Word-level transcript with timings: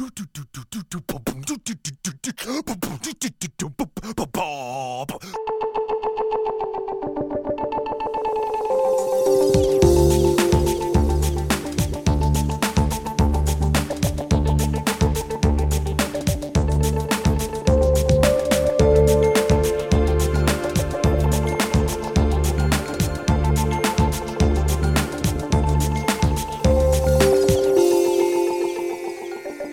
Do 0.00 0.06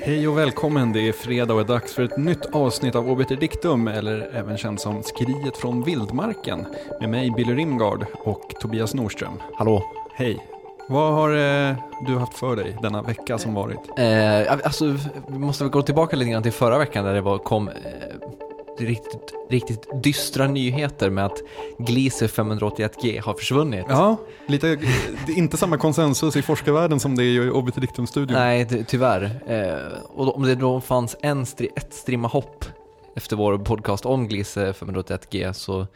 Hej 0.08 0.28
och 0.28 0.38
välkommen, 0.38 0.94
det 0.94 1.08
är 1.08 1.12
fredag 1.12 1.54
och 1.54 1.60
är 1.60 1.66
dags 1.66 1.94
för 1.94 2.04
ett 2.04 2.18
nytt 2.18 2.46
avsnitt 2.46 2.96
av 2.96 3.10
Obiter 3.12 3.36
Dictum, 3.36 3.88
eller 3.88 4.30
även 4.34 4.58
känt 4.58 4.82
som 4.82 5.04
Skriet 5.04 5.58
från 5.58 5.84
vildmarken, 5.84 6.66
med 7.00 7.10
mig 7.10 7.32
Billy 7.32 7.54
Rimgard 7.54 8.06
och 8.14 8.54
Tobias 8.60 8.94
Norström. 8.94 9.42
Hallå? 9.56 9.84
Hej! 10.16 10.48
Vad 10.88 11.14
har 11.14 11.30
eh, 11.30 11.76
du 12.08 12.18
haft 12.18 12.34
för 12.34 12.56
dig 12.56 12.78
denna 12.82 13.02
vecka 13.02 13.38
som 13.38 13.54
varit? 13.54 13.80
Eh, 13.98 14.52
alltså, 14.52 14.86
vi 15.28 15.40
måste 15.40 15.64
väl 15.64 15.72
gå 15.72 15.82
tillbaka 15.82 16.16
lite 16.16 16.32
grann 16.32 16.44
till 16.44 16.52
förra 16.52 16.78
veckan 16.78 17.06
där 17.06 17.14
det 17.14 17.22
var, 17.22 17.38
kom 17.38 17.68
eh, 17.68 17.74
riktigt, 18.82 19.34
riktigt 19.50 20.04
dystra 20.04 20.48
nyheter 20.48 21.10
med 21.10 21.26
att 21.26 21.42
Gliese 21.78 22.28
581G 22.28 23.22
har 23.22 23.34
försvunnit. 23.34 23.86
Ja, 23.90 24.18
lite, 24.48 24.68
det 25.26 25.32
är 25.32 25.38
inte 25.38 25.58
samma 25.58 25.78
konsensus 25.78 26.36
i 26.36 26.42
forskarvärlden 26.42 27.00
som 27.00 27.16
det 27.16 27.24
är 27.24 27.26
i 27.26 27.50
Obiter 27.50 27.82
Dictum-studion. 27.82 28.38
Nej, 28.38 28.86
tyvärr. 28.88 29.24
Eh, 29.48 30.02
och 30.04 30.36
om 30.36 30.44
det 30.44 30.56
då 30.56 30.82
fanns 30.82 31.16
en 31.22 31.46
stri, 31.46 31.70
ett 31.76 31.94
strimma 31.94 32.28
hopp 32.28 32.66
efter 33.16 33.36
vår 33.36 33.58
podcast 33.58 34.06
om 34.06 34.28
Gliese 34.28 34.72
581G 34.72 35.54
så 35.54 35.88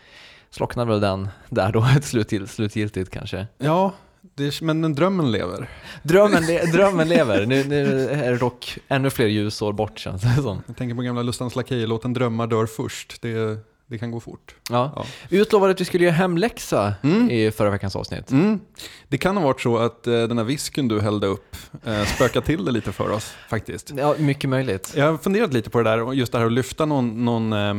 slocknade 0.50 0.92
väl 0.92 1.02
den 1.02 1.30
där 1.50 1.72
då 1.72 1.86
ett 1.98 2.50
slutgiltigt 2.50 3.10
kanske. 3.10 3.48
Ja, 3.58 3.94
det, 4.36 4.62
men, 4.62 4.82
men 4.82 4.96
drömmen 4.96 5.32
lever. 5.32 5.70
Drömmen, 6.04 6.46
le, 6.46 6.66
drömmen 6.66 7.10
lever. 7.10 7.46
Nu, 7.46 7.64
nu 7.64 8.10
är 8.10 8.36
dock 8.40 8.78
ännu 8.88 9.10
fler 9.10 9.28
ljusår 9.28 9.74
bort 9.74 10.00
känns 10.00 10.22
det 10.22 10.42
som. 10.42 10.64
Jag 10.68 10.78
tänker 10.78 10.96
på 10.96 11.02
gamla 11.02 11.22
Lustans 11.24 11.56
Lakejer, 11.56 11.88
låten 11.88 12.14
Drömmar 12.14 12.48
dör 12.48 12.66
först. 12.66 13.22
Det, 13.22 13.58
det 13.88 13.98
kan 13.98 14.12
gå 14.12 14.20
fort. 14.20 14.56
Ja. 14.70 14.94
Ja. 14.96 15.06
Vi 15.30 15.38
utlovade 15.42 15.72
att 15.72 15.82
vi 15.82 15.86
skulle 15.86 16.04
göra 16.04 16.14
hemläxa 16.16 16.94
Mm. 17.04 17.30
i 17.30 17.52
förra 17.52 17.70
veckans 17.70 17.96
avsnitt. 17.96 18.32
Mm. 18.32 18.60
Det 19.08 19.18
kan 19.18 19.38
ha 19.38 19.44
varit 19.44 19.62
så 19.62 19.78
att 19.78 20.08
eh, 20.08 20.14
den 20.14 20.38
här 20.38 20.46
whiskyn 20.46 20.88
du 20.88 21.02
hällde 21.02 21.28
upp 21.28 21.56
eh, 21.86 22.04
spökade 22.06 22.46
till 22.46 22.66
det 22.66 22.72
lite 22.72 22.92
för 22.92 23.10
oss 23.12 23.34
faktiskt. 23.50 23.92
Ja, 23.98 24.16
mycket 24.18 24.50
möjligt. 24.50 24.94
Jag 24.96 25.12
har 25.12 25.18
funderat 25.18 25.54
lite 25.54 25.70
på 25.70 25.78
det 25.82 25.90
där, 25.90 26.14
just 26.14 26.32
det 26.32 26.38
här 26.38 26.46
att 26.46 26.52
lyfta 26.52 26.86
någon, 26.86 27.26
någon 27.26 27.54
eh, 27.54 27.74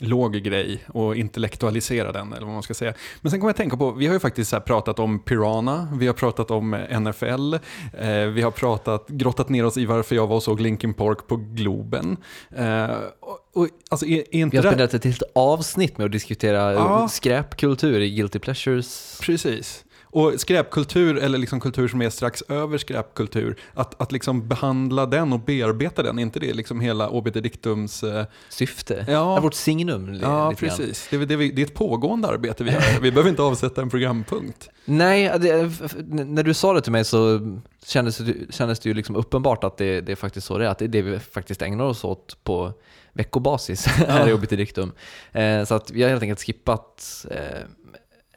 låg 0.00 0.32
grej 0.34 0.84
och 0.88 1.16
intellektualisera 1.16 2.12
den, 2.12 2.32
eller 2.32 2.44
vad 2.46 2.54
man 2.54 2.62
ska 2.62 2.74
säga. 2.74 2.94
Men 3.20 3.30
sen 3.30 3.40
kommer 3.40 3.48
jag 3.48 3.52
att 3.52 3.56
tänka 3.56 3.76
på, 3.76 3.90
vi 3.90 4.06
har 4.06 4.14
ju 4.14 4.20
faktiskt 4.20 4.64
pratat 4.64 4.98
om 4.98 5.18
Piranha, 5.18 5.88
vi 5.98 6.06
har 6.06 6.14
pratat 6.14 6.50
om 6.50 6.74
eh, 6.74 7.00
NFL, 7.00 7.54
eh, 7.54 8.08
vi 8.34 8.42
har 8.42 8.50
pratat, 8.50 9.08
grottat 9.08 9.48
ner 9.48 9.64
oss 9.66 9.76
i 9.76 9.86
varför 9.86 10.16
jag 10.16 10.26
var 10.26 10.36
och 10.36 10.42
såg 10.42 10.60
Linkin 10.60 10.94
Park 10.94 11.18
på 11.26 11.36
Globen. 11.36 12.16
Eh, 12.56 12.84
och, 13.20 13.38
och, 13.62 13.68
alltså, 13.90 14.06
är, 14.06 14.18
är 14.18 14.24
Vi 14.32 14.38
inte 14.38 14.56
har 14.56 14.62
det... 14.62 14.68
spenderat 14.68 14.94
ett 14.94 15.04
helt 15.04 15.22
avsnitt 15.34 15.98
med 15.98 16.04
att 16.04 16.12
diskutera 16.12 16.72
Ja. 16.72 17.08
skräpkultur 17.08 18.00
i 18.00 18.10
Guilty 18.10 18.38
Pleasures. 18.38 19.18
Precis. 19.22 19.83
Och 20.14 20.40
skräpkultur, 20.40 21.16
eller 21.16 21.38
liksom 21.38 21.60
kultur 21.60 21.88
som 21.88 22.02
är 22.02 22.10
strax 22.10 22.42
över 22.48 22.78
skräpkultur, 22.78 23.56
att, 23.74 24.00
att 24.00 24.12
liksom 24.12 24.48
behandla 24.48 25.06
den 25.06 25.32
och 25.32 25.40
bearbeta 25.40 26.02
den, 26.02 26.18
är 26.18 26.22
inte 26.22 26.40
det 26.40 26.54
liksom 26.54 26.80
hela 26.80 27.08
obiter 27.08 27.40
dictums... 27.40 28.02
Eh, 28.02 28.26
Syfte. 28.48 29.04
Ja. 29.08 29.12
Ja. 29.12 29.40
Vårt 29.40 29.54
signum. 29.54 30.18
ja, 30.22 30.50
lite 30.50 30.60
precis. 30.60 31.06
Det 31.10 31.16
är, 31.16 31.26
det, 31.26 31.36
det 31.36 31.62
är 31.62 31.66
ett 31.66 31.74
pågående 31.74 32.28
arbete 32.28 32.64
vi 32.64 32.70
gör. 32.70 33.00
Vi 33.00 33.10
behöver 33.10 33.30
inte 33.30 33.42
avsätta 33.42 33.82
en 33.82 33.90
programpunkt. 33.90 34.68
Nej, 34.84 35.32
det, 35.40 35.70
när 36.08 36.42
du 36.42 36.54
sa 36.54 36.72
det 36.72 36.80
till 36.80 36.92
mig 36.92 37.04
så 37.04 37.40
kändes 37.86 38.20
kändes 38.50 38.80
det 38.80 38.88
ju 38.88 38.94
liksom 38.94 39.16
uppenbart 39.16 39.64
att 39.64 39.76
det, 39.76 40.00
det 40.00 40.12
är 40.12 40.16
faktiskt 40.16 40.46
så 40.46 40.58
det 40.58 40.64
är. 40.64 40.68
Att 40.68 40.78
det 40.78 40.84
är 40.84 40.88
det 40.88 41.02
vi 41.02 41.18
faktiskt 41.18 41.62
ägnar 41.62 41.84
oss 41.84 42.04
åt 42.04 42.36
på 42.44 42.72
veckobasis 43.12 43.86
här 43.86 44.28
i 44.28 44.32
Obiter 44.32 44.56
Dictum. 44.56 44.92
Eh, 45.32 45.64
så 45.64 45.74
att 45.74 45.90
vi 45.90 46.02
har 46.02 46.10
helt 46.10 46.22
enkelt 46.22 46.40
skippat 46.42 47.26
eh, 47.30 47.38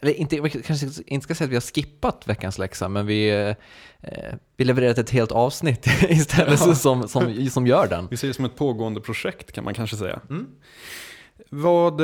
eller 0.02 0.14
inte, 0.14 0.50
kanske 0.50 0.88
inte 1.06 1.24
ska 1.24 1.36
säga 1.36 1.46
att 1.46 1.52
vi 1.52 1.56
har 1.56 1.62
skippat 1.62 2.24
veckans 2.28 2.58
läxa, 2.58 2.90
men 2.90 3.06
vi, 3.06 3.30
eh, 4.02 4.34
vi 4.58 4.66
levererat 4.66 4.98
ett 4.98 5.10
helt 5.10 5.32
avsnitt 5.32 5.88
istället 6.10 6.60
Ja. 6.66 6.76
som, 6.76 7.08
som, 7.08 7.50
som 7.50 7.68
gör 7.68 7.88
den. 7.88 8.08
Vi 8.12 8.18
ser 8.18 8.28
det 8.28 8.34
som 8.34 8.46
ett 8.46 8.56
pågående 8.56 9.02
projekt 9.02 9.52
kan 9.52 9.64
man 9.64 9.74
kanske 9.74 9.98
säga. 9.98 10.20
Mm. 10.30 10.48
Vad... 11.50 12.02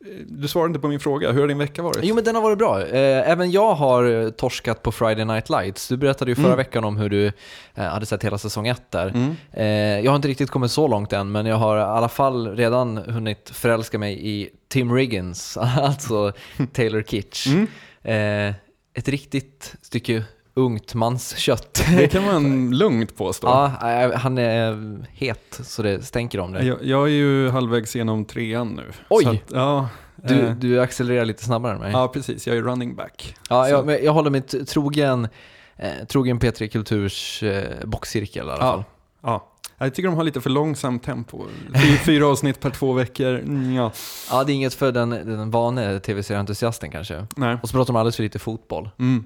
Eh, 0.00 0.06
du 0.26 0.48
svarade 0.48 0.68
inte 0.68 0.80
på 0.80 0.88
min 0.88 1.00
fråga. 1.00 1.32
Hur 1.32 1.40
har 1.40 1.48
din 1.48 1.58
vecka 1.58 1.82
varit? 1.82 1.98
Jo 2.02 2.14
men 2.14 2.24
den 2.24 2.34
har 2.34 2.42
varit 2.42 2.58
bra. 2.58 2.80
Eh, 2.86 3.30
Även 3.30 3.50
jag 3.50 3.74
har 3.74 4.30
torskat 4.30 4.82
på 4.82 4.92
Friday 4.92 5.24
Night 5.24 5.50
Lights. 5.50 5.88
Du 5.88 5.96
berättade 5.96 6.30
ju 6.30 6.34
förra 6.34 6.46
Mm. 6.46 6.56
veckan 6.56 6.84
om 6.84 6.96
hur 6.96 7.08
du 7.10 7.26
eh, 7.74 7.84
hade 7.84 8.06
sett 8.06 8.24
hela 8.24 8.38
säsong 8.38 8.68
ett 8.68 8.90
där. 8.90 9.08
Mm. 9.08 9.36
Eh, 9.52 10.04
Jag 10.04 10.10
har 10.10 10.16
inte 10.16 10.28
riktigt 10.28 10.50
kommit 10.50 10.70
så 10.70 10.88
långt 10.88 11.12
än, 11.12 11.32
men 11.32 11.46
jag 11.46 11.56
har 11.56 11.78
i 11.78 11.82
alla 11.82 12.08
fall 12.08 12.56
redan 12.56 12.96
hunnit 12.96 13.50
förälska 13.54 13.98
mig 13.98 14.28
i 14.28 14.50
Tim 14.68 14.94
Riggins, 14.94 15.56
alltså 15.76 16.32
Taylor 16.72 17.02
Kitsch. 17.02 17.46
Mm. 17.46 18.48
Eh, 18.48 18.54
Ett 18.96 19.08
riktigt 19.08 19.74
stycke 19.82 20.24
ungt 20.54 20.94
manskött. 20.94 21.82
Det 21.96 22.08
kan 22.08 22.24
man 22.24 22.70
lugnt 22.78 23.16
påstå. 23.16 23.46
Ja, 23.46 24.12
han 24.16 24.38
är 24.38 24.78
het 25.12 25.60
så 25.62 25.82
det 25.82 26.02
stänker 26.02 26.40
om 26.40 26.52
det. 26.52 26.64
Jag, 26.64 26.84
jag 26.84 27.02
är 27.08 27.12
ju 27.12 27.48
halvvägs 27.50 27.96
genom 27.96 28.24
trean 28.24 28.68
nu. 28.68 28.92
Oj! 29.10 29.26
Att, 29.26 29.52
ja, 29.54 29.88
Du, 30.16 30.40
eh, 30.40 30.54
du 30.54 30.80
accelererar 30.80 31.24
lite 31.24 31.44
snabbare 31.44 31.72
än 31.74 31.78
mig. 31.80 31.92
ja, 31.92 32.08
precis. 32.08 32.46
Jag 32.46 32.56
är 32.56 32.62
running 32.62 32.96
back. 32.96 33.34
Ja, 33.48 33.68
jag, 33.68 33.86
men 33.86 34.04
jag 34.04 34.12
håller 34.12 34.30
mig 34.30 34.40
trogen, 34.42 35.28
eh, 35.76 35.90
trogen 36.08 36.38
P3 36.40 36.68
Kulturs 36.68 37.42
eh, 37.42 37.64
boxcirkel 37.84 38.46
i 38.46 38.50
alla 38.50 38.64
Ja. 38.64 38.72
fall. 38.72 38.84
Ja. 39.22 39.50
Jag 39.78 39.94
tycker 39.94 40.08
de 40.08 40.16
har 40.16 40.24
lite 40.24 40.40
för 40.40 40.50
långsamt 40.50 41.02
tempo. 41.02 41.44
Fy, 41.74 41.96
fyra 42.04 42.26
avsnitt 42.26 42.60
per 42.60 42.70
två 42.70 42.92
veckor. 42.92 43.34
Mm, 43.38 43.74
ja. 43.74 43.92
Ja, 44.30 44.44
det 44.44 44.52
är 44.52 44.54
inget 44.54 44.74
för 44.74 44.92
den, 44.92 45.10
den 45.10 45.50
vane 45.50 46.00
tv-serieentusiasten 46.00 46.90
kanske. 46.90 47.26
Nej. 47.36 47.56
Och 47.62 47.68
så 47.68 47.72
pratar 47.72 47.86
de 47.92 47.96
alldeles 47.96 48.16
för 48.16 48.22
lite 48.22 48.38
fotboll. 48.38 48.90
Mm. 48.98 49.24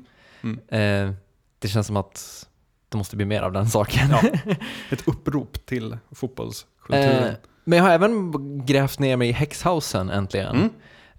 Eh, 0.68 1.10
det 1.58 1.68
känns 1.68 1.86
som 1.86 1.96
att 1.96 2.46
det 2.88 2.98
måste 2.98 3.16
bli 3.16 3.24
mer 3.26 3.42
av 3.42 3.52
den 3.52 3.68
saken. 3.68 4.08
Ja. 4.10 4.22
Ett 4.90 5.08
upprop 5.08 5.66
till 5.66 5.96
fotbollskulturen. 6.12 7.24
Eh, 7.24 7.30
men 7.64 7.76
jag 7.78 7.84
har 7.84 7.90
även 7.90 8.32
grävt 8.66 8.98
ner 8.98 9.16
mig 9.16 9.28
i 9.28 9.32
Häxhausen 9.32 10.10
äntligen. 10.10 10.56
Mm. 10.56 10.70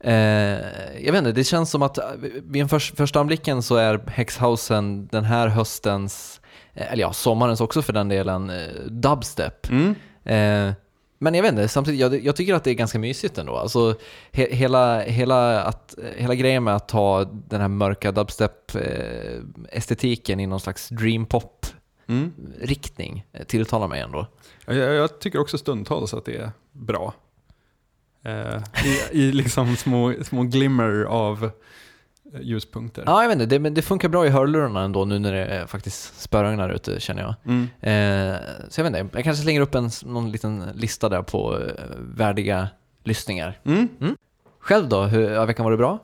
Eh, 0.02 0.66
jag 1.06 1.12
vet 1.12 1.20
inte, 1.20 1.32
det 1.32 1.44
känns 1.44 1.72
som 1.72 1.82
att 1.82 1.98
eh, 1.98 2.04
vid 2.44 2.62
en 2.62 2.70
förs- 2.70 2.94
första 2.96 3.20
anblicken 3.20 3.64
så 3.64 3.76
är 3.76 4.04
Häxhausen 4.10 5.08
den 5.08 5.24
här 5.24 5.48
höstens, 5.48 6.42
eh, 6.74 6.92
eller 6.92 7.02
ja, 7.02 7.14
sommarens 7.14 7.62
också 7.62 7.82
för 7.82 7.94
den 7.94 8.10
delen, 8.10 8.50
eh, 8.50 8.68
dubstep. 8.90 9.70
Mm. 9.70 9.96
Men 11.22 11.34
jag 11.34 11.44
vet 11.44 11.52
inte, 11.52 11.68
samtidigt, 11.68 12.00
jag, 12.00 12.26
jag 12.26 12.36
tycker 12.36 12.54
att 12.54 12.64
det 12.64 12.72
är 12.72 12.76
ganska 12.76 13.00
mysigt 13.00 13.38
ändå. 13.38 13.56
Alltså, 13.56 13.96
he, 14.32 14.48
hela, 14.52 15.02
hela, 15.02 15.64
att, 15.64 15.96
hela 16.16 16.36
grejen 16.36 16.64
med 16.64 16.76
att 16.76 16.88
ta 16.88 17.24
den 17.24 17.62
här 17.62 17.68
mörka 17.68 18.12
dubstep-estetiken 18.12 20.40
i 20.40 20.48
någon 20.48 20.60
slags 20.60 20.90
dreampop-riktning 20.90 23.26
Mm. 23.34 23.46
tilltalar 23.46 23.88
mig 23.88 24.02
ändå. 24.02 24.28
Jag, 24.66 24.76
jag, 24.76 25.20
tycker 25.20 25.40
också 25.40 25.58
stundtals 25.58 26.14
att 26.14 26.26
det 26.26 26.36
är 26.36 26.52
bra. 26.72 27.14
Eh, 28.24 28.62
i, 28.86 29.00
I 29.12 29.32
liksom 29.32 29.76
små, 29.76 30.14
små 30.24 30.44
glimmer 30.44 31.04
av 31.04 31.52
ljuspunkter. 32.42 33.04
Ja, 33.06 33.22
jag 33.22 33.30
vet 33.30 33.36
inte, 33.36 33.46
det, 33.46 33.60
men 33.60 33.74
det 33.74 33.82
funkar 33.82 34.10
bra 34.10 34.26
i 34.26 34.30
hörlurarna 34.30 34.82
ändå 34.82 35.06
nu 35.06 35.20
när 35.20 35.34
det 35.34 35.46
är 35.46 35.68
faktiskt 35.68 36.22
spöregnar 36.22 36.70
ute 36.70 37.00
känner 37.00 37.22
jag. 37.22 37.36
Mm. 37.46 37.64
Eh, 37.64 38.40
så 38.70 38.80
jag 38.80 38.92
vet 38.92 39.02
inte, 39.02 39.18
jag 39.18 39.24
kanske 39.24 39.44
slänger 39.44 39.62
upp 39.62 39.76
en, 39.76 39.90
någon 40.06 40.32
liten 40.32 40.70
lista 40.76 41.10
där 41.10 41.22
på 41.22 41.60
eh, 41.60 41.84
värdiga 41.98 42.70
lyssningar. 43.04 43.60
Mm. 43.64 43.88
Själv 44.60 44.90
då, 44.90 45.04
hur 45.04 45.36
har 45.36 45.46
veckan 45.46 45.66
varit 45.66 45.80
bra? 45.80 46.00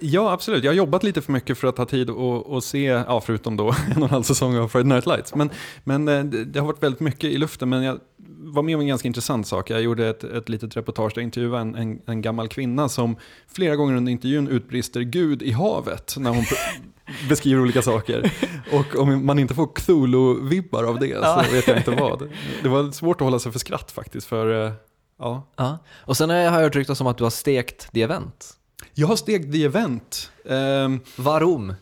Ja, 0.00 0.32
absolut. 0.32 0.64
Jag 0.64 0.70
har 0.70 0.76
jobbat 0.76 1.02
lite 1.02 1.22
för 1.22 1.32
mycket 1.32 1.58
för 1.58 1.68
att 1.68 1.78
ha 1.78 1.84
tid 1.84 2.10
att, 2.10 2.64
se, 2.64 2.84
ja, 2.84 3.20
förutom 3.20 3.56
då 3.56 3.68
en 3.96 4.02
och 4.02 4.08
en 4.08 4.10
halv 4.10 4.22
säsong 4.22 4.56
av 4.56 4.68
Friday 4.68 4.88
Night 4.88 5.06
Lights. 5.06 5.34
Men, 5.34 5.50
men 5.84 6.08
eh, 6.08 6.24
det, 6.24 6.44
det 6.44 6.60
har 6.60 6.66
varit 6.66 6.82
väldigt 6.82 7.00
mycket 7.00 7.24
i 7.24 7.38
luften. 7.38 7.68
Men 7.68 7.82
jag 7.82 7.98
var 8.42 8.62
med 8.62 8.74
om 8.74 8.80
en 8.80 8.86
ganska 8.86 9.08
intressant 9.08 9.46
sak. 9.46 9.70
Jag 9.70 9.82
gjorde 9.82 10.08
ett, 10.08 10.24
ett 10.24 10.48
litet 10.48 10.76
reportage 10.76 11.12
där 11.14 11.22
jag 11.22 11.26
intervjuade 11.26 11.60
en, 11.60 11.74
en, 11.74 12.00
en 12.06 12.22
gammal 12.22 12.48
kvinna 12.48 12.88
som 12.88 13.16
flera 13.48 13.76
gånger 13.76 13.96
under 13.96 14.12
intervjun 14.12 14.48
utbrister 14.48 15.00
Gud 15.00 15.42
i 15.42 15.52
havet 15.52 16.14
när 16.18 16.30
hon 16.30 16.44
beskriver 17.28 17.62
olika 17.62 17.82
saker. 17.82 18.32
Och 18.72 18.96
om 18.96 19.26
man 19.26 19.38
inte 19.38 19.54
får 19.54 19.66
Cthulhu-vibbar 19.66 20.84
av 20.84 20.98
det 20.98 21.24
så 21.24 21.54
vet 21.54 21.68
jag 21.68 21.76
inte 21.76 21.90
vad. 21.90 22.28
Det 22.62 22.68
var 22.68 22.92
svårt 22.92 23.20
att 23.20 23.24
hålla 23.24 23.38
sig 23.38 23.52
för 23.52 23.58
skratt 23.58 23.90
faktiskt. 23.90 24.26
För, 24.26 24.66
eh, 24.66 24.72
ja. 25.18 25.46
Ja. 25.56 25.78
Och 25.90 26.16
sen 26.16 26.30
har 26.30 26.36
jag 26.36 26.50
hört 26.50 26.76
ryktas 26.76 27.00
om 27.00 27.06
att 27.06 27.18
du 27.18 27.24
har 27.24 27.30
stekt 27.30 27.92
The 27.92 28.02
Event. 28.02 28.56
Jag 28.94 29.06
har 29.06 29.16
stegt 29.16 29.52
The 29.52 29.64
Event. 29.64 30.30
Ehm, 30.48 31.00
Varom? 31.16 31.74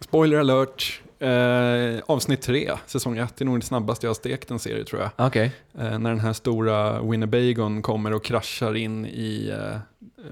Spoiler 0.00 0.38
alert, 0.38 1.00
Eh, 1.18 2.00
avsnitt 2.06 2.42
tre, 2.42 2.72
säsong 2.86 3.18
ett, 3.18 3.40
är 3.40 3.44
nog 3.44 3.60
det 3.60 3.66
snabbaste 3.66 4.06
jag 4.06 4.10
har 4.10 4.14
stekt 4.14 4.50
en 4.50 4.58
serie 4.58 4.84
tror 4.84 5.02
jag. 5.02 5.26
Okej. 5.26 5.52
Eh, 5.78 5.98
när 5.98 6.10
den 6.10 6.20
här 6.20 6.32
stora 6.32 7.02
Winnebagon 7.02 7.82
kommer 7.82 8.12
och 8.12 8.24
kraschar 8.24 8.74
in 8.74 9.06
i 9.06 9.54
eh, 9.58 9.78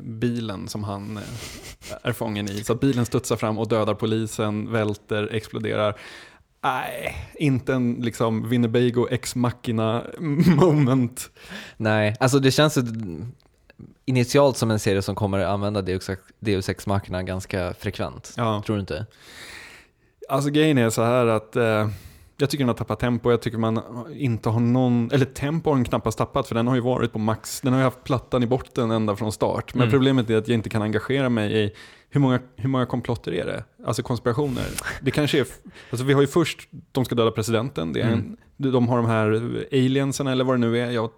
bilen 0.02 0.68
som 0.68 0.84
han 0.84 1.18
är 2.02 2.12
fången 2.12 2.50
i. 2.50 2.64
Så 2.64 2.72
att 2.72 2.80
bilen 2.80 3.06
studsar 3.06 3.36
fram 3.36 3.58
och 3.58 3.68
dödar 3.68 3.94
polisen, 3.94 4.72
välter, 4.72 5.28
exploderar. 5.32 5.94
Nej, 6.64 7.16
inte 7.34 7.74
en 7.74 7.94
liksom 7.94 8.48
Winnebago 8.48 9.08
ex 9.10 9.34
machina 9.34 10.02
moment. 10.56 11.30
Nej, 11.76 12.16
alltså 12.20 12.38
det 12.38 12.50
känns 12.50 12.78
initialt 14.04 14.56
som 14.56 14.70
en 14.70 14.78
serie 14.78 15.02
som 15.02 15.14
kommer 15.14 15.38
att 15.38 15.48
använda 15.48 15.82
Deus 16.40 16.68
Ex- 16.68 16.86
Machina 16.86 17.22
ganska 17.22 17.74
frekvent. 17.74 18.34
Ja. 18.36 18.62
Tror 18.66 18.76
du 18.76 18.80
inte? 18.80 19.06
Alltså 20.28 20.50
grejen 20.50 20.78
är 20.78 20.90
så 20.90 21.02
här 21.02 21.26
att 21.26 21.56
eh, 21.56 21.88
jag 22.36 22.50
tycker 22.50 22.58
den 22.58 22.68
har 22.68 22.74
tappat 22.74 23.00
tempo. 23.00 23.30
Jag 23.30 23.42
tycker 23.42 23.58
man 23.58 23.80
inte 24.16 24.48
har 24.48 24.60
någon, 24.60 25.10
eller 25.12 25.24
tempo 25.26 25.70
har 25.70 25.74
den 25.76 25.84
knappast 25.84 26.18
tappat 26.18 26.48
för 26.48 26.54
den 26.54 26.66
har 26.66 26.74
ju 26.74 26.80
varit 26.80 27.12
på 27.12 27.18
max. 27.18 27.60
Den 27.60 27.72
har 27.72 27.80
ju 27.80 27.84
haft 27.84 28.04
plattan 28.04 28.42
i 28.42 28.46
botten 28.46 28.90
ända 28.90 29.16
från 29.16 29.32
start. 29.32 29.74
Men 29.74 29.82
Mm. 29.82 29.90
problemet 29.92 30.30
är 30.30 30.36
att 30.36 30.48
jag 30.48 30.54
inte 30.54 30.68
kan 30.68 30.82
engagera 30.82 31.28
mig 31.28 31.64
i 31.64 31.72
hur 32.10 32.20
många, 32.20 32.40
hur 32.56 32.68
många 32.68 32.86
komplotter 32.86 33.34
är 33.34 33.46
det? 33.46 33.64
Alltså 33.86 34.02
konspirationer. 34.02 34.64
Det 35.00 35.10
kanske 35.10 35.40
är, 35.40 35.46
alltså 35.90 36.04
vi 36.06 36.12
har 36.12 36.20
ju 36.20 36.26
först, 36.26 36.68
de 36.92 37.04
ska 37.04 37.14
döda 37.14 37.30
presidenten. 37.30 37.92
Det 37.92 38.00
är 38.00 38.06
en, 38.08 38.36
De 38.56 38.88
har 38.88 38.96
de 38.96 39.06
här 39.06 39.66
aliensen 39.72 40.26
eller 40.26 40.44
vad 40.44 40.54
det 40.54 40.58
nu 40.60 40.78
är. 40.78 40.90
Jag 40.90 41.10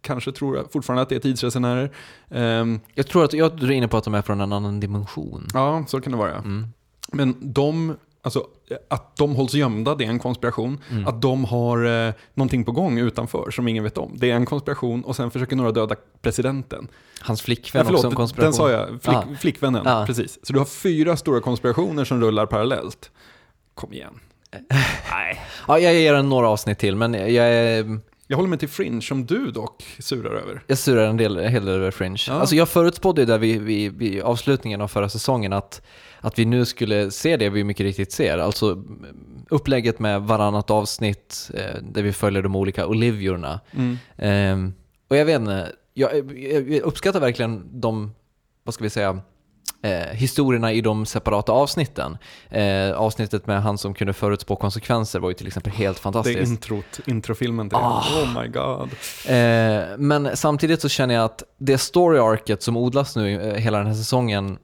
kanske 0.00 0.32
tror 0.32 0.66
fortfarande 0.72 1.02
att 1.02 1.08
det 1.08 1.14
är 1.16 1.20
tidsresenärer. 1.20 1.90
Ehm, 2.30 2.80
Jag 2.94 3.06
tror 3.06 3.24
att 3.24 3.32
jag 3.32 3.62
är 3.62 3.70
inne 3.70 3.88
på 3.88 3.96
att 3.96 4.04
de 4.04 4.14
är 4.14 4.22
från 4.22 4.40
en 4.40 4.52
annan 4.52 4.80
dimension. 4.80 5.46
ja, 5.54 5.84
så 5.88 6.00
kan 6.00 6.12
det 6.12 6.18
vara. 6.18 6.34
Mm. 6.38 6.66
Men 7.12 7.34
de, 7.40 7.96
alltså 8.22 8.46
att 8.90 9.16
de 9.16 9.34
hålls 9.36 9.54
gömda, 9.54 9.94
det 9.94 10.04
är 10.04 10.08
en 10.08 10.18
konspiration. 10.18 10.78
Mm. 10.90 11.06
Att 11.06 11.22
de 11.22 11.44
har 11.44 12.06
eh, 12.08 12.14
någonting 12.34 12.64
på 12.64 12.72
gång 12.72 12.98
utanför 12.98 13.50
som 13.50 13.68
ingen 13.68 13.84
vet 13.84 13.98
om, 13.98 14.12
det 14.16 14.30
är 14.30 14.34
en 14.36 14.46
konspiration. 14.46 15.04
Och 15.04 15.16
sen 15.16 15.30
försöker 15.30 15.56
några 15.56 15.72
döda 15.72 15.94
presidenten. 16.22 16.88
Hans 17.20 17.40
Ja, 17.40 17.44
flickvän 17.44 17.94
också 17.94 18.06
en 18.08 18.14
konspiration. 18.14 18.44
den 18.50 18.52
sa 18.52 18.70
jag. 18.70 18.88
Flick, 18.88 19.16
Ah. 19.16 19.24
Flickvännen, 19.40 19.86
Ah. 19.86 20.06
precis. 20.06 20.38
Så 20.42 20.52
du 20.52 20.58
har 20.58 20.66
fyra 20.66 21.16
stora 21.16 21.40
konspirationer 21.40 22.04
som 22.04 22.20
rullar 22.20 22.46
parallellt. 22.46 23.10
Kom 23.74 23.92
igen. 23.92 24.14
Nej. 25.10 25.40
Ja, 25.68 25.78
jag 25.78 25.94
ger 25.94 26.12
den 26.12 26.28
några 26.28 26.48
avsnitt 26.48 26.78
till, 26.78 26.96
men 26.96 27.14
jag 27.14 27.48
är... 27.48 27.98
Jag 28.28 28.36
håller 28.36 28.48
mig 28.48 28.58
till 28.58 28.68
Fringe, 28.68 29.02
som 29.02 29.26
du 29.26 29.50
dock 29.50 29.96
surar 29.98 30.30
över. 30.30 30.62
Jag 30.66 30.78
surar 30.78 31.06
en 31.06 31.16
del, 31.16 31.38
en 31.38 31.52
hel 31.52 31.64
del 31.64 31.74
över 31.74 31.90
Fringe. 31.90 32.18
Ja. 32.28 32.32
Alltså 32.32 32.56
jag 32.56 32.68
förutspådde 32.68 33.22
ju 33.22 33.26
där 33.26 33.38
vid, 33.38 33.62
vid, 33.62 33.92
vid 33.92 34.22
avslutningen 34.22 34.80
av 34.80 34.88
förra 34.88 35.08
säsongen 35.08 35.52
att, 35.52 35.82
att 36.20 36.38
vi 36.38 36.44
nu 36.44 36.64
skulle 36.64 37.10
se 37.10 37.36
det 37.36 37.48
vi 37.48 37.64
mycket 37.64 37.84
riktigt 37.84 38.12
ser. 38.12 38.38
Alltså 38.38 38.84
upplägget 39.48 39.98
med 39.98 40.22
varannat 40.22 40.70
avsnitt 40.70 41.50
eh, 41.54 41.82
där 41.82 42.02
vi 42.02 42.12
följer 42.12 42.42
de 42.42 42.56
olika 42.56 42.86
Oliviorna. 42.86 43.60
Mm. 43.70 43.98
Ehm, 44.16 44.74
och 45.08 45.16
jag 45.16 45.24
vet 45.24 45.40
inte, 45.40 45.72
jag, 45.94 46.38
jag, 46.38 46.70
jag 46.70 46.82
uppskattar 46.82 47.20
verkligen 47.20 47.80
de, 47.80 48.14
vad 48.64 48.74
ska 48.74 48.84
vi 48.84 48.90
säga, 48.90 49.20
eh, 49.86 50.06
historierna 50.12 50.72
i 50.72 50.80
de 50.80 51.06
separata 51.06 51.52
avsnitten. 51.52 52.18
Eh, 52.50 52.92
avsnittet 52.92 53.46
med 53.46 53.62
han 53.62 53.78
som 53.78 53.94
kunde 53.94 54.12
förutspå 54.12 54.56
konsekvenser 54.56 55.20
var 55.20 55.28
ju 55.28 55.34
till 55.34 55.46
exempel 55.46 55.72
helt 55.72 55.96
Det 55.96 56.00
är 56.00 56.02
fantastiskt. 56.02 56.50
introt, 56.50 57.00
introfilmen 57.06 57.68
till 57.68 57.78
Ah. 57.78 58.02
Oh 58.22 58.42
my 58.42 58.48
god. 58.48 58.90
Eh, 59.28 59.98
men 59.98 60.36
samtidigt 60.36 60.80
så 60.80 60.88
känner 60.88 61.14
jag 61.14 61.24
att 61.24 61.42
det 61.58 61.78
story 61.78 62.18
arket 62.18 62.62
som 62.62 62.76
odlas 62.76 63.16
nu 63.16 63.40
eh, 63.42 63.54
hela 63.54 63.78
den 63.78 63.86
här 63.86 63.94
säsongen 63.94 64.58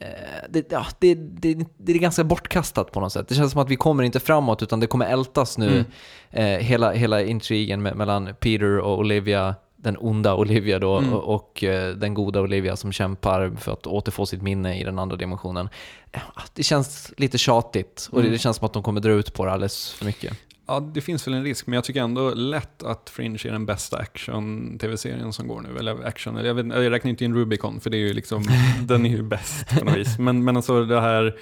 eh, 0.00 0.06
det, 0.50 0.72
ja, 0.72 0.86
det, 0.98 1.14
det, 1.14 1.54
det 1.78 1.92
är 1.92 1.98
ganska 1.98 2.24
bortkastat 2.24 2.92
på 2.92 3.00
något 3.00 3.12
sätt. 3.12 3.28
Det 3.28 3.34
känns 3.34 3.52
som 3.52 3.60
att 3.60 3.68
vi 3.70 3.76
kommer 3.76 4.02
inte 4.02 4.20
framåt 4.20 4.62
utan 4.62 4.80
det 4.80 4.86
kommer 4.86 5.06
ältas 5.06 5.58
nu. 5.58 5.68
Mm. 5.68 5.84
Eh, 6.30 6.58
hela, 6.66 6.92
hela 6.92 7.22
intrigen 7.22 7.82
med, 7.82 7.96
mellan 7.96 8.34
Peter 8.40 8.78
och 8.78 8.98
Olivia, 8.98 9.54
den 9.84 9.96
onda 10.00 10.34
Olivia 10.34 10.78
då, 10.78 10.98
Mm. 10.98 11.12
och, 11.12 11.34
och 11.34 11.64
eh, 11.64 11.94
den 11.94 12.14
goda 12.14 12.40
Olivia 12.40 12.76
som 12.76 12.92
kämpar 12.92 13.52
för 13.58 13.72
att 13.72 13.86
återfå 13.86 14.26
sitt 14.26 14.42
minne 14.42 14.80
i 14.80 14.84
den 14.84 14.98
andra 14.98 15.16
dimensionen. 15.16 15.68
Eh, 16.12 16.20
Det 16.54 16.62
känns 16.62 17.12
lite 17.16 17.38
tjatigt 17.38 18.08
och 18.12 18.18
det, 18.18 18.22
Mm. 18.22 18.32
det 18.32 18.38
känns 18.38 18.56
som 18.56 18.66
att 18.66 18.72
de 18.72 18.82
kommer 18.82 19.00
dra 19.00 19.10
ut 19.12 19.34
på 19.34 19.44
det 19.44 19.52
alldeles 19.52 19.92
för 19.92 20.04
mycket. 20.04 20.38
Ja, 20.66 20.80
det 20.80 21.00
finns 21.00 21.26
väl 21.26 21.34
en 21.34 21.44
risk, 21.44 21.66
men 21.66 21.74
jag 21.74 21.84
tycker 21.84 22.00
ändå 22.00 22.30
lätt 22.34 22.82
att 22.82 23.10
Fringe 23.10 23.38
är 23.44 23.52
den 23.52 23.66
bästa 23.66 23.96
action-tv-serien 23.98 25.32
som 25.32 25.48
går 25.48 25.60
nu. 25.60 25.78
Eller 25.78 26.04
action, 26.06 26.36
eller 26.36 26.48
jag, 26.48 26.54
vet, 26.54 26.66
jag 26.66 26.90
räknar 26.92 27.10
inte 27.10 27.24
in 27.24 27.34
Rubicon, 27.34 27.80
för 27.80 27.90
det 27.90 27.96
är 27.96 28.06
ju 28.06 28.12
liksom, 28.12 28.44
den 28.82 29.06
är 29.06 29.10
ju 29.10 29.22
bäst 29.22 29.78
på 29.78 29.84
något 29.84 29.96
vis. 29.96 30.18
Men, 30.18 30.44
men 30.44 30.56
alltså 30.56 30.84
det 30.84 31.00
här, 31.00 31.36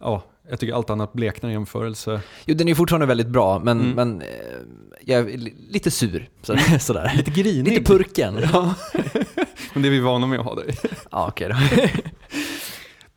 ja, 0.00 0.22
jag 0.50 0.60
tycker 0.60 0.74
allt 0.74 0.90
annat 0.90 1.12
bleknar 1.12 1.50
i 1.50 1.52
jämförelse. 1.52 2.20
Jo, 2.46 2.54
den 2.54 2.68
är 2.68 2.74
fortfarande 2.74 3.06
väldigt 3.06 3.28
bra, 3.28 3.58
men, 3.58 3.80
Mm. 3.80 3.92
men 3.92 4.22
eh, 4.22 4.28
jag 5.00 5.18
är 5.20 5.38
li- 5.38 5.54
lite 5.70 5.90
sur. 5.90 6.28
Sådär. 6.42 6.78
sådär. 6.78 7.12
Lite 7.16 7.30
grinig. 7.30 7.68
Lite 7.72 7.84
purken. 7.84 8.38
Ja, 8.52 8.74
men 9.72 9.82
det 9.82 9.88
är 9.88 9.90
vi 9.90 10.00
vana 10.00 10.26
med 10.26 10.38
att 10.40 10.46
ha 10.46 10.54
dig. 10.54 10.76
Ja, 11.10 11.28
okej 11.28 11.48
då. 11.48 11.56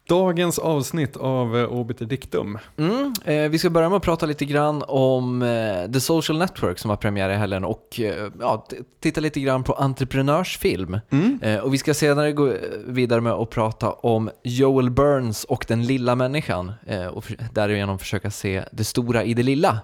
Dagens 0.08 0.60
avsnitt 0.60 1.18
av 1.18 1.58
eh, 1.58 1.72
Obiter 1.74 2.06
Dictum. 2.06 2.58
Mm, 2.78 3.14
eh, 3.26 3.50
vi 3.50 3.60
ska 3.60 3.70
börja 3.70 3.90
med 3.90 3.98
att 3.98 4.04
prata 4.04 4.26
lite 4.26 4.46
grann 4.46 4.84
om 4.88 5.42
eh, 5.42 5.92
The 5.92 6.00
Social 6.00 6.38
Network 6.40 6.80
som 6.80 6.90
har 6.90 6.98
premiär 6.98 7.30
i 7.30 7.34
helgen 7.36 7.64
och 7.66 8.00
eh, 8.00 8.28
ja, 8.40 8.68
titta 9.02 9.22
lite 9.22 9.40
grann 9.40 9.64
på 9.64 9.74
entreprenörsfilm. 9.74 11.00
Mm. 11.10 11.40
Eh, 11.42 11.58
och 11.60 11.74
vi 11.74 11.78
ska 11.78 11.94
senare 11.94 12.32
gå 12.32 12.48
eh, 12.48 12.54
vidare 12.86 13.22
med 13.22 13.34
att 13.34 13.50
prata 13.50 13.92
om 13.92 14.30
Joel 14.44 14.90
Burns 14.90 15.44
och 15.44 15.66
den 15.68 15.86
lilla 15.86 16.16
människan 16.16 16.72
eh, 16.88 17.06
och 17.06 17.24
för- 17.24 17.38
därigenom 17.54 18.00
försöka 18.00 18.32
se 18.32 18.64
det 18.72 18.84
stora 18.84 19.24
i 19.24 19.34
det 19.34 19.44
lilla. 19.44 19.80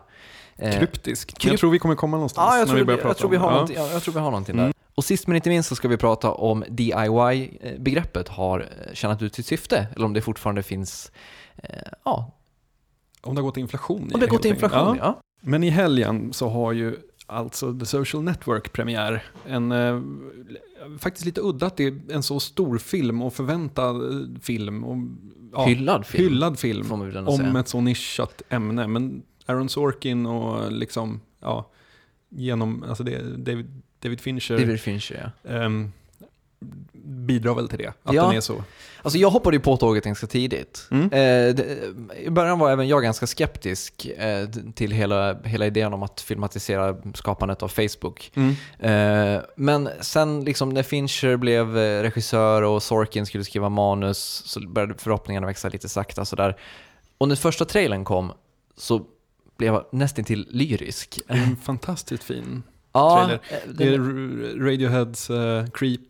Eh, 0.57 0.77
Kryptisk. 0.79 1.33
Men 1.33 1.39
kryp- 1.39 1.51
Jag 1.53 1.59
tror 1.59 1.71
vi 1.71 1.79
kommer 1.79 1.95
komma 1.95 2.17
någonstans 2.17 2.49
jag 2.51 2.59
när 2.59 2.65
tror, 2.65 2.75
vi 2.77 2.83
börjar 2.85 2.97
jag, 2.97 3.03
prata 3.03 3.19
tror 3.19 3.29
vi 3.29 3.37
om 3.37 3.41
har 3.43 3.49
det. 3.49 3.55
någonting, 3.55 3.77
ja, 3.77 3.89
jag 3.93 4.03
tror 4.03 4.13
vi 4.13 4.19
har 4.19 4.31
någonting 4.31 4.59
Mm. 4.59 4.73
Och 4.99 5.05
sist 5.05 5.27
men 5.27 5.35
inte 5.35 5.49
minst 5.49 5.69
så 5.69 5.75
ska 5.75 5.87
vi 5.87 5.97
prata 5.97 6.31
om 6.31 6.63
DIY-begreppet 6.69 8.27
har 8.27 8.59
eh, 8.59 8.93
tjänat 8.93 9.21
ut 9.21 9.35
sitt 9.35 9.45
syfte, 9.45 9.87
eller 9.95 10.05
om 10.05 10.13
det 10.13 10.21
fortfarande 10.21 10.63
finns, 10.63 11.11
eh, 11.57 11.69
ja, 12.05 12.31
Om 13.21 13.35
det 13.35 13.41
har 13.41 13.45
gått 13.45 13.57
inflation 13.57 13.99
i 14.11 14.13
om 14.13 14.19
det 14.19 14.27
till 14.27 14.35
enkelt. 14.35 14.45
inflation. 14.45 14.97
Ja. 14.97 15.03
Ja. 15.05 15.21
Men 15.41 15.63
i 15.63 15.69
helgen 15.69 16.33
så 16.33 16.49
har 16.49 16.71
ju 16.73 16.95
alltså 17.27 17.79
The 17.79 17.85
Social 17.85 18.23
Network 18.23 18.73
premiär. 18.73 19.23
En 19.47 19.71
eh, 19.71 20.01
faktiskt 20.99 21.25
lite 21.25 21.41
udda 21.41 21.65
att 21.65 21.77
det 21.77 21.85
är 21.85 21.99
en 22.11 22.23
så 22.23 22.39
stor 22.39 22.77
film 22.77 23.21
och 23.21 23.33
förväntad 23.33 23.95
eh, 23.95 24.41
film. 24.41 24.83
Och, 24.83 24.97
ja, 25.53 25.65
Hyllad 25.65 26.05
film, 26.05 26.23
hyllad 26.23 26.59
film 26.59 26.91
om 26.91 27.11
säga. 27.37 27.59
ett 27.59 27.67
så 27.67 27.81
nischat 27.81 28.41
ämne. 28.49 28.87
Men 28.87 29.23
Aaron 29.45 29.69
Sorkin 29.69 30.25
och 30.25 30.71
liksom, 30.71 31.21
ja, 31.39 31.69
genom, 32.29 32.83
alltså 32.83 33.03
det, 33.03 33.37
David, 33.37 33.81
David 33.99 34.21
Fincher 34.21 34.57
David 34.57 34.79
Fincher, 34.81 35.31
ja. 35.43 35.49
ehm, 35.51 35.91
bidrar 37.03 37.55
väl 37.55 37.69
till 37.69 37.77
det. 37.77 37.87
Att 38.03 38.13
Ja. 38.15 38.25
den 38.27 38.35
är 38.35 38.41
så. 38.41 38.63
Alltså 39.01 39.19
jag 39.19 39.29
hoppade 39.29 39.55
ju 39.57 39.61
på 39.61 39.77
tåget 39.77 40.03
ganska 40.03 40.27
tidigt. 40.27 40.87
Mm. 40.91 41.03
Eh, 41.03 41.55
det, 41.55 41.77
I 42.17 42.29
början 42.29 42.59
var 42.59 42.71
även 42.71 42.87
jag 42.87 43.03
ganska 43.03 43.27
skeptisk 43.27 44.05
eh, 44.05 44.49
till 44.75 44.91
hela, 44.91 45.41
hela 45.43 45.65
idén 45.65 45.93
om 45.93 46.03
att 46.03 46.21
filmatisera 46.21 46.95
skapandet 47.13 47.63
av 47.63 47.67
Facebook. 47.67 48.31
Mm. 48.35 48.55
Eh, 48.79 49.41
men 49.55 49.89
sen 50.01 50.43
liksom 50.43 50.69
när 50.69 50.83
Fincher 50.83 51.37
blev 51.37 51.77
eh, 51.77 52.01
regissör 52.01 52.61
och 52.61 52.83
Sorkin 52.83 53.25
skulle 53.25 53.43
skriva 53.43 53.69
manus 53.69 54.17
så 54.45 54.67
började 54.67 54.93
förhoppningarna 54.97 55.47
växa 55.47 55.69
lite 55.69 55.89
sakta 55.89 56.25
sådär. 56.25 56.57
Och 57.17 57.27
när 57.27 57.35
första 57.35 57.65
trailern 57.65 58.03
kom 58.05 58.31
så 58.77 59.05
blev 59.57 59.73
jag 59.73 59.85
nästan 59.91 60.25
till 60.25 60.47
lyrisk. 60.49 61.19
En 61.27 61.55
fantastiskt 61.57 62.23
fin 62.23 62.63
Ja, 62.91 63.31
eh, 63.31 63.39
Det 63.73 63.83
är 63.83 63.97
Radioheads 64.65 65.29
eh, 65.29 65.65
Creep, 65.73 66.01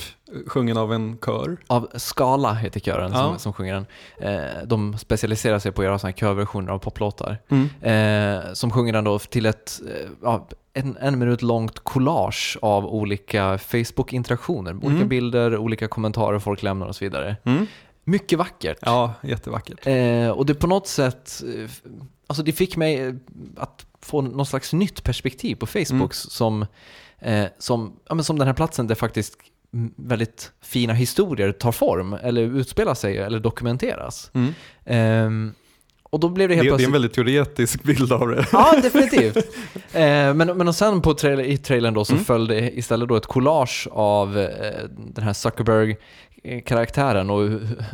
sjungen 0.48 0.78
av 0.78 0.94
en 0.94 1.18
kör. 1.18 1.58
av 1.68 1.88
Skala 1.96 2.54
heter 2.54 2.80
kören 2.80 3.12
Ja. 3.14 3.18
som, 3.20 3.40
som 3.40 3.54
sjunger 3.54 3.74
den. 3.74 3.86
Eh, 4.34 4.64
de 4.66 4.98
specialiserar 4.98 5.60
sig 5.60 5.72
på 5.72 5.82
att 5.82 5.86
göra 5.86 6.00
såna 6.00 6.10
här 6.12 6.18
körversioner 6.18 6.72
av 6.72 6.80
poplåtar. 6.80 7.38
Mm. 7.50 7.70
Eh, 7.82 8.54
som 8.54 8.72
sjunger 8.72 8.94
den 8.94 9.04
då 9.04 9.20
till 9.20 9.46
ett 9.46 9.82
eh, 10.24 10.40
en, 10.74 10.98
en 11.02 11.20
minut 11.20 11.42
långt 11.42 11.80
collage 11.80 12.58
av 12.62 12.86
olika 12.86 13.58
Facebook-interaktioner. 13.58 14.74
Olika 14.74 14.90
Mm. 14.96 15.08
bilder, 15.08 15.58
olika 15.58 15.88
kommentarer 15.88 16.40
folk 16.40 16.64
lämnar 16.64 16.88
och 16.88 16.96
så 16.96 17.06
vidare. 17.06 17.36
Mm. 17.44 17.66
Mycket 18.04 18.40
vackert. 18.40 18.78
Ja, 18.82 19.14
jättevackert. 19.24 19.88
Eh, 19.88 20.30
och 20.30 20.46
det 20.46 20.54
på 20.56 20.68
något 20.68 20.88
sätt, 20.88 21.44
alltså 22.28 22.44
det 22.44 22.52
fick 22.52 22.78
mig 22.78 23.16
att 23.58 23.86
få 24.02 24.22
någon 24.22 24.46
slags 24.46 24.74
nytt 24.74 25.04
perspektiv 25.04 25.56
på 25.56 25.66
Facebook 25.66 25.92
Mm. 25.92 26.10
som, 26.12 26.66
eh, 27.20 27.46
som, 27.60 27.94
ja, 28.10 28.16
men 28.16 28.24
som 28.24 28.38
den 28.40 28.48
här 28.48 28.54
platsen 28.54 28.88
där 28.88 28.96
faktiskt 28.96 29.34
väldigt 29.96 30.52
fina 30.62 30.94
historier 30.94 31.52
tar 31.52 31.72
form 31.72 32.14
eller 32.14 32.42
utspelar 32.42 32.94
sig 32.94 33.18
eller 33.18 33.40
dokumenteras. 33.40 34.32
Mm. 34.34 34.54
Ehm, 34.86 35.54
och 36.04 36.20
då 36.20 36.30
blev 36.30 36.50
det 36.50 36.56
Det, 36.56 36.56
helt 36.56 36.66
det 36.66 36.68
är 36.68 36.72
plötsligt... 36.72 36.88
en 36.88 36.92
väldigt 36.94 37.14
teoretisk 37.14 37.84
bild 37.84 38.12
av 38.14 38.28
det. 38.28 38.46
Ja, 38.52 38.76
definitivt. 38.84 39.38
eh, 39.94 40.34
men, 40.34 40.38
men 40.38 40.68
och 40.68 40.76
sen 40.76 41.02
på 41.02 41.14
trailer, 41.14 41.44
i 41.44 41.58
trailern 41.58 41.94
då 41.94 42.06
så 42.06 42.14
Mm. 42.14 42.26
följde 42.26 42.78
istället 42.78 43.10
då 43.10 43.16
ett 43.16 43.26
collage 43.26 43.88
av 43.92 44.38
eh, 44.38 44.84
den 44.98 45.24
här 45.24 45.34
Zuckerberg-karaktären 45.34 47.30
och, 47.30 47.50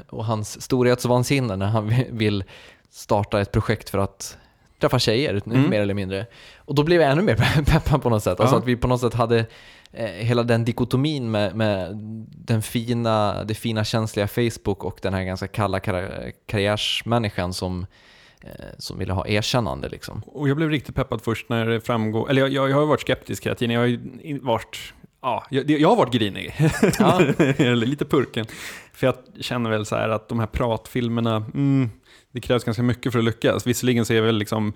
och 0.09 0.25
hans 0.25 0.61
storhetsvansinne 0.61 1.55
när 1.55 1.65
han 1.65 1.93
vill 2.11 2.43
starta 2.91 3.41
ett 3.41 3.51
projekt 3.51 3.89
för 3.89 3.97
att 3.97 4.37
träffa 4.85 4.99
tjejer, 4.99 5.41
Mm. 5.45 5.69
mer 5.69 5.81
eller 5.81 5.93
mindre. 5.93 6.25
Och 6.57 6.75
då 6.75 6.83
blev 6.83 7.01
jag 7.01 7.11
ännu 7.11 7.21
mer 7.21 7.35
peppad 7.65 8.01
på 8.01 8.09
något 8.09 8.23
sätt. 8.23 8.39
Alltså 8.39 8.55
att 8.55 8.65
vi 8.65 8.75
på 8.75 8.87
något 8.87 9.01
sätt 9.01 9.13
hade 9.13 9.45
eh, 9.91 10.05
hela 10.05 10.43
den 10.43 10.65
dikotomin 10.65 11.31
med, 11.31 11.55
med 11.55 11.95
den 12.45 12.61
fina, 12.61 13.43
det 13.43 13.53
fina 13.55 13.83
känsliga 13.83 14.27
Facebook 14.27 14.83
och 14.83 14.99
den 15.01 15.13
här 15.13 15.23
ganska 15.23 15.47
kalla 15.47 15.79
kar- 15.79 16.31
karriärsmänniskan 16.47 17.53
som, 17.53 17.85
eh, 18.41 18.49
som 18.77 18.99
ville 18.99 19.13
ha 19.13 19.27
erkännande 19.27 19.89
liksom. 19.89 20.21
Och 20.27 20.49
jag 20.49 20.57
blev 20.57 20.69
riktigt 20.69 20.95
peppad 20.95 21.21
först 21.21 21.49
när 21.49 21.65
det 21.65 21.81
framgår, 21.81 22.29
eller 22.29 22.41
jag, 22.41 22.49
jag, 22.51 22.69
jag 22.69 22.75
har 22.75 22.85
varit 22.85 23.01
skeptisk 23.01 23.45
hela 23.45 23.55
tiden, 23.55 23.75
jag 23.75 23.81
har 23.81 24.39
varit, 24.45 24.93
ja, 25.21 25.43
jag, 25.49 25.69
jag 25.69 25.89
har 25.89 25.95
varit 25.95 26.13
grinig. 26.13 26.53
Ja. 26.99 27.19
lite 27.75 28.05
purken. 28.05 28.45
För 28.93 29.07
jag 29.07 29.15
känner 29.43 29.69
väl 29.69 29.85
så 29.85 29.95
här 29.95 30.09
att 30.09 30.29
de 30.29 30.39
här 30.39 30.47
pratfilmerna, 30.47 31.35
mm, 31.35 31.89
det 32.35 32.41
krävs 32.41 32.63
ganska 32.63 32.83
mycket 32.83 33.11
för 33.11 33.19
att 33.19 33.25
lyckas. 33.25 33.67
Visserligen 33.67 34.05
så 34.05 34.13
är 34.13 34.21
väl 34.21 34.37
liksom 34.37 34.73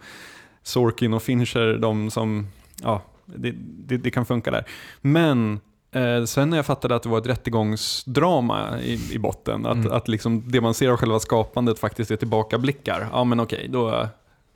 Sorkin 0.63 1.13
och 1.13 1.24
Fincher 1.24 1.78
de 1.78 2.12
som, 2.12 2.48
ja, 2.84 3.01
det, 3.25 3.51
det, 3.62 3.98
det 3.98 4.12
kan 4.12 4.25
funka 4.25 4.51
där. 4.51 4.66
Men 5.01 5.60
eh, 5.92 6.24
sen 6.25 6.50
när 6.50 6.58
jag 6.58 6.66
fattade 6.66 6.96
att 6.96 7.04
det 7.04 7.10
var 7.10 7.18
ett 7.18 7.28
rättegångsdrama 7.28 8.80
i, 8.82 9.00
i 9.13 9.20
botten, 9.20 9.66
att, 9.66 9.75
Mm. 9.78 9.92
att 9.92 10.08
liksom 10.08 10.44
det 10.51 10.62
man 10.62 10.74
ser 10.74 10.89
av 10.89 10.98
själva 10.98 11.20
skapandet 11.20 11.80
faktiskt 11.80 12.12
är 12.12 12.16
tillbakablickar, 12.16 13.08
ja 13.12 13.24
men 13.24 13.39
okej, 13.39 13.68
då, 13.70 14.08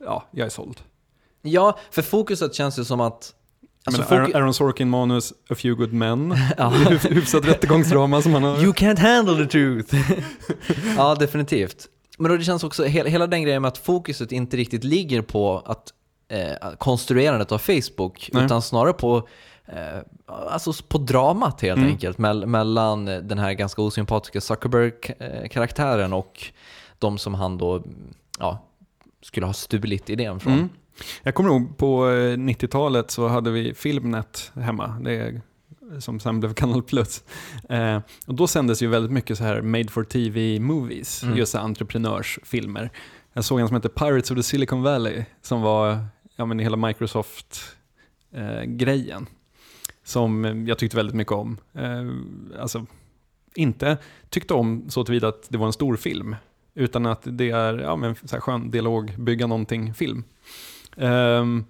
ja, 0.05 0.27
jag 0.31 0.45
är 0.45 0.49
såld. 0.49 0.77
Ja, 1.41 1.77
för 1.91 2.01
fokuset 2.01 2.53
känns 2.55 2.79
ju 2.79 2.83
som 2.83 3.01
att... 3.01 3.33
Alltså, 3.85 4.05
men 4.09 4.35
Aaron, 4.35 4.53
Sorkin 4.53 4.89
manus 4.89 5.33
A 5.49 5.55
Few 5.55 5.75
Good 5.85 5.93
Men, 5.93 6.35
Ja. 6.57 6.69
Hyf- 6.75 7.13
hyfsat 7.13 7.45
rättegångsdrama 7.47 8.21
som 8.21 8.33
han 8.33 8.43
har. 8.43 8.57
You 8.63 8.73
can't 8.73 8.99
handle 8.99 9.45
the 9.45 9.51
truth. 9.51 9.95
ja, 10.97 11.15
definitivt. 11.15 11.87
Men 12.17 12.31
då 12.31 12.37
det 12.37 12.43
känns 12.43 12.63
också, 12.63 12.83
hela, 12.83 13.09
hela 13.09 13.27
den 13.27 13.41
grejen 13.43 13.61
med 13.61 13.69
att 13.69 13.77
fokuset 13.77 14.31
inte 14.31 14.57
riktigt 14.57 14.83
ligger 14.83 15.21
på 15.21 15.59
att 15.65 15.93
eh, 16.27 16.69
konstruerandet 16.77 17.51
av 17.51 17.57
Facebook, 17.57 18.29
Nej. 18.33 18.45
utan 18.45 18.61
snarare 18.61 18.93
på 18.93 19.27
eh, 19.65 19.99
alltså 20.27 20.73
på 20.87 20.97
dramat 20.97 21.61
helt 21.61 21.77
Mm. 21.77 21.89
enkelt, 21.89 22.17
mell- 22.17 22.45
mellan 22.45 23.05
den 23.05 23.37
här 23.39 23.53
ganska 23.53 23.81
osympatiska 23.81 24.41
Zuckerberg-karaktären 24.41 26.13
och 26.13 26.43
de 26.99 27.17
som 27.17 27.33
han 27.33 27.57
då 27.57 27.83
ja, 28.39 28.65
skulle 29.21 29.45
ha 29.45 29.53
stulit 29.53 30.09
idén 30.09 30.39
från. 30.39 30.53
Mm. 30.53 30.69
Jag 31.23 31.35
kommer 31.35 31.49
ihåg 31.49 31.77
på 31.77 32.09
eh, 32.09 32.37
90-talet 32.37 33.11
så 33.11 33.27
hade 33.27 33.51
vi 33.51 33.73
Filmnet 33.73 34.51
hemma. 34.55 34.87
Det 35.01 35.41
som 35.99 36.19
sen 36.19 36.39
blev 36.39 36.53
Kanal 36.53 36.83
Plus. 36.83 37.23
Eh, 37.69 37.99
och 38.27 38.35
då 38.35 38.47
sändes 38.47 38.81
ju 38.81 38.87
väldigt 38.87 39.11
mycket 39.11 39.37
så 39.37 39.43
här 39.43 39.61
made 39.61 39.87
for 39.87 40.03
TV 40.03 40.59
movies, 40.59 41.23
Mm. 41.23 41.37
just 41.37 41.51
så 41.51 41.57
entreprenörsfilmer. 41.57 42.89
Jag 43.33 43.45
såg 43.45 43.59
en 43.59 43.67
som 43.67 43.75
hette 43.75 43.89
Pirates 43.89 44.31
of 44.31 44.37
the 44.37 44.43
Silicon 44.43 44.81
Valley 44.83 45.23
som 45.41 45.61
var 45.61 46.05
ja, 46.35 46.45
men 46.45 46.59
hela 46.59 46.77
Microsoft-grejen. 46.77 49.25
som 50.03 50.45
eh, 50.45 50.57
jag 50.67 50.77
tyckte 50.77 50.97
väldigt 50.97 51.15
mycket 51.15 51.33
om. 51.33 51.57
Eh, 51.73 52.11
alltså, 52.61 52.85
inte 53.55 53.97
tyckte 54.29 54.53
om 54.53 54.85
så 54.89 55.03
tillvida 55.05 55.27
att 55.27 55.45
det 55.49 55.57
var 55.57 55.65
en 55.67 55.73
stor 55.73 55.95
film, 55.95 56.35
utan 56.75 57.05
att 57.05 57.21
det 57.25 57.49
är 57.51 57.79
ja, 57.79 57.95
men, 57.95 58.15
så 58.15 58.35
här 58.35 58.39
skön 58.41 58.71
dialog, 58.71 59.13
bygga 59.19 59.47
någonting 59.47 59.93
film. 59.93 60.23
Ehm, 60.97 61.65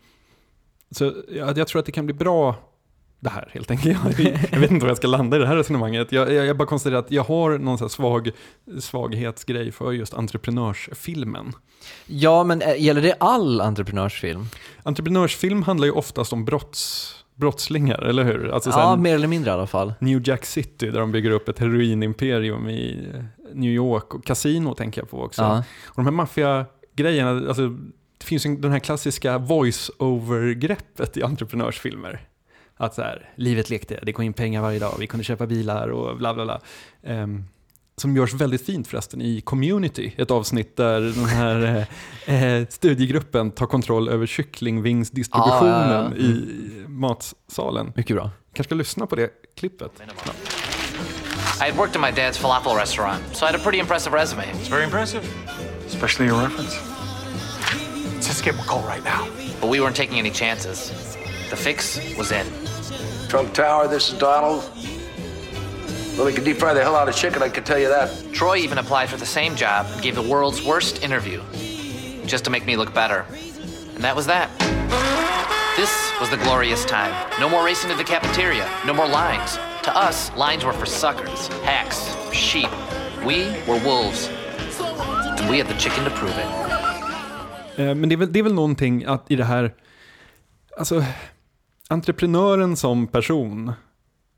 så 0.92 1.14
jag, 1.32 1.58
jag 1.58 1.68
tror 1.68 1.80
att 1.80 1.86
det 1.86 1.92
kan 1.92 2.06
bli 2.06 2.14
bra 2.14 2.56
det 3.24 3.30
här 3.30 3.50
helt 3.54 3.72
enkelt. 3.72 4.20
Jag, 4.20 4.40
jag 4.52 4.60
vet 4.60 4.72
inte 4.72 4.86
var 4.86 4.90
jag 4.90 4.98
ska 4.98 5.08
landa 5.08 5.38
i 5.38 5.40
det 5.40 5.48
här 5.48 5.56
resonemanget. 5.56 6.12
Jag, 6.12 6.34
jag, 6.34 6.46
jag 6.46 6.58
bara 6.58 6.68
konstaterar 6.68 7.00
att 7.00 7.12
jag 7.12 7.24
har 7.24 7.58
någon 7.58 7.78
så 7.78 7.90
svag 7.90 8.32
svaghetsgrej 8.80 9.72
för 9.72 9.92
just 9.92 10.14
entreprenörsfilmen. 10.14 11.54
Ja, 12.06 12.44
men 12.44 12.62
eh, 12.62 12.82
gäller 12.82 13.02
det 13.02 13.16
all 13.20 13.62
entreprenörsfilm? 13.62 14.46
Entreprenörsfilm 14.84 15.64
handlar 15.64 15.86
ju 15.86 15.92
oftast 15.92 16.34
om 16.34 16.46
brotts, 16.46 17.16
brottslingar, 17.36 18.02
eller 18.02 18.24
hur? 18.24 18.50
Alltså 18.50 18.72
så 18.72 18.80
Ja, 18.80 18.96
mer 18.96 19.16
eller 19.16 19.28
mindre 19.28 19.52
i 19.52 19.54
alla 19.54 19.68
fall. 19.68 19.94
New 20.00 20.28
Jack 20.28 20.46
City 20.46 20.90
där 20.90 21.00
de 21.00 21.12
bygger 21.12 21.32
upp 21.32 21.50
ett 21.50 21.60
heroinimperium 21.60 22.70
i 22.70 23.12
New 23.54 23.72
York 23.72 24.14
och 24.14 24.26
Casino 24.26 24.74
tänker 24.74 25.02
jag 25.02 25.10
på 25.10 25.22
också. 25.24 25.42
Ja. 25.42 25.64
Och 25.86 25.96
de 25.96 26.06
här 26.06 26.12
maffiagrejerna, 26.12 27.48
alltså, 27.48 27.68
det 28.18 28.26
finns 28.26 28.46
ju 28.46 28.56
den 28.58 28.72
här 28.72 28.80
klassiska 28.80 29.38
voice-over-greppet 29.38 31.18
i 31.18 31.24
entreprenörsfilmer. 31.24 32.28
Att 32.78 32.94
så 32.96 33.02
här, 33.02 33.30
livet 33.36 33.70
lekte, 33.70 34.00
det 34.04 34.14
kom 34.14 34.26
in 34.26 34.34
pengar 34.34 34.62
varje 34.62 34.80
dag, 34.80 34.96
vi 35.00 35.08
kunde 35.08 35.24
köpa 35.24 35.48
bilar 35.48 35.88
och 35.88 36.18
bla 36.18 36.34
bla 36.34 36.46
bla. 36.46 36.62
Ehm, 37.04 37.44
som 37.98 38.16
görs 38.16 38.34
väldigt 38.34 38.66
fint 38.66 38.88
förresten 38.88 39.22
i 39.22 39.42
Community, 39.42 40.12
ett 40.18 40.32
avsnitt 40.32 40.78
där 40.78 41.02
den 41.02 41.26
här 41.26 41.86
eh, 42.26 42.44
eh, 42.44 42.68
studiegruppen 42.70 43.52
tar 43.52 43.66
kontroll 43.66 44.10
över 44.10 44.26
kycklingvingsdistributionen 44.26 45.92
Ah, 45.92 45.94
ja, 45.94 46.12
ja. 46.18 46.24
i 46.24 46.46
matsalen. 46.88 47.94
Mycket 47.96 48.16
bra. 48.16 48.30
kanske 48.54 48.68
ska 48.68 48.76
lyssna 48.76 49.06
på 49.08 49.16
det 49.16 49.30
klippet. 49.58 49.92
I 51.62 51.66
had 51.70 51.78
worked 51.78 51.96
in 51.96 52.02
my 52.02 52.12
dad's 52.12 52.38
falafel 52.38 52.76
restaurant, 52.76 53.22
so 53.34 53.46
I 53.46 53.52
had 53.52 53.56
a 53.56 53.64
pretty 53.64 53.80
impressive 53.80 54.18
resume. 54.18 54.44
It's 54.44 54.70
very 54.72 54.84
impressive, 54.84 55.22
especially 55.88 56.28
your 56.30 56.42
reference. 56.42 56.76
Him 58.44 58.60
a 58.60 58.64
call 58.64 58.84
right 58.84 59.04
now. 59.06 59.26
But 59.62 59.70
we 59.70 59.80
weren't 59.80 59.96
taking 59.96 60.20
any 60.20 60.30
chances. 60.30 60.92
The 61.54 61.58
fix 61.58 62.00
was 62.18 62.32
in. 62.32 62.48
Trump 63.30 63.54
Tower, 63.54 63.88
this 63.88 64.12
is 64.12 64.18
Donald. 64.18 64.64
Well, 66.18 66.26
we 66.26 66.34
can 66.34 66.44
deep 66.44 66.58
fry 66.58 66.74
the 66.74 66.82
hell 66.82 66.96
out 66.96 67.08
of 67.08 67.16
chicken, 67.16 67.44
I 67.44 67.50
can 67.50 67.64
tell 67.64 67.78
you 67.78 67.90
that. 67.90 68.10
Troy 68.34 68.56
even 68.58 68.80
applied 68.80 69.08
for 69.08 69.18
the 69.18 69.26
same 69.28 69.56
job 69.56 69.86
and 69.92 70.02
gave 70.02 70.16
the 70.16 70.24
world's 70.24 70.66
worst 70.66 71.04
interview, 71.04 71.44
just 72.26 72.44
to 72.46 72.50
make 72.50 72.66
me 72.66 72.76
look 72.76 72.92
better. 72.92 73.28
And 73.94 74.04
that 74.04 74.16
was 74.16 74.26
that. 74.26 74.50
This 75.78 75.94
was 76.20 76.32
the 76.32 76.38
glorious 76.38 76.86
time. 76.86 77.14
No 77.40 77.48
more 77.48 77.64
racing 77.64 77.92
to 77.92 77.96
the 77.98 78.04
cafeteria, 78.04 78.68
no 78.88 78.94
more 78.96 79.08
lines. 79.08 79.60
To 79.84 79.96
us, 79.96 80.36
lines 80.36 80.66
were 80.66 80.74
for 80.74 80.88
suckers, 80.88 81.50
hacks, 81.66 82.00
sheep. 82.34 82.72
We 83.24 83.46
were 83.68 83.78
wolves. 83.86 84.28
And 85.38 85.48
we 85.52 85.60
had 85.60 85.68
the 85.68 85.78
chicken 85.78 86.04
to 86.06 86.10
prove 86.10 86.36
it. 86.36 86.48
Eh, 87.80 87.94
Men 87.94 88.10
det 88.10 88.16
är, 88.16 88.18
väl, 88.18 88.32
det 88.34 88.40
är 88.40 88.44
väl 88.44 88.54
någonting 88.54 89.06
att 89.06 89.32
i 89.32 89.36
det 89.36 89.46
här, 89.46 89.74
alltså 90.78 91.04
entreprenören 91.90 92.78
som 92.78 93.08
person 93.08 93.72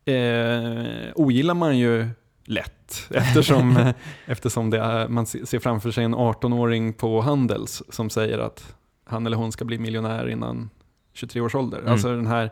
eh, 0.05 1.11
ogillar 1.15 1.53
man 1.53 1.77
ju 1.77 2.07
lätt 2.45 3.07
eftersom, 3.13 3.93
eftersom 4.25 4.69
det 4.69 4.79
är, 4.79 5.07
man 5.07 5.25
se- 5.25 5.45
ser 5.45 5.59
framför 5.59 5.91
sig 5.91 6.03
en 6.03 6.15
18-åring 6.15 6.93
på 6.93 7.21
Handels 7.21 7.83
som 7.89 8.09
säger 8.09 8.39
att 8.39 8.75
han 9.05 9.25
eller 9.25 9.37
hon 9.37 9.51
ska 9.51 9.65
bli 9.65 9.77
miljonär 9.77 10.29
innan 10.29 10.69
23 11.13 11.41
års 11.41 11.55
ålder. 11.55 11.79
Mm. 11.79 11.91
Alltså 11.91 12.07
den 12.15 12.27
här 12.27 12.51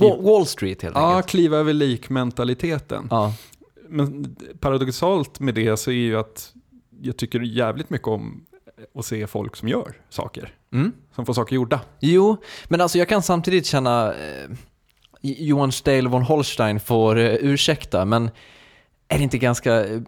Wall 0.00 0.22
Wall 0.22 0.46
Street 0.46 0.82
helt 0.82 0.96
ja, 0.96 1.08
enkelt. 1.16 1.30
kliva 1.30 1.56
över 1.56 1.72
lik-mentaliteten. 1.72 3.08
Ja. 3.10 3.34
Men 3.88 4.36
paradoxalt 4.60 5.40
med 5.40 5.54
det 5.54 5.76
så 5.76 5.90
är 5.90 5.94
ju 5.94 6.16
att 6.16 6.52
jag 7.00 7.16
tycker 7.16 7.40
jävligt 7.40 7.90
mycket 7.90 8.08
om 8.08 8.44
att 8.94 9.06
se 9.06 9.26
folk 9.26 9.56
som 9.56 9.68
gör 9.68 9.94
saker. 10.08 10.54
Mm. 10.72 10.92
Som 11.14 11.26
får 11.26 11.32
saker 11.32 11.54
gjorda. 11.56 11.80
Jo, 12.00 12.36
men 12.68 12.80
alltså 12.80 12.98
jag 12.98 13.08
kan 13.08 13.22
samtidigt 13.22 13.66
känna, 13.66 14.14
eh, 14.14 14.50
Johan 15.20 15.72
Steil 15.72 16.08
von 16.08 16.22
Holstein 16.22 16.80
får 16.80 17.18
eh, 17.18 17.34
ursäkta, 17.34 18.04
men 18.04 18.30
är 19.08 19.18
det 19.18 19.24
inte 19.24 19.38
ganska 19.38 19.84
eh, 19.84 20.00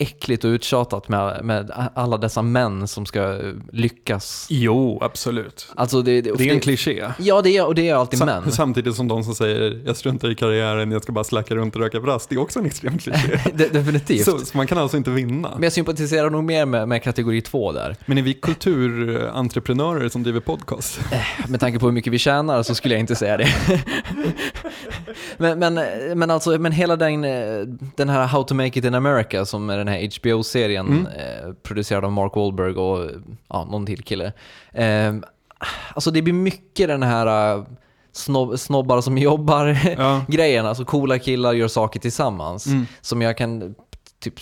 äckligt 0.00 0.44
och 0.44 0.48
uttjatat 0.48 1.08
med, 1.08 1.44
med 1.44 1.90
alla 1.94 2.16
dessa 2.16 2.42
män 2.42 2.88
som 2.88 3.06
ska 3.06 3.20
eh, 3.34 3.52
lyckas? 3.72 4.46
Jo, 4.50 4.98
absolut. 5.02 5.68
Alltså 5.74 6.02
det, 6.02 6.20
Det 6.20 6.30
är 6.48 6.52
en 6.52 6.60
kliché. 6.60 7.04
Ja, 7.18 7.42
det 7.42 7.56
är, 7.56 7.66
och 7.66 7.74
det 7.74 7.88
är 7.88 7.94
alltid 7.94 8.18
män. 8.24 8.42
Sam- 8.42 8.50
Samtidigt 8.50 8.94
som 8.94 9.08
de 9.08 9.24
som 9.24 9.34
säger 9.34 9.80
jag 9.86 9.96
struntar 9.96 10.30
i 10.30 10.34
karriären, 10.34 10.92
jag 10.92 11.02
ska 11.02 11.12
bara 11.12 11.24
slacka 11.24 11.54
runt 11.54 11.76
och 11.76 11.82
röka 11.82 12.00
brass. 12.00 12.26
Det 12.26 12.34
är 12.34 12.40
också 12.40 12.58
en 12.58 12.66
extrem 12.66 12.98
kliché. 12.98 13.38
De- 13.54 13.68
Definitivt. 13.68 14.24
så, 14.24 14.38
så 14.38 14.56
man 14.56 14.66
kan 14.66 14.78
alltså 14.78 14.96
inte 14.96 15.10
vinna. 15.10 15.50
Men 15.54 15.62
jag 15.62 15.72
sympatiserar 15.72 16.30
nog 16.30 16.44
mer 16.44 16.66
med, 16.66 16.88
med 16.88 17.02
kategori 17.02 17.40
två 17.42 17.72
där. 17.72 17.96
Men 18.06 18.18
är 18.18 18.22
vi 18.22 18.34
kulturentreprenörer 18.34 20.08
som 20.08 20.22
driver 20.22 20.40
podcast? 20.40 21.00
Med 21.48 21.60
tanke 21.60 21.78
på 21.78 21.86
hur 21.86 21.92
mycket 21.92 22.12
vi 22.12 22.18
tjänar 22.18 22.62
så 22.62 22.74
skulle 22.74 22.94
jag 22.94 23.00
inte 23.00 23.14
säga 23.16 23.36
det. 23.36 23.48
men, 25.36 25.58
men, 25.58 25.74
men 26.18 26.30
alltså, 26.30 26.58
men 26.58 26.72
hela 26.72 26.96
den, 26.96 27.24
eh, 27.24 27.60
den 27.96 28.08
här 28.08 28.26
How 28.26 28.42
to 28.44 28.54
make 28.54 28.78
it 28.78 28.84
in 28.84 28.94
America 28.94 29.44
som 29.44 29.70
är 29.70 29.78
den 29.78 29.88
här 29.88 30.08
HBO-serien 30.20 30.86
Mm. 30.88 31.06
eh, 31.06 31.52
producerad 31.62 32.04
av 32.04 32.12
Mark 32.12 32.36
Wahlberg 32.36 32.74
och 32.74 33.10
ja, 33.48 33.64
någon 33.64 33.86
till 33.86 34.02
kille. 34.02 34.32
Eh, 34.72 35.14
alltså 35.94 36.10
det 36.10 36.22
blir 36.22 36.34
mycket 36.34 36.88
den 36.88 37.02
här 37.02 37.56
eh, 37.56 37.64
snobb, 38.12 38.58
snobbar 38.58 39.00
som 39.00 39.18
jobbar 39.28 39.78
Ja. 39.98 40.68
alltså 40.68 40.84
coola 40.84 41.18
killar 41.18 41.52
gör 41.52 41.68
saker 41.68 42.00
tillsammans. 42.00 42.66
Mm. 42.66 42.86
Som 43.00 43.22
jag 43.22 43.36
kan, 43.36 43.74
typ, 44.20 44.34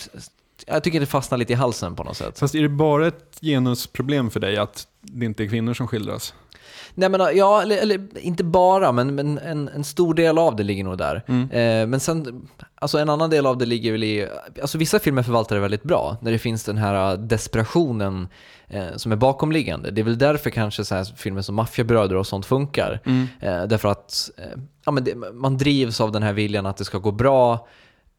jag 0.67 0.83
tycker 0.83 0.99
det 0.99 1.05
fastnar 1.05 1.37
lite 1.37 1.53
i 1.53 1.55
halsen 1.55 1.95
på 1.95 2.03
något 2.03 2.17
sätt. 2.17 2.39
Fast 2.39 2.55
är 2.55 2.61
det 2.61 2.69
bara 2.69 3.07
ett 3.07 3.37
genusproblem 3.41 4.29
för 4.29 4.39
dig 4.39 4.57
att 4.57 4.87
det 5.01 5.25
inte 5.25 5.43
är 5.43 5.47
kvinnor 5.47 5.73
som 5.73 5.87
skildras? 5.87 6.33
Nej 6.99 7.09
men 7.09 7.37
ja, 7.37 7.61
eller, 7.61 7.77
eller 7.77 8.17
inte 8.17 8.43
bara, 8.43 8.91
men, 8.91 9.15
men 9.15 9.37
en, 9.37 9.67
en 9.67 9.83
stor 9.83 10.13
del 10.13 10.37
av 10.37 10.55
det 10.55 10.63
ligger 10.63 10.83
nog 10.83 10.97
där. 10.97 11.23
Eh, 11.27 11.87
men 11.87 11.99
sen, 11.99 12.47
alltså 12.75 12.97
en 12.97 13.09
annan 13.09 13.29
del 13.29 13.45
av 13.45 13.57
det 13.57 13.65
ligger 13.65 13.91
väl 13.91 14.03
i, 14.03 14.27
alltså 14.61 14.77
vissa 14.77 14.99
filmer 14.99 15.23
förvaltar 15.23 15.55
det 15.55 15.61
väldigt 15.61 15.83
bra, 15.83 16.17
när 16.21 16.31
det 16.31 16.39
finns 16.39 16.63
den 16.63 16.77
här 16.77 17.11
äh, 17.11 17.19
desperationen 17.19 18.27
eh, 18.67 18.95
som 18.95 19.11
är 19.11 19.15
bakomliggande. 19.15 19.91
Det 19.91 20.01
är 20.01 20.05
väl 20.05 20.17
därför 20.17 20.49
kanske 20.49 20.85
så 20.85 20.95
här 20.95 21.03
filmer 21.03 21.41
som 21.41 21.55
Maffiabröder 21.55 22.15
och 22.15 22.27
sånt 22.27 22.45
funkar. 22.45 22.99
Eh, 23.39 23.63
därför 23.63 23.89
att 23.89 24.29
eh, 24.37 24.59
ja, 24.85 24.91
men 24.91 25.03
det, 25.03 25.15
man 25.33 25.57
drivs 25.57 26.01
av 26.01 26.11
den 26.11 26.23
här 26.23 26.33
viljan 26.33 26.65
att 26.65 26.77
det 26.77 26.85
ska 26.85 26.97
gå 26.97 27.11
bra 27.11 27.67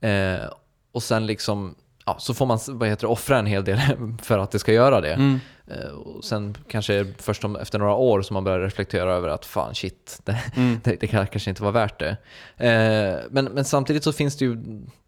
eh, 0.01 0.47
och 0.93 1.03
sen 1.03 1.27
liksom 1.27 1.75
Ja, 2.09 2.17
så 2.19 2.35
får 2.35 2.47
man 2.47 2.59
vad 2.69 2.89
heter 2.89 3.07
det, 3.07 3.13
offra 3.13 3.39
en 3.39 3.47
hel 3.47 3.65
del 3.65 3.79
för 4.23 4.39
att 4.39 4.51
det 4.51 4.59
ska 4.59 4.73
göra 4.73 5.01
det. 5.01 5.39
Eh, 5.67 5.89
och 5.91 6.25
sen 6.25 6.57
kanske 6.69 7.07
först 7.19 7.45
om, 7.45 7.57
efter 7.57 7.79
några 7.79 7.95
år 7.95 8.23
som 8.23 8.35
man 8.35 8.45
börjar 8.45 8.61
reflektera 8.61 9.13
över 9.13 9.29
att 9.29 9.45
fan 9.47 9.75
shit, 9.75 10.21
det, 10.25 10.39
det, 10.85 10.97
det 11.01 11.07
kan- 11.07 11.27
kanske 11.27 11.51
inte 11.51 11.63
var 11.63 11.73
värt 11.73 11.99
det. 11.99 12.17
Eh, 12.57 13.25
men, 13.31 13.45
men 13.45 13.65
samtidigt 13.65 14.05
så 14.05 14.13
finns 14.13 14.37
det 14.37 14.45
ju 14.45 14.57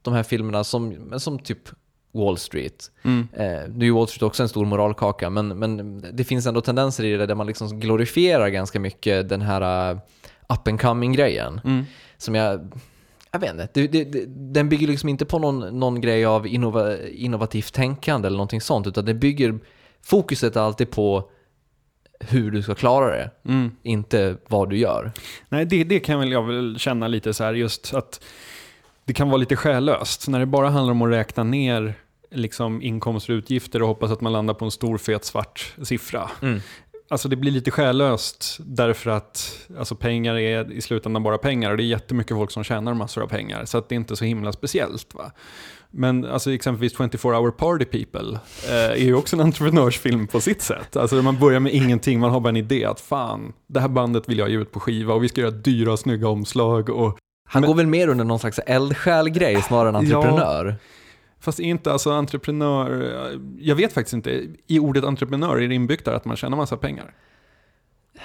de 0.02 0.14
här 0.14 0.22
filmerna 0.22 0.64
som, 0.64 1.12
som 1.20 1.38
typ 1.38 1.68
Wall 2.12 2.38
Street. 2.38 2.90
Mm. 3.02 3.28
Eh, 3.32 3.60
nu 3.74 3.86
är 3.88 3.92
Wall 3.92 4.08
Street 4.08 4.22
också 4.22 4.42
en 4.42 4.48
stor 4.48 4.64
moralkaka, 4.64 5.30
men, 5.30 5.48
men 5.48 6.04
det 6.12 6.24
finns 6.24 6.46
ändå 6.46 6.60
tendenser 6.60 7.04
i 7.04 7.16
det 7.16 7.26
där 7.26 7.34
man 7.34 7.46
liksom 7.46 7.80
glorifierar 7.80 8.48
ganska 8.48 8.80
mycket 8.80 9.28
den 9.28 9.40
här 9.42 9.92
uh, 9.92 9.98
up 10.48 10.68
and 10.68 10.80
coming-grejen. 10.80 11.60
Mm. 11.64 11.84
Som 12.18 12.34
jag, 12.34 12.72
jag 13.32 13.40
vet 13.40 13.50
inte, 13.50 13.68
det, 13.72 13.86
det, 13.86 14.04
det, 14.04 14.24
den 14.28 14.68
bygger 14.68 14.86
liksom 14.86 15.08
inte 15.08 15.24
på 15.24 15.38
någon, 15.38 15.78
någon 15.80 16.00
grej 16.00 16.24
av 16.24 16.46
innova, 16.46 17.06
innovativt 17.08 17.72
tänkande 17.74 18.26
eller 18.26 18.36
någonting 18.36 18.60
sånt, 18.60 18.86
utan 18.86 19.04
det 19.04 19.14
bygger, 19.14 19.58
fokuset 20.02 20.56
är 20.56 20.60
alltid 20.60 20.90
på 20.90 21.30
hur 22.20 22.50
du 22.50 22.62
ska 22.62 22.74
klara 22.74 23.10
det, 23.10 23.30
Mm. 23.44 23.70
inte 23.82 24.36
vad 24.48 24.70
du 24.70 24.78
gör. 24.78 25.12
Nej, 25.48 25.64
det, 25.64 25.84
det 25.84 26.00
kan 26.00 26.20
väl 26.20 26.32
jag 26.32 26.42
väl 26.42 26.78
känna 26.78 27.08
lite 27.08 27.34
så 27.34 27.44
här 27.44 27.54
just 27.54 27.94
att 27.94 28.24
det 29.04 29.12
kan 29.12 29.28
vara 29.28 29.36
lite 29.36 29.56
själlöst. 29.56 30.28
När 30.28 30.38
det 30.38 30.46
bara 30.46 30.68
handlar 30.68 30.92
om 30.92 31.02
att 31.02 31.10
räkna 31.10 31.44
ner 31.44 31.94
liksom 32.30 32.82
inkomster 32.82 33.32
och 33.32 33.36
utgifter 33.36 33.82
och 33.82 33.88
hoppas 33.88 34.10
att 34.10 34.20
man 34.20 34.32
landar 34.32 34.54
på 34.54 34.64
en 34.64 34.70
stor 34.70 34.98
fet 34.98 35.24
svart 35.24 35.74
siffra. 35.82 36.30
Alltså 37.12 37.28
det 37.28 37.36
blir 37.36 37.52
lite 37.52 37.70
själlöst 37.70 38.56
därför 38.60 39.10
att 39.10 39.58
alltså 39.78 39.94
pengar 39.94 40.34
är 40.34 40.72
i 40.72 40.80
slutändan 40.80 41.22
bara 41.22 41.38
pengar 41.38 41.70
och 41.70 41.76
det 41.76 41.82
är 41.82 41.86
jättemycket 41.86 42.36
folk 42.36 42.50
som 42.50 42.64
tjänar 42.64 42.94
massor 42.94 43.22
av 43.22 43.26
pengar. 43.26 43.64
Så 43.64 43.78
att 43.78 43.88
det 43.88 43.94
är 43.94 43.96
inte 43.96 44.16
så 44.16 44.24
himla 44.24 44.52
speciellt. 44.52 45.14
Va? 45.14 45.32
Men 45.90 46.24
alltså 46.24 46.52
exempelvis 46.52 46.96
24 46.96 47.38
hour 47.38 47.50
party 47.50 47.84
people 47.84 48.40
eh, 48.68 48.74
är 48.90 49.04
ju 49.04 49.14
också 49.14 49.36
en 49.36 49.42
entreprenörsfilm 49.42 50.26
på 50.26 50.40
sitt 50.40 50.62
sätt. 50.62 50.96
Alltså 50.96 51.22
man 51.22 51.38
börjar 51.38 51.60
med 51.60 51.74
ingenting, 51.74 52.20
man 52.20 52.30
har 52.30 52.40
bara 52.40 52.48
en 52.48 52.56
idé 52.56 52.84
att 52.84 53.00
fan, 53.00 53.52
det 53.66 53.80
här 53.80 53.88
bandet 53.88 54.28
vill 54.28 54.38
jag 54.38 54.50
ge 54.50 54.56
ut 54.56 54.72
på 54.72 54.80
skiva 54.80 55.14
och 55.14 55.24
vi 55.24 55.28
ska 55.28 55.40
göra 55.40 55.50
dyra 55.50 55.96
snygga 55.96 56.28
omslag. 56.28 56.88
Och, 56.90 57.18
Han 57.48 57.60
Men- 57.60 57.68
går 57.70 57.74
väl 57.74 57.86
mer 57.86 58.08
under 58.08 58.24
någon 58.24 58.38
slags 58.38 58.58
eldsjäl-grej 58.58 59.62
snarare 59.62 59.98
än 59.98 60.08
Ja. 60.08 60.72
Fast 61.40 61.58
inte 61.58 61.92
alltså 61.92 62.10
entreprenör, 62.10 63.40
jag 63.58 63.76
vet 63.76 63.92
faktiskt 63.92 64.14
inte, 64.14 64.46
i 64.66 64.78
ordet 64.78 65.04
entreprenör 65.04 65.56
är 65.56 65.68
det 65.68 65.74
inbyggt 65.74 66.04
där 66.04 66.12
att 66.12 66.24
man 66.24 66.36
tjänar 66.36 66.56
massa 66.56 66.76
pengar. 66.76 67.14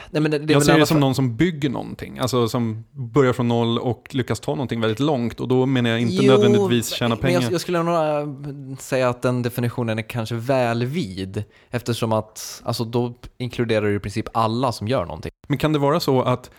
Nej, 0.10 0.22
men 0.22 0.32
det, 0.32 0.40
det 0.40 0.54
jag 0.54 0.64
ser 0.64 0.80
det 0.80 0.86
som 0.86 0.96
fall- 0.96 1.00
någon 1.00 1.16
som 1.16 1.36
bygger 1.36 1.70
någonting, 1.70 2.20
alltså 2.20 2.48
som 2.48 2.84
börjar 2.92 3.34
från 3.34 3.48
noll 3.48 3.80
och 3.80 4.08
lyckas 4.12 4.40
ta 4.40 4.52
någonting 4.52 4.82
väldigt 4.82 5.00
långt 5.00 5.40
och 5.40 5.48
då 5.48 5.66
menar 5.66 5.90
jag 5.90 6.02
inte 6.02 6.26
Jo, 6.26 6.32
nödvändigtvis 6.32 6.90
tjäna 6.90 7.16
pengar. 7.16 7.42
Jag, 7.42 7.52
jag 7.52 7.62
skulle 7.62 7.84
nog 7.84 7.96
äh, 7.96 8.78
säga 8.78 9.10
att 9.10 9.22
den 9.22 9.42
definitionen 9.42 10.00
är 10.00 10.04
kanske 10.04 10.36
väl 10.36 10.86
vid 10.86 11.44
eftersom 11.70 12.12
att 12.14 12.62
alltså, 12.66 12.84
då 12.84 13.14
inkluderar 13.38 13.86
det 13.86 13.96
i 13.96 14.00
princip 14.00 14.26
alla 14.34 14.72
som 14.72 14.88
gör 14.88 15.06
någonting. 15.06 15.32
Men 15.48 15.58
kan 15.58 15.74
det 15.74 15.80
vara 15.80 16.00
så 16.00 16.22
att 16.22 16.52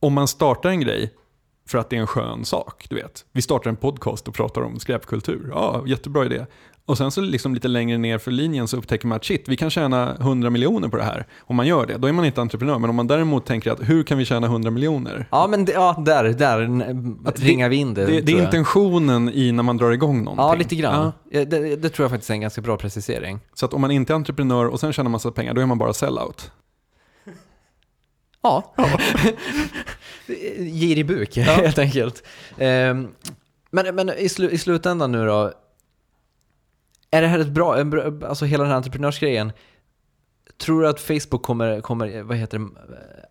om 0.00 0.12
man 0.12 0.28
startar 0.28 0.68
en 0.70 0.80
grej 0.80 1.14
för 1.68 1.78
att 1.78 1.90
det 1.90 1.96
är 1.96 2.00
en 2.00 2.06
skön 2.06 2.44
sak, 2.44 2.86
du 2.88 2.96
vet. 2.96 3.24
Vi 3.32 3.42
startar 3.42 3.70
en 3.70 3.76
podcast 3.76 4.28
och 4.28 4.34
pratar 4.34 4.62
om 4.62 4.78
skräpkultur. 4.80 5.48
Ja, 5.54 5.82
jättebra 5.86 6.24
idé. 6.26 6.46
Och 6.88 6.98
sen 6.98 7.10
så 7.10 7.20
liksom 7.20 7.54
lite 7.54 7.68
längre 7.68 7.98
ner 7.98 8.18
för 8.18 8.30
linjen 8.30 8.68
så 8.68 8.76
upptäcker 8.76 9.06
man 9.06 9.16
att 9.16 9.24
shit, 9.24 9.48
vi 9.48 9.56
kan 9.56 9.70
tjäna 9.70 10.16
100 10.20 10.50
miljoner 10.50 10.88
på 10.88 10.96
det 10.96 11.02
här. 11.02 11.26
Om 11.40 11.56
man 11.56 11.66
gör 11.66 11.86
det, 11.86 11.96
då 11.96 12.08
är 12.08 12.12
man 12.12 12.24
inte 12.24 12.40
entreprenör. 12.40 12.78
Men 12.78 12.90
om 12.90 12.96
man 12.96 13.06
däremot 13.06 13.46
tänker 13.46 13.70
att 13.70 13.88
hur 13.88 14.02
kan 14.02 14.18
vi 14.18 14.24
tjäna 14.24 14.46
100 14.46 14.70
miljoner? 14.70 15.28
Ja, 15.30 15.46
men 15.50 15.64
det, 15.64 15.72
ja, 15.72 16.02
där, 16.06 16.24
där 16.24 16.84
Att 17.28 17.40
ringar 17.40 17.68
vi 17.68 17.76
in 17.76 17.94
det. 17.94 18.06
Det, 18.06 18.20
det 18.20 18.32
är 18.32 18.42
intentionen 18.42 19.28
i 19.34 19.52
när 19.52 19.62
man 19.62 19.76
drar 19.76 19.90
igång 19.90 20.24
någonting. 20.24 20.46
Ja, 20.46 20.54
lite 20.54 20.76
grann. 20.76 21.12
Ja. 21.30 21.38
Ja, 21.38 21.44
Det, 21.44 21.76
det 21.76 21.88
tror 21.88 22.04
jag 22.04 22.10
faktiskt 22.10 22.30
är 22.30 22.34
en 22.34 22.40
ganska 22.40 22.60
bra 22.60 22.76
precisering. 22.76 23.40
Så 23.54 23.66
att 23.66 23.74
om 23.74 23.80
man 23.80 23.90
inte 23.90 24.12
är 24.12 24.14
entreprenör 24.14 24.66
och 24.66 24.80
sen 24.80 24.92
tjänar 24.92 25.10
massa 25.10 25.30
pengar, 25.30 25.54
då 25.54 25.60
är 25.60 25.66
man 25.66 25.78
bara 25.78 25.92
sellout. 25.92 26.50
Ja. 28.42 28.74
Girig 30.58 31.06
buk, 31.06 31.36
helt 31.36 31.78
enkelt. 31.78 32.22
Ehm, 32.58 33.08
men 33.70 33.94
men 33.94 34.10
i, 34.10 34.28
slu, 34.28 34.50
i 34.50 34.58
slutändan 34.58 35.12
nu 35.12 35.26
då, 35.26 35.52
är 37.10 37.22
det 37.22 37.28
här 37.28 37.38
ett 37.38 37.48
bra 37.48 37.76
alltså 38.28 38.44
hela 38.44 38.62
den 38.62 38.70
här 38.70 38.76
entreprenörsgrejen, 38.76 39.52
tror 40.58 40.82
du 40.82 40.88
att 40.88 41.00
Facebook 41.00 41.42
kommer, 41.42 41.80
kommer 41.80 42.22
vad 42.22 42.36
heter 42.36 42.58
det, 42.58 42.68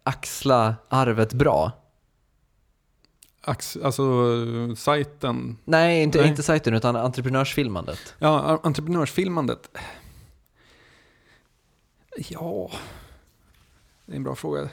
axla 0.04 0.76
arvet 0.90 1.34
bra? 1.34 1.72
Ax, 3.42 3.78
alltså 3.84 4.36
sajten, 4.76 5.58
Nej, 5.66 6.04
inte, 6.04 6.20
Nej. 6.20 6.30
inte 6.30 6.44
sajten 6.44 6.74
utan 6.74 6.96
entreprenörsfilmandet. 6.96 8.16
ja, 8.20 8.60
entreprenörsfilmandet. 8.64 9.78
Ja, 12.18 12.72
det 14.06 14.12
är 14.12 14.16
en 14.16 14.24
bra 14.24 14.36
fråga. 14.36 14.70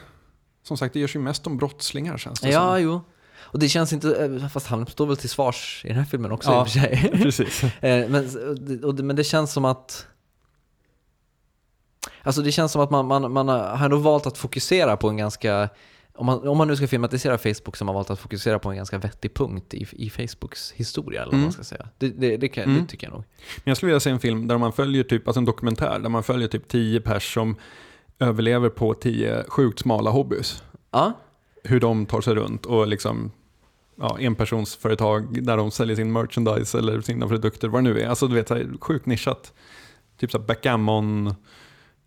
Som 0.65 0.77
sagt, 0.77 0.93
det 0.95 1.01
görs 1.01 1.17
ju 1.17 1.21
mest 1.21 1.47
om 1.47 1.57
brottslingar 1.57 2.19
känns 2.19 2.41
det 2.41 2.51
Ja, 2.51 2.75
som. 2.77 2.83
jo. 2.83 3.01
Och 3.41 3.59
det 3.59 3.69
känns 3.69 3.93
inte, 3.93 4.25
eh, 4.25 4.49
fast 4.49 4.67
han 4.67 4.87
står 4.87 5.07
väl 5.07 5.17
till 5.17 5.29
svars 5.31 5.83
i 5.85 5.89
den 5.89 5.97
här 5.97 6.05
filmen 6.05 6.33
också 6.33 6.51
Ja, 6.51 6.61
i 6.61 6.63
och 6.63 6.69
för 6.69 6.81
sig. 6.81 7.11
Precis. 7.23 7.65
Eh, 7.65 8.09
men, 8.09 8.29
och, 8.85 8.95
men 8.95 9.17
det 9.17 9.25
känns 9.25 9.53
som 9.53 9.65
att 9.65 10.07
Alltså 12.23 12.43
det 12.43 12.53
känns 12.53 12.73
som 12.73 12.81
att 12.83 12.91
man, 12.91 13.07
man, 13.07 13.33
man 13.33 13.49
har 13.49 13.85
ändå 13.85 13.97
valt 13.97 14.27
att 14.27 14.39
fokusera 14.39 14.97
på 14.97 15.09
en 15.09 15.17
ganska 15.17 15.69
om 16.17 16.27
man, 16.27 16.49
om 16.49 16.59
man 16.59 16.69
nu 16.69 16.77
ska 16.77 16.87
filmatisera 16.89 17.39
Facebook 17.39 17.77
så 17.77 17.83
har 17.83 17.87
man 17.87 17.95
valt 17.95 18.11
att 18.11 18.19
fokusera 18.21 18.59
på 18.59 18.71
en 18.71 18.77
ganska 18.77 18.99
vettig 18.99 19.35
punkt 19.35 19.75
i, 19.75 19.87
i 19.93 20.11
Facebooks 20.11 20.73
historia 20.73 21.21
eller 21.23 21.31
vad 21.33 21.35
Mm. 21.35 21.45
man 21.45 21.53
ska 21.53 21.65
säga. 21.65 21.89
Det, 21.99 22.09
det, 22.09 22.37
det, 22.37 22.49
kan, 22.49 22.65
Mm. 22.65 22.83
det 22.83 22.89
tycker 22.89 23.07
jag 23.07 23.13
nog. 23.15 23.25
Men 23.57 23.71
jag 23.71 23.77
skulle 23.77 23.89
vilja 23.89 24.01
se 24.01 24.11
en 24.11 24.21
film 24.21 24.49
där 24.49 24.59
man 24.59 24.73
följer 24.73 25.05
typ, 25.05 25.29
alltså 25.29 25.39
en 25.39 25.45
dokumentär, 25.45 25.99
där 25.99 26.09
man 26.09 26.23
följer 26.23 26.49
typ 26.49 26.69
tio 26.69 27.01
pers 27.01 27.35
som 27.35 27.57
överlever 28.19 28.69
på 28.69 28.95
tio 28.95 29.45
sjukt 29.49 29.79
smala 29.79 30.11
hobbys. 30.11 30.63
Ja, 30.91 31.13
Hur 31.65 31.81
de 31.81 32.07
tar 32.07 32.21
sig 32.21 32.35
runt 32.35 32.67
och 32.67 32.87
liksom 32.87 33.31
ja, 34.01 34.17
enpersonsföretag 34.21 35.43
där 35.45 35.57
de 35.57 35.71
säljer 35.71 35.97
sin 35.97 36.13
merchandise 36.13 36.79
eller 36.79 37.01
sina 37.01 37.29
produkter, 37.29 37.69
vad 37.69 37.85
det 37.85 37.91
nu 37.95 38.01
är. 38.01 38.09
Alltså 38.09 38.27
du 38.29 38.35
vet, 38.35 38.49
så 38.49 38.55
här, 38.55 38.71
sjukt 38.81 39.07
nischat. 39.07 39.53
Typ 40.19 40.31
så 40.31 40.39
backgammon 40.39 41.35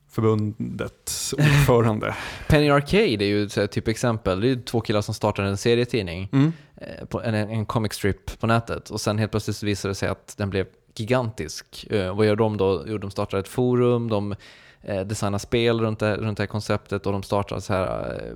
förbundets 0.10 1.34
ordförande. 1.38 2.16
Penny 2.48 2.70
Arcade 2.70 3.04
är 3.04 3.28
ju 3.28 3.44
ett 3.44 3.72
typexempel. 3.72 4.42
Det 4.42 4.50
är 4.50 4.56
två 4.56 4.82
killar 4.82 5.02
som 5.02 5.14
startar 5.14 5.44
en 5.44 5.58
serietidning, 5.58 6.30
Mm. 6.32 6.54
eh, 6.76 7.28
en, 7.28 7.36
en 7.36 7.66
comic 7.66 7.94
strip 7.94 8.40
på 8.40 8.48
nätet 8.48 8.90
och 8.90 9.02
sen 9.02 9.18
helt 9.18 9.32
plötsligt 9.32 9.64
visar 9.64 9.90
det 9.90 9.96
sig 9.96 10.10
att 10.10 10.34
den 10.38 10.50
blev 10.50 10.66
gigantisk. 10.96 11.88
Eh, 11.90 12.16
vad 12.16 12.26
gör 12.26 12.36
de 12.36 12.58
då? 12.58 12.84
Jo, 12.88 12.98
de 12.98 13.12
startar 13.12 13.38
ett 13.38 13.48
forum, 13.48 14.10
de 14.10 14.36
eh, 14.82 15.02
designar 15.02 15.38
spel 15.38 15.80
runt 15.82 16.00
det, 16.00 16.18
runt 16.18 16.38
det 16.38 16.44
här 16.44 16.48
konceptet 16.48 17.06
och 17.06 17.12
de 17.12 17.24
startar 17.24 17.60
så 17.60 17.74
här 17.74 18.14
eh, 18.22 18.28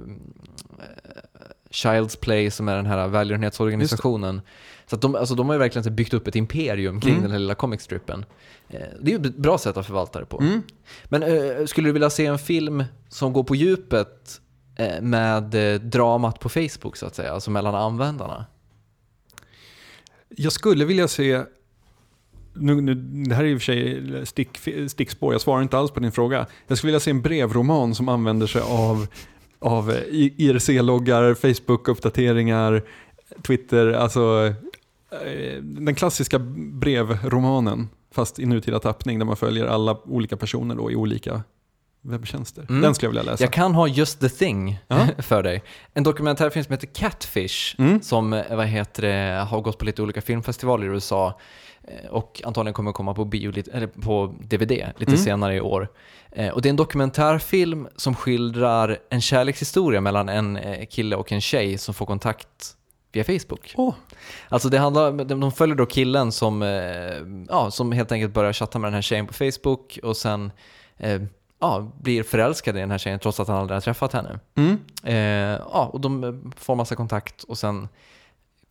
eh, 0.80 1.21
Child's 1.69 2.19
Play 2.19 2.51
som 2.51 2.69
är 2.69 2.75
den 2.75 2.86
här 2.86 3.08
välgörenhetsorganisationen. 3.08 4.41
Så 4.86 4.95
att 4.95 5.01
de, 5.01 5.15
alltså, 5.15 5.36
de 5.36 5.47
har 5.47 5.56
ju 5.56 5.60
verkligen 5.60 5.95
byggt 5.95 6.13
upp 6.13 6.27
ett 6.27 6.36
imperium 6.36 7.01
kring 7.01 7.12
Mm. 7.12 7.23
den 7.23 7.32
här 7.32 7.39
lilla 7.39 7.56
comic 7.56 7.82
strippen. 7.82 8.25
Eh, 8.69 8.80
det 9.01 9.13
är 9.13 9.19
ju 9.19 9.25
ett 9.30 9.38
bra 9.38 9.58
sätt 9.58 9.77
att 9.77 9.86
förvalta 9.86 10.19
det 10.19 10.25
på. 10.25 10.39
Mm. 10.39 10.62
Men 11.06 11.23
eh, 11.23 11.65
skulle 11.65 11.88
du 11.89 11.93
vilja 11.93 12.10
se 12.10 12.25
en 12.25 12.39
film 12.39 12.84
som 13.10 13.34
går 13.34 13.43
på 13.43 13.56
djupet 13.56 14.41
eh, 14.75 15.01
med 15.01 15.73
eh, 15.73 15.80
dramat 15.82 16.39
på 16.39 16.49
Facebook 16.49 16.95
så 16.97 17.06
att 17.06 17.15
säga, 17.15 17.32
alltså 17.32 17.51
mellan 17.51 17.75
användarna? 17.75 18.45
Jag 20.30 20.51
skulle 20.51 20.86
vilja 20.86 21.08
se, 21.08 21.43
nu, 22.53 22.81
nu, 22.81 22.93
det 23.29 23.35
här 23.35 23.43
är 23.43 23.47
i 23.47 23.55
och 23.55 23.61
för 23.61 23.65
sig 23.65 24.25
stick, 24.25 24.59
stickspår, 24.87 25.33
jag 25.33 25.41
svarar 25.41 25.61
inte 25.61 25.77
alls 25.77 25.91
på 25.91 25.99
din 25.99 26.11
fråga. 26.11 26.45
Jag 26.67 26.77
skulle 26.77 26.87
vilja 26.89 26.99
se 26.99 27.11
en 27.11 27.21
brevroman 27.21 27.95
som 27.95 28.09
använder 28.09 28.47
sig 28.47 28.61
av, 28.61 29.07
av 29.59 29.91
IRC-loggar, 30.11 31.33
Facebook-uppdateringar, 31.33 32.81
Twitter, 33.47 33.91
alltså 33.93 34.53
eh, 35.11 35.61
den 35.63 35.95
klassiska 35.95 36.39
brevromanen, 36.39 37.89
fast 38.11 38.39
i 38.39 38.45
nutida 38.45 38.79
tappning 38.79 39.19
där 39.19 39.25
man 39.25 39.35
följer 39.37 39.65
alla 39.65 39.97
olika 40.03 40.37
personer 40.37 40.75
då 40.75 40.91
i 40.91 40.95
olika 40.95 41.43
webbtjänster. 42.03 42.65
Mm. 42.69 42.81
Den 42.81 42.95
skulle 42.95 43.07
jag 43.07 43.11
vilja 43.11 43.31
läsa. 43.31 43.43
Jag 43.43 43.53
kan 43.53 43.75
ha 43.75 43.87
Just 43.87 44.19
the 44.19 44.29
thing 44.29 44.79
Ja. 44.87 45.07
för 45.17 45.43
dig. 45.43 45.63
En 45.93 46.03
dokumentärfilm 46.03 46.63
som 46.65 46.71
heter 46.73 46.87
Catfish, 46.87 47.75
Mm. 47.77 48.01
som 48.01 48.33
eh, 48.33 48.55
vad 48.55 48.67
heter 48.67 49.01
det, 49.01 49.41
har 49.49 49.61
gått 49.61 49.77
på 49.77 49.85
lite 49.85 50.01
olika 50.01 50.21
filmfestivaler 50.21 50.85
i 50.85 50.87
USA 50.89 51.27
eh, 51.27 51.33
och 52.10 52.41
antagligen 52.46 52.74
kommer 52.74 52.91
komma 52.91 53.13
på, 53.13 53.26
bio, 53.26 53.54
eller 53.74 53.88
på 53.88 54.36
DVD 54.39 54.72
lite 54.72 55.12
Mm. 55.12 55.17
senare 55.17 55.56
i 55.56 55.62
år. 55.62 55.88
Eh, 56.32 56.50
Och 56.50 56.62
det 56.62 56.67
är 56.67 56.70
en 56.70 56.76
dokumentärfilm 56.76 57.88
som 57.96 58.15
skildrar 58.15 58.98
en 59.10 59.22
kärlekshistoria 59.22 60.02
mellan 60.02 60.30
en 60.30 60.58
eh, 60.58 60.86
kille 60.86 61.15
och 61.15 61.32
en 61.32 61.41
tjej 61.41 61.78
som 61.78 61.94
får 61.94 62.06
kontakt 62.06 62.76
via 63.12 63.24
Facebook. 63.24 63.74
Åh, 63.78 63.94
Alltså 64.50 64.70
det 64.70 64.78
handlar, 64.78 65.12
de 65.24 65.52
följer 65.52 65.76
då 65.76 65.86
killen 65.86 66.32
som, 66.32 66.62
eh, 66.62 66.70
ja, 67.50 67.72
som 67.72 67.91
helt 67.91 68.12
enkelt 68.12 68.34
börjar 68.34 68.54
chatta 68.54 68.80
med 68.80 68.88
den 68.88 68.94
här 68.94 69.02
tjejen 69.02 69.28
på 69.28 69.34
Facebook 69.34 70.00
och 70.04 70.17
sen 70.17 70.52
eh, 70.98 71.22
ja, 71.60 71.91
blir 72.02 72.24
förälskad 72.24 72.78
i 72.78 72.80
den 72.80 72.91
här 72.91 72.98
tjejen 72.98 73.20
trots 73.20 73.39
att 73.39 73.48
han 73.48 73.58
aldrig 73.58 73.76
har 73.76 73.82
träffat 73.82 74.13
henne. 74.13 74.39
mm. 74.56 74.78
Eh, 75.04 75.60
ja, 75.74 75.89
och 75.94 76.02
de 76.02 76.24
eh, 76.24 76.34
får 76.58 76.76
massa 76.76 76.96
kontakt 76.96 77.44
och 77.44 77.58
sen 77.58 77.88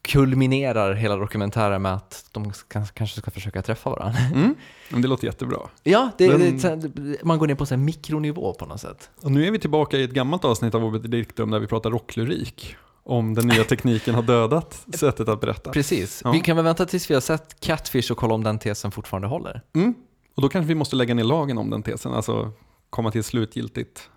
kulminerar 0.02 0.94
hela 0.94 1.16
dokumentären 1.16 1.82
med 1.82 1.94
att 1.94 2.24
de 2.32 2.52
ska, 2.52 2.84
kanske 2.94 3.20
ska 3.20 3.30
försöka 3.30 3.62
träffa 3.62 3.90
varandra. 3.90 4.18
Mm. 4.34 4.54
Men 4.88 5.02
det 5.02 5.08
låter 5.08 5.26
jättebra. 5.26 5.58
Ja, 5.82 6.10
det, 6.18 6.28
Den- 6.28 6.80
det, 6.94 7.24
man 7.24 7.38
går 7.38 7.46
ner 7.46 7.54
på 7.54 7.66
en 7.70 7.84
mikronivå 7.84 8.54
på 8.54 8.66
något 8.66 8.80
sätt. 8.80 9.10
Och 9.22 9.32
nu 9.32 9.46
är 9.46 9.50
vi 9.50 9.58
tillbaka 9.58 9.96
i 9.96 10.02
ett 10.02 10.10
gammalt 10.10 10.44
avsnitt 10.44 10.74
av 10.74 10.84
Obet 10.84 11.10
Dictum 11.10 11.50
där 11.50 11.58
vi 11.58 11.66
pratar 11.66 11.90
rocklyrik. 11.90 12.76
Om 13.02 13.34
den 13.34 13.46
nya 13.46 13.64
tekniken 13.64 14.14
har 14.14 14.22
dödat 14.22 14.86
sättet 14.94 15.28
att 15.28 15.40
berätta. 15.40 15.70
Precis. 15.70 16.20
Ja. 16.24 16.30
Vi 16.30 16.40
kan 16.40 16.56
väl 16.56 16.64
vänta 16.64 16.86
tills 16.86 17.10
vi 17.10 17.14
har 17.14 17.20
sett 17.20 17.60
Catfish 17.60 18.10
och 18.10 18.16
kolla 18.18 18.34
om 18.34 18.44
den 18.44 18.58
tesen 18.58 18.90
fortfarande 18.90 19.28
håller. 19.28 19.62
Mm. 19.74 19.94
Och 20.34 20.42
då 20.42 20.48
kanske 20.48 20.68
vi 20.68 20.74
måste 20.74 20.96
lägga 20.96 21.14
ner 21.14 21.24
lagen 21.24 21.58
om 21.58 21.70
den 21.70 21.82
tesen, 21.82 22.12
alltså 22.12 22.52
komma 22.90 23.10
till 23.10 23.18
ett 23.20 23.26
slutgiltigt 23.26 24.10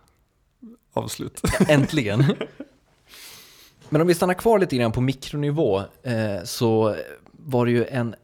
avslut. 0.93 1.41
Äntligen. 1.67 2.25
Men 3.93 4.01
om 4.01 4.07
vi 4.07 4.15
stannar 4.15 4.33
kvar 4.33 4.59
lite 4.59 4.75
grann 4.75 4.91
på 4.91 5.01
mikronivå 5.01 5.79
eh, 6.03 6.43
så 6.43 6.95
var 7.31 7.65
det 7.65 7.71
ju 7.71 7.85
en 7.85 8.15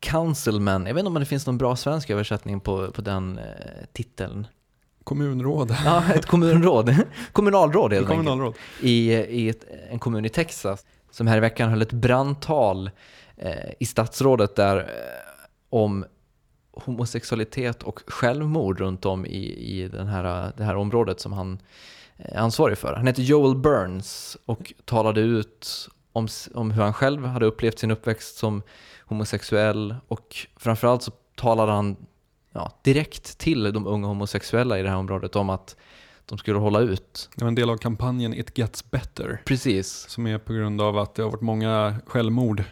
councilman, 0.00 0.86
jag 0.86 0.94
vet 0.94 1.00
inte 1.00 1.08
om 1.08 1.14
det 1.14 1.26
finns 1.26 1.46
någon 1.46 1.58
bra 1.58 1.76
svensk 1.76 2.10
översättning 2.10 2.60
på, 2.60 2.90
på 2.90 3.02
den 3.02 3.38
eh, 3.38 3.44
titeln. 3.92 4.46
Kommunråd. 5.04 5.76
Ja, 5.84 6.02
ett 6.14 6.26
kommunråd. 6.26 6.96
Kommunalråd 7.32 7.92
helt 7.92 8.10
enkelt. 8.10 8.26
Kommunalråd. 8.26 8.54
I, 8.82 9.14
i 9.14 9.48
ett, 9.48 9.64
en 9.90 9.98
kommun 9.98 10.24
i 10.24 10.28
Texas 10.28 10.84
som 11.10 11.26
här 11.26 11.36
i 11.36 11.40
veckan 11.40 11.70
höll 11.70 11.82
ett 11.82 11.92
brandtal 11.92 12.90
eh, 13.36 13.72
i 13.80 13.86
stadsrådet 13.86 14.56
där 14.56 14.76
eh, 14.76 14.84
om 15.70 16.04
homosexualitet 16.72 17.82
och 17.82 18.02
självmord 18.06 18.80
runt 18.80 19.04
om 19.04 19.26
i, 19.26 19.46
i 19.82 19.88
den 19.88 20.06
här, 20.06 20.52
det 20.56 20.64
här 20.64 20.76
området 20.76 21.20
som 21.20 21.32
han 21.32 21.58
ansvarig 22.34 22.78
för. 22.78 22.94
Han 22.94 23.06
heter 23.06 23.22
Joel 23.22 23.56
Burns 23.56 24.36
och 24.46 24.72
talade 24.84 25.20
ut 25.20 25.88
om, 26.12 26.28
om 26.54 26.70
hur 26.70 26.82
han 26.82 26.92
själv 26.92 27.24
hade 27.24 27.46
upplevt 27.46 27.78
sin 27.78 27.90
uppväxt 27.90 28.36
som 28.36 28.62
homosexuell 29.04 29.94
och 30.08 30.36
framförallt 30.56 31.02
så 31.02 31.10
talade 31.34 31.72
han 31.72 31.96
ja, 32.52 32.72
direkt 32.82 33.38
till 33.38 33.72
de 33.72 33.86
unga 33.86 34.06
homosexuella 34.06 34.78
i 34.78 34.82
det 34.82 34.88
här 34.88 34.96
området 34.96 35.36
om 35.36 35.50
att 35.50 35.76
de 36.26 36.38
skulle 36.38 36.58
hålla 36.58 36.80
ut. 36.80 37.30
Det 37.34 37.44
var 37.44 37.48
en 37.48 37.54
del 37.54 37.70
av 37.70 37.76
kampanjen 37.76 38.34
It 38.34 38.58
Gets 38.58 38.90
Better. 38.90 39.42
Precis. 39.44 40.06
Som 40.08 40.26
är 40.26 40.38
på 40.38 40.52
grund 40.52 40.80
av 40.80 40.98
att 40.98 41.14
det 41.14 41.22
har 41.22 41.30
varit 41.30 41.40
många 41.40 41.96
självmord 42.06 42.62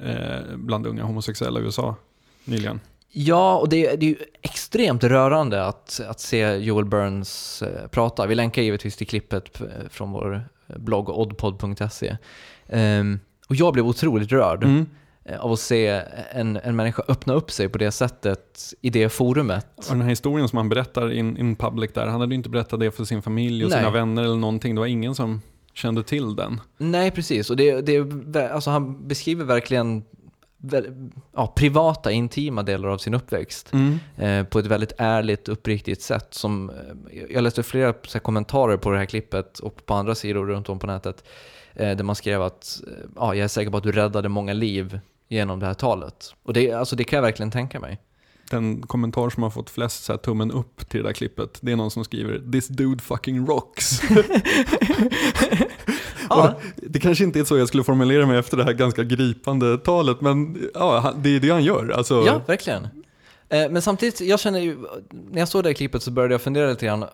eh, 0.00 0.56
bland 0.56 0.86
unga 0.86 1.04
homosexuella 1.04 1.60
i 1.60 1.62
USA 1.62 1.96
nyligen. 2.44 2.80
Ja, 3.16 3.56
och 3.58 3.68
det, 3.68 3.96
det 3.96 4.06
är 4.06 4.10
ju 4.10 4.16
extremt 4.42 5.04
rörande 5.04 5.64
att, 5.66 6.00
att 6.08 6.20
se 6.20 6.56
Joel 6.56 6.84
Burns 6.84 7.62
eh, 7.62 7.88
prata. 7.88 8.26
Vi 8.26 8.34
länkar 8.34 8.62
givetvis 8.62 8.96
till 8.96 9.06
klippet 9.06 9.60
eh, 9.60 9.66
från 9.90 10.12
vår 10.12 10.48
blogg 10.76 11.08
oddpod.se. 11.08 12.16
Ehm, 12.68 13.20
och 13.48 13.54
jag 13.54 13.72
blev 13.72 13.86
otroligt 13.86 14.32
rörd 14.32 14.64
Mm. 14.64 14.86
eh, 15.24 15.40
av 15.40 15.52
att 15.52 15.60
se 15.60 16.02
en, 16.32 16.56
en 16.56 16.76
människa 16.76 17.02
öppna 17.08 17.34
upp 17.34 17.50
sig 17.50 17.68
på 17.68 17.78
det 17.78 17.90
sättet 17.92 18.74
i 18.80 18.90
det 18.90 19.08
forumet. 19.08 19.66
Och 19.76 19.84
den 19.88 20.02
här 20.02 20.08
historien 20.08 20.48
som 20.48 20.56
han 20.56 20.68
berättar 20.68 21.12
in, 21.12 21.36
in 21.36 21.56
public 21.56 21.90
där, 21.94 22.06
han 22.06 22.20
hade 22.20 22.32
ju 22.32 22.36
inte 22.36 22.48
berättat 22.48 22.80
det 22.80 22.90
för 22.90 23.04
sin 23.04 23.22
familj 23.22 23.64
och 23.64 23.70
Nej. 23.70 23.78
sina 23.78 23.90
vänner 23.90 24.22
eller 24.22 24.36
någonting. 24.36 24.74
Det 24.74 24.80
var 24.80 24.86
ingen 24.86 25.14
som 25.14 25.42
kände 25.74 26.02
till 26.02 26.36
den. 26.36 26.60
Nej, 26.76 27.10
precis. 27.10 27.50
Och 27.50 27.56
det, 27.56 27.80
det, 27.80 27.96
är 27.96 28.48
alltså 28.48 28.70
han 28.70 29.08
beskriver 29.08 29.44
verkligen 29.44 30.04
ja, 31.34 31.52
privata, 31.56 32.12
intima 32.12 32.62
delar 32.62 32.88
av 32.88 32.98
sin 32.98 33.14
uppväxt. 33.14 33.72
eh, 34.16 34.44
på 34.44 34.58
ett 34.58 34.66
väldigt 34.66 34.92
ärligt, 34.98 35.48
uppriktigt 35.48 36.02
sätt. 36.02 36.34
Som, 36.34 36.70
eh, 36.70 37.22
jag 37.30 37.42
läste 37.42 37.62
flera 37.62 37.94
här, 38.12 38.18
kommentarer 38.18 38.76
på 38.76 38.90
det 38.90 38.98
här 38.98 39.04
klippet 39.06 39.58
och 39.58 39.86
på 39.86 39.94
andra 39.94 40.14
sidor 40.14 40.46
runt 40.46 40.68
om 40.68 40.78
på 40.78 40.86
nätet 40.86 41.24
eh, 41.74 41.96
där 41.96 42.04
man 42.04 42.16
skrev 42.16 42.42
att 42.42 42.80
eh, 42.86 42.92
ja, 43.16 43.34
jag 43.34 43.44
är 43.44 43.48
säker 43.48 43.70
på 43.70 43.76
att 43.76 43.82
du 43.82 43.92
räddade 43.92 44.28
många 44.28 44.52
liv 44.52 45.00
genom 45.28 45.60
det 45.60 45.66
här 45.66 45.74
talet. 45.74 46.34
Och 46.42 46.52
det, 46.52 46.72
alltså, 46.72 46.96
det 46.96 47.04
kan 47.04 47.16
jag 47.16 47.22
verkligen 47.22 47.50
tänka 47.50 47.80
mig. 47.80 47.98
Den 48.50 48.82
kommentar 48.82 49.30
som 49.30 49.42
har 49.42 49.50
fått 49.50 49.70
flest 49.70 50.04
så 50.04 50.12
här, 50.12 50.18
tummen 50.18 50.50
upp 50.50 50.88
till 50.88 51.02
det 51.02 51.08
där 51.08 51.12
klippet, 51.12 51.58
det 51.62 51.72
är 51.72 51.76
någon 51.76 51.90
som 51.90 52.04
skriver 52.04 52.52
“This 52.52 52.68
dude 52.68 53.02
fucking 53.02 53.46
rocks”. 53.46 54.00
Ja. 56.28 56.54
Det 56.76 57.00
kanske 57.00 57.24
inte 57.24 57.40
är 57.40 57.44
så 57.44 57.58
jag 57.58 57.68
skulle 57.68 57.84
formulera 57.84 58.26
mig 58.26 58.38
efter 58.38 58.56
det 58.56 58.64
här 58.64 58.72
ganska 58.72 59.02
gripande 59.04 59.78
talet, 59.78 60.20
men 60.20 60.68
ja, 60.74 61.14
det 61.16 61.36
är 61.36 61.40
det 61.40 61.50
han 61.50 61.64
gör. 61.64 61.88
Alltså, 61.90 62.22
Ja, 62.26 62.40
verkligen. 62.46 62.88
Eh, 63.48 63.70
Men 63.70 63.82
samtidigt, 63.82 64.20
jag 64.20 64.40
känner 64.40 64.60
ju, 64.60 64.76
när 65.10 65.38
jag 65.38 65.48
såg 65.48 65.62
det 65.62 65.68
här 65.68 65.74
klippet 65.74 66.02
så 66.02 66.10
började 66.10 66.34
jag 66.34 66.42
fundera 66.42 66.70
lite 66.70 66.86
grann. 66.86 67.04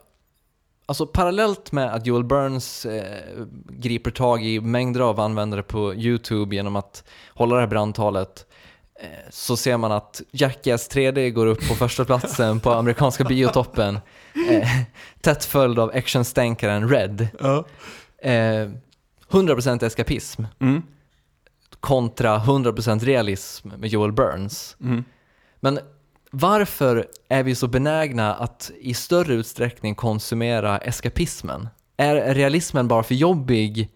Alltså 0.87 1.07
parallellt 1.07 1.73
med 1.73 1.95
att 1.95 2.07
Joel 2.07 2.25
Burns 2.25 2.87
eh, 2.87 3.05
griper 3.69 4.11
tag 4.11 4.45
i 4.45 4.61
mängder 4.61 5.01
av 5.01 5.21
användare 5.21 5.63
på 5.63 5.95
YouTube 5.95 6.57
genom 6.57 6.77
att 6.77 7.05
hålla 7.35 7.55
det 7.55 7.61
här 7.61 7.69
brandtalet 7.69 8.47
eh, 9.03 9.09
så 9.31 9.57
ser 9.57 9.77
man 9.77 9.93
att 9.93 10.23
Jackass 10.33 10.91
3D 10.91 11.31
går 11.31 11.47
upp 11.47 11.69
på 11.69 11.75
första 11.75 12.05
platsen 12.05 12.61
på 12.61 12.71
amerikanska 12.73 13.25
biotoppen. 13.25 13.99
Eh, 14.51 14.69
tätt 15.21 15.45
följd 15.45 15.79
av 15.79 15.91
actionstänkaren 15.95 16.89
Red. 16.89 17.29
Ja. 17.41 17.65
Eh, 18.31 18.69
100% 19.31 19.83
eskapism 19.83 20.45
Mm. 20.61 20.83
kontra 21.81 22.39
100% 22.39 23.05
realism 23.05 23.69
med 23.69 23.89
Joel 23.89 24.13
Burns. 24.13 24.77
Mm. 24.81 25.05
Men 25.61 25.79
varför 26.31 27.07
är 27.29 27.43
vi 27.43 27.55
så 27.55 27.69
benägna 27.69 28.35
att 28.35 28.71
i 28.81 28.95
större 28.95 29.35
utsträckning 29.35 29.95
konsumera 29.95 30.79
eskapismen? 30.79 31.69
Är 31.97 32.35
realismen 32.35 32.89
bara 32.89 33.03
för 33.03 33.15
jobbig? 33.15 33.89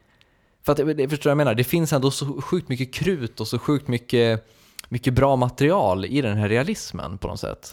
För 0.63 0.73
att, 0.73 0.79
det- 0.97 1.09
förstår 1.09 1.23
du 1.23 1.29
vad 1.29 1.31
jag 1.31 1.37
menar? 1.37 1.55
Det 1.55 1.65
finns 1.65 1.93
ändå 1.93 2.11
så 2.11 2.41
sjukt 2.43 2.69
mycket 2.69 2.95
krut 2.95 3.41
och 3.41 3.49
så 3.49 3.59
sjukt 3.59 3.89
mycket, 3.89 4.49
mycket 4.89 5.15
bra 5.15 5.37
material 5.37 6.05
i 6.05 6.21
den 6.21 6.37
här 6.37 6.49
realismen 6.49 7.19
på 7.19 7.29
något 7.29 7.41
sätt. 7.41 7.73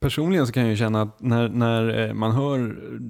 Personligen 0.00 0.46
så 0.46 0.52
kan 0.52 0.68
jag 0.68 0.78
känna 0.78 1.02
att 1.02 1.20
när, 1.20 1.48
när 1.48 2.08
eh, 2.08 2.14
man 2.14 2.32
hör 2.32 2.58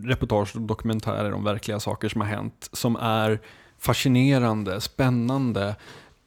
reportage 0.08 0.56
och 0.56 0.62
dokumentärer 0.62 1.32
om 1.32 1.44
verkliga 1.44 1.80
saker 1.80 2.08
som 2.08 2.20
har 2.20 2.28
hänt, 2.28 2.68
som 2.72 2.96
är 2.96 3.40
fascinerande, 3.78 4.80
spännande, 4.80 5.76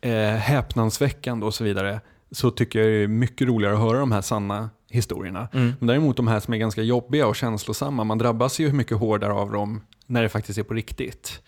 eh, 0.02 0.12
häpnadsväckande 0.21 1.45
och 1.45 1.54
så 1.54 1.63
vidare, 1.63 2.02
så 2.32 2.52
tycker 2.52 2.80
jag 2.80 2.88
det 2.88 3.04
är 3.04 3.08
mycket 3.08 3.47
roligare 3.47 3.73
att 3.73 3.80
höra 3.80 3.99
de 3.99 4.12
här 4.12 4.21
sanna 4.21 4.69
historierna. 4.89 5.47
Mm. 5.54 5.73
Men 5.80 5.88
däremot 5.88 6.17
de 6.17 6.28
här 6.28 6.39
som 6.39 6.54
är 6.54 6.58
ganska 6.58 6.82
jobbiga 6.82 7.28
och 7.28 7.36
känslosamma, 7.36 8.04
man 8.04 8.17
drabbas 8.17 8.60
ju 8.60 8.73
mycket 8.73 8.97
hårdare 8.97 9.34
av 9.34 9.52
dem 9.52 9.82
när 10.06 10.21
det 10.21 10.30
faktiskt 10.30 10.60
är 10.60 10.63
på 10.63 10.73
riktigt. 10.73 11.41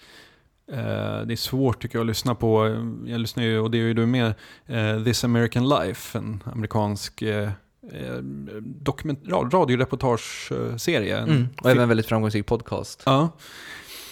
Eh, 0.71 0.77
det 1.25 1.33
är 1.33 1.35
svårt 1.35 1.81
tycker 1.81 1.97
jag 1.97 2.03
att 2.03 2.07
lyssna 2.07 2.35
på, 2.35 2.67
jag 3.05 3.21
lyssnar 3.21 3.43
ju, 3.43 3.59
och 3.59 3.71
det 3.71 3.77
är 3.77 3.81
ju 3.81 3.93
du 3.93 4.05
med, 4.05 4.33
eh, 4.65 5.03
This 5.03 5.23
American 5.23 5.69
Life, 5.69 6.17
en 6.17 6.43
amerikansk 6.45 7.21
eh, 7.21 7.43
eh, 7.43 7.49
dokument, 8.61 9.19
ra- 9.23 9.49
radioreportageserie. 9.49 11.17
Mm. 11.17 11.47
Och 11.61 11.69
även 11.69 11.83
en 11.83 11.89
väldigt 11.89 12.05
framgångsrik 12.05 12.45
podcast. 12.45 13.03
Ja. 13.05 13.29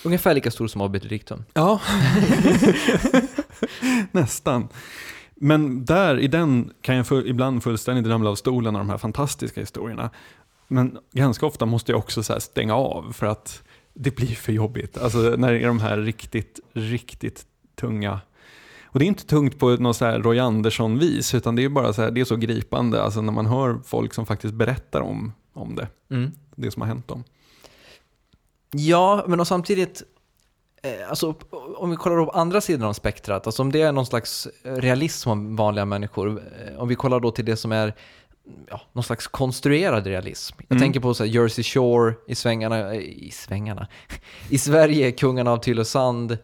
Ungefär 0.05 0.33
lika 0.33 0.51
stor 0.51 0.67
som 0.67 0.81
Obit 0.81 1.09
Dictum. 1.09 1.43
Ja, 1.53 1.81
nästan. 4.11 4.67
Men 5.35 5.85
där, 5.85 6.19
i 6.19 6.27
den 6.27 6.73
kan 6.81 6.95
jag 6.95 7.07
för, 7.07 7.27
ibland 7.27 7.63
fullständigt 7.63 8.07
ramla 8.07 8.29
av 8.29 8.35
stolen 8.35 8.75
av 8.75 8.81
de 8.81 8.89
här 8.89 8.97
fantastiska 8.97 9.59
historierna. 9.61 10.09
Men 10.67 10.97
ganska 11.11 11.45
ofta 11.45 11.65
måste 11.65 11.91
jag 11.91 11.99
också 11.99 12.23
stänga 12.23 12.75
av 12.75 13.11
för 13.13 13.25
att 13.25 13.63
det 13.93 14.15
blir 14.15 14.35
för 14.35 14.51
jobbigt. 14.53 14.97
Alltså 14.97 15.17
när 15.17 15.51
det 15.53 15.59
är 15.59 15.67
de 15.67 15.79
här 15.79 15.97
riktigt, 15.97 16.59
riktigt 16.73 17.45
tunga. 17.75 18.19
Och 18.93 18.99
det 18.99 19.05
är 19.05 19.07
inte 19.07 19.25
tungt 19.25 19.59
på 19.59 19.69
något 19.69 19.95
så 19.97 20.05
här 20.05 20.19
Roy 20.19 20.39
Andersson-vis, 20.39 21.33
utan 21.33 21.55
det 21.55 21.63
är 21.63 21.69
bara 21.69 21.93
så 21.93 22.01
här, 22.01 22.11
det 22.11 22.21
är 22.21 22.25
så 22.25 22.35
gripande. 22.35 23.03
Alltså 23.03 23.21
när 23.21 23.33
man 23.33 23.45
hör 23.45 23.79
folk 23.85 24.13
som 24.13 24.25
faktiskt 24.25 24.53
berättar 24.53 25.01
om, 25.01 25.33
om 25.53 25.75
det, 25.75 25.87
Mm. 26.09 26.31
det 26.55 26.71
som 26.71 26.81
har 26.81 26.87
hänt 26.87 27.07
dem. 27.07 27.23
Ja, 28.71 29.25
men 29.27 29.39
och 29.39 29.47
samtidigt, 29.47 30.03
eh, 30.83 31.09
alltså, 31.09 31.35
om 31.77 31.89
vi 31.89 31.95
kollar 31.95 32.25
på 32.25 32.31
andra 32.31 32.61
sidan 32.61 32.89
av 32.89 32.93
spektrat, 32.93 33.47
alltså 33.47 33.61
om 33.61 33.71
det 33.71 33.81
är 33.81 33.91
någon 33.91 34.05
slags 34.05 34.47
realism 34.63 35.29
om 35.29 35.55
vanliga 35.55 35.85
människor, 35.85 36.29
eh, 36.67 36.79
om 36.81 36.87
vi 36.87 36.95
kollar 36.95 37.19
då 37.19 37.31
till 37.31 37.45
det 37.45 37.55
som 37.55 37.71
är 37.71 37.93
ja, 38.69 38.81
någon 38.93 39.03
slags 39.03 39.27
konstruerad 39.27 40.07
realism. 40.07 40.55
Jag 40.59 40.71
Mm. 40.75 40.81
tänker 40.81 40.99
på 40.99 41.13
så 41.13 41.23
här, 41.23 41.31
Jersey 41.31 41.63
Shore 41.63 42.13
i 42.27 42.35
svängarna, 42.35 42.93
eh, 42.93 42.99
i 43.01 43.31
svängarna, 43.33 43.87
i 44.49 44.57
Sverige, 44.57 45.11
Kungarna 45.11 45.51
av 45.51 45.57
Tylösand, 45.57 46.37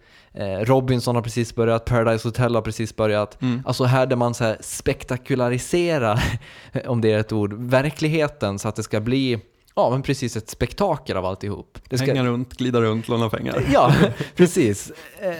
Robinson 0.61 1.15
har 1.15 1.21
precis 1.21 1.55
börjat, 1.55 1.85
Paradise 1.85 2.27
Hotel 2.27 2.55
har 2.55 2.61
precis 2.61 2.95
börjat. 2.95 3.41
Mm. 3.41 3.61
Alltså 3.65 3.83
här 3.83 4.05
där 4.05 4.15
man 4.15 4.33
så 4.33 4.43
här 4.43 4.57
spektakulariserar, 4.61 6.23
om 6.87 7.01
det 7.01 7.11
är 7.11 7.17
ett 7.19 7.31
ord, 7.31 7.53
verkligheten 7.53 8.59
så 8.59 8.67
att 8.67 8.75
det 8.75 8.83
ska 8.83 8.99
bli, 8.99 9.39
ja 9.75 9.89
men 9.89 10.01
precis 10.01 10.35
ett 10.37 10.49
spektakel 10.49 11.17
av 11.17 11.25
alltihop. 11.25 11.77
Det 11.89 11.97
ska, 11.97 12.07
Hänga 12.07 12.23
runt, 12.23 12.53
glida 12.57 12.81
runt, 12.81 13.07
låna 13.07 13.29
pengar. 13.29 13.63
Ja, 13.73 13.93
precis. 14.35 14.91
Eh, 15.19 15.31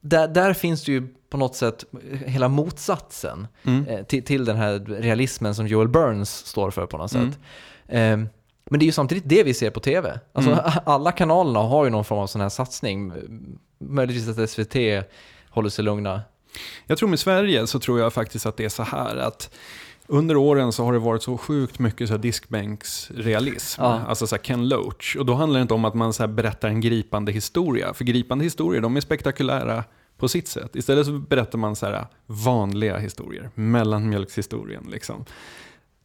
där, 0.00 0.28
där 0.28 0.52
finns 0.52 0.84
det 0.84 0.92
ju 0.92 1.08
på 1.30 1.36
något 1.36 1.56
sätt 1.56 1.84
hela 2.26 2.48
motsatsen 2.48 3.46
Mm. 3.64 3.86
eh, 3.86 4.02
till, 4.04 4.24
till 4.24 4.44
den 4.44 4.56
här 4.56 4.78
realismen 5.00 5.54
som 5.54 5.66
Joel 5.66 5.88
Burns 5.88 6.30
står 6.30 6.70
för 6.70 6.86
på 6.86 6.96
något 6.98 7.14
Mm. 7.14 7.32
sätt. 7.32 7.40
Eh, 7.88 8.16
men 8.70 8.78
det 8.80 8.84
är 8.84 8.86
ju 8.86 8.92
samtidigt 8.92 9.24
det 9.26 9.42
vi 9.42 9.54
ser 9.54 9.70
på 9.70 9.80
tv. 9.80 10.20
Alltså, 10.32 10.50
Mm. 10.52 10.64
Alla 10.86 11.12
kanalerna 11.12 11.58
har 11.60 11.84
ju 11.84 11.90
någon 11.90 12.04
form 12.04 12.18
av 12.18 12.26
sån 12.26 12.40
här 12.40 12.48
satsning. 12.48 13.12
Möjligtvis 13.78 14.38
att 14.38 14.50
SVT 14.50 14.76
håller 15.48 15.68
sig 15.68 15.84
lugna. 15.84 16.20
Jag 16.86 16.98
tror 16.98 17.08
med 17.08 17.18
Sverige 17.18 17.66
så 17.66 17.78
tror 17.78 18.00
jag 18.00 18.12
faktiskt 18.12 18.46
att 18.46 18.56
det 18.56 18.64
är 18.64 18.68
så 18.68 18.82
här 18.82 19.16
att 19.16 19.54
under 20.06 20.36
åren 20.36 20.72
så 20.72 20.84
har 20.84 20.92
det 20.92 20.98
varit 20.98 21.22
så 21.22 21.38
sjukt 21.38 21.78
mycket 21.78 22.08
så 22.08 22.14
här 22.14 22.18
diskbänksrealism. 22.18 23.82
Ja. 23.82 24.00
Alltså 24.08 24.26
så 24.26 24.38
Ken 24.38 24.68
Loach. 24.68 25.16
Och 25.16 25.26
då 25.26 25.34
handlar 25.34 25.58
det 25.60 25.62
inte 25.62 25.74
om 25.74 25.84
att 25.84 25.94
man 25.94 26.12
så 26.12 26.26
berättar 26.26 26.68
en 26.68 26.80
gripande 26.80 27.32
historia. 27.32 27.94
För 27.94 28.04
gripande 28.04 28.44
historier, 28.44 28.80
de 28.82 28.96
är 28.96 29.00
spektakulära 29.00 29.84
på 30.16 30.28
sitt 30.28 30.48
sätt. 30.48 30.76
Istället 30.76 31.06
så 31.06 31.12
berättar 31.12 31.58
man 31.58 31.76
så 31.76 31.86
här 31.86 32.06
vanliga 32.26 32.98
historier. 32.98 33.50
Mellanmjölkshistorien 33.54 34.86
liksom. 34.90 35.24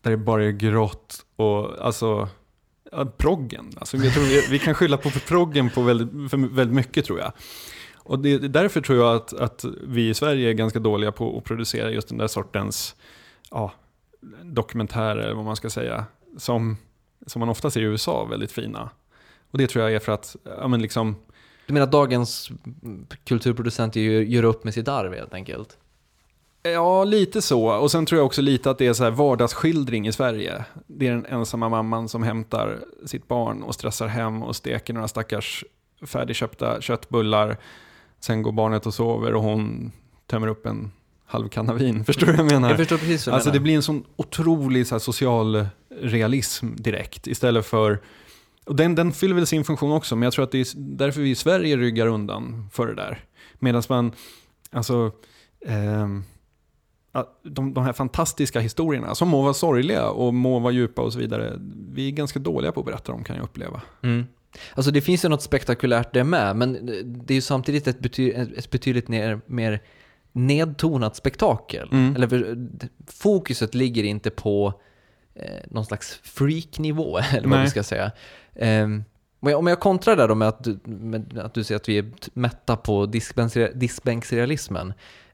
Där 0.01 0.11
det 0.11 0.17
bara 0.17 0.45
är 0.45 0.51
grått 0.51 1.25
och 1.35 1.85
alltså 1.85 2.29
ja, 2.95 3.05
proggen. 3.05 3.71
Alltså, 3.77 3.97
jag 3.97 4.13
tror 4.13 4.23
vi, 4.23 4.47
vi 4.49 4.59
kan 4.59 4.73
skylla 4.73 4.97
på 4.97 5.09
proggen 5.09 5.69
på 5.69 5.81
väldigt, 5.81 6.31
för 6.31 6.37
väldigt 6.37 6.75
mycket 6.75 7.05
tror 7.05 7.19
jag. 7.19 7.31
Och 7.95 8.19
det, 8.19 8.37
därför 8.37 8.81
tror 8.81 8.97
jag 8.97 9.15
att, 9.15 9.33
att 9.33 9.65
vi 9.87 10.09
i 10.09 10.13
Sverige 10.13 10.49
är 10.49 10.53
ganska 10.53 10.79
dåliga 10.79 11.11
på 11.11 11.37
att 11.37 11.43
producera 11.43 11.91
just 11.91 12.07
den 12.07 12.17
där 12.17 12.27
sortens 12.27 12.95
ja, 13.51 13.71
dokumentärer, 14.43 15.17
eller 15.17 15.33
vad 15.33 15.45
man 15.45 15.55
ska 15.55 15.69
säga, 15.69 16.05
som, 16.37 16.77
som 17.27 17.39
man 17.39 17.49
ofta 17.49 17.69
ser 17.69 17.81
i 17.81 17.83
USA, 17.83 18.25
väldigt 18.25 18.51
fina. 18.51 18.89
Och 19.51 19.57
det 19.57 19.67
tror 19.67 19.83
jag 19.83 19.93
är 19.93 19.99
för 19.99 20.11
att, 20.11 20.35
ja 20.43 20.67
men 20.67 20.81
liksom, 20.81 21.15
Du 21.67 21.73
menar 21.73 21.85
att 21.85 21.91
dagens 21.91 22.49
kulturproducenter 23.23 23.99
gör, 23.99 24.21
gör 24.21 24.43
upp 24.43 24.63
med 24.63 24.73
sitt 24.73 24.87
arv 24.87 25.13
helt 25.13 25.33
enkelt? 25.33 25.77
Ja 26.63 27.03
lite 27.03 27.41
så. 27.41 27.65
Och 27.65 27.91
sen 27.91 28.05
tror 28.05 28.19
jag 28.19 28.25
också 28.25 28.41
lite 28.41 28.71
att 28.71 28.77
det 28.77 28.87
är 28.87 28.93
så 28.93 29.03
här 29.03 29.11
vardagsskildring 29.11 30.07
i 30.07 30.11
Sverige. 30.11 30.65
Det 30.87 31.07
är 31.07 31.11
den 31.11 31.25
ensamma 31.25 31.69
mamman 31.69 32.09
som 32.09 32.23
hämtar 32.23 32.79
sitt 33.05 33.27
barn 33.27 33.63
och 33.63 33.75
stressar 33.75 34.07
hem 34.07 34.43
och 34.43 34.55
steker 34.55 34.93
några 34.93 35.07
stackars 35.07 35.65
färdigköpta 36.05 36.81
köttbullar. 36.81 37.57
Sen 38.19 38.41
går 38.41 38.51
barnet 38.51 38.85
och 38.85 38.93
sover 38.93 39.33
och 39.33 39.43
hon 39.43 39.91
tömmer 40.27 40.47
upp 40.47 40.65
en 40.65 40.91
halv 41.25 41.49
kanna 41.49 41.73
vin. 41.73 42.05
Förstår 42.05 42.27
du 42.27 42.31
vad 42.31 42.45
jag 42.45 42.51
menar? 42.51 42.69
Jag 42.69 42.77
förstår 42.77 42.97
precis 42.97 43.27
vad 43.27 43.33
du 43.33 43.35
Alltså 43.35 43.49
det 43.49 43.53
menar. 43.53 43.63
blir 43.63 43.75
en 43.75 43.83
sån 43.83 44.03
otrolig 44.15 44.87
så 44.87 44.95
här, 44.95 44.99
social 44.99 45.67
realism 46.01 46.67
direkt 46.75 47.27
istället 47.27 47.65
för 47.65 47.99
och 48.65 48.75
den, 48.75 48.95
den 48.95 49.11
fyller 49.11 49.35
väl 49.35 49.47
sin 49.47 49.63
funktion 49.63 49.91
också, 49.91 50.15
men 50.15 50.23
jag 50.23 50.33
tror 50.33 50.43
att 50.43 50.51
det 50.51 50.59
är 50.59 50.67
därför 50.75 51.21
vi 51.21 51.29
i 51.29 51.35
Sverige 51.35 51.77
ryggar 51.77 52.07
undan 52.07 52.69
för 52.71 52.87
det 52.87 52.95
där. 52.95 53.23
Medan 53.59 53.83
man, 53.89 54.11
alltså, 54.71 55.05
att 55.05 55.13
de, 57.43 57.73
de 57.73 57.83
här 57.83 57.93
fantastiska 57.93 58.59
historierna, 58.59 59.15
som 59.15 59.29
må 59.29 59.41
vara 59.41 59.53
sorgliga 59.53 60.09
och 60.09 60.33
må 60.33 60.59
vara 60.59 60.73
djupa 60.73 61.01
och 61.01 61.13
så 61.13 61.19
vidare, 61.19 61.53
vi 61.93 62.07
är 62.07 62.11
ganska 62.11 62.39
dåliga 62.39 62.71
på 62.71 62.79
att 62.79 62.85
berätta 62.85 63.11
dem 63.11 63.23
kan 63.23 63.35
jag 63.35 63.43
uppleva. 63.43 63.81
Mm. 64.01 64.25
Alltså 64.75 64.91
det 64.91 65.01
finns 65.01 65.25
ju 65.25 65.29
något 65.29 65.41
spektakulärt 65.41 66.13
det 66.13 66.23
med, 66.23 66.55
men 66.55 66.85
det 67.25 67.33
är 67.33 67.35
ju 67.35 67.41
samtidigt 67.41 67.87
ett, 67.87 67.99
bety 67.99 68.31
ett 68.31 68.69
betydligt 68.71 69.07
ner, 69.07 69.41
mer 69.45 69.81
nedtonat 70.31 71.15
spektakel. 71.15 71.89
Mm. 71.91 72.15
Eller 72.15 72.67
fokuset 73.07 73.75
ligger 73.75 74.03
inte 74.03 74.29
på 74.29 74.81
eh, 75.35 75.45
någon 75.69 75.85
slags 75.85 76.19
freak-nivå, 76.23 77.17
eller 77.33 77.47
vad 77.47 77.61
vi 77.61 77.69
ska 77.69 77.83
säga. 77.83 78.11
Ehm, 78.55 79.03
om 79.39 79.67
jag, 79.67 79.79
kontrar 79.79 80.15
där 80.15 80.27
då 80.27 80.35
med 80.35 80.47
att, 80.47 80.63
du- 80.63 80.79
med 80.85 81.37
att 81.37 81.53
du 81.53 81.63
säger 81.63 81.79
att 81.79 81.89
vi 81.89 81.97
är 81.97 82.11
mätta 82.33 82.75
på 82.75 83.05
diskbänksre- 83.05 83.73
diskbänksrealismen. 83.73 84.93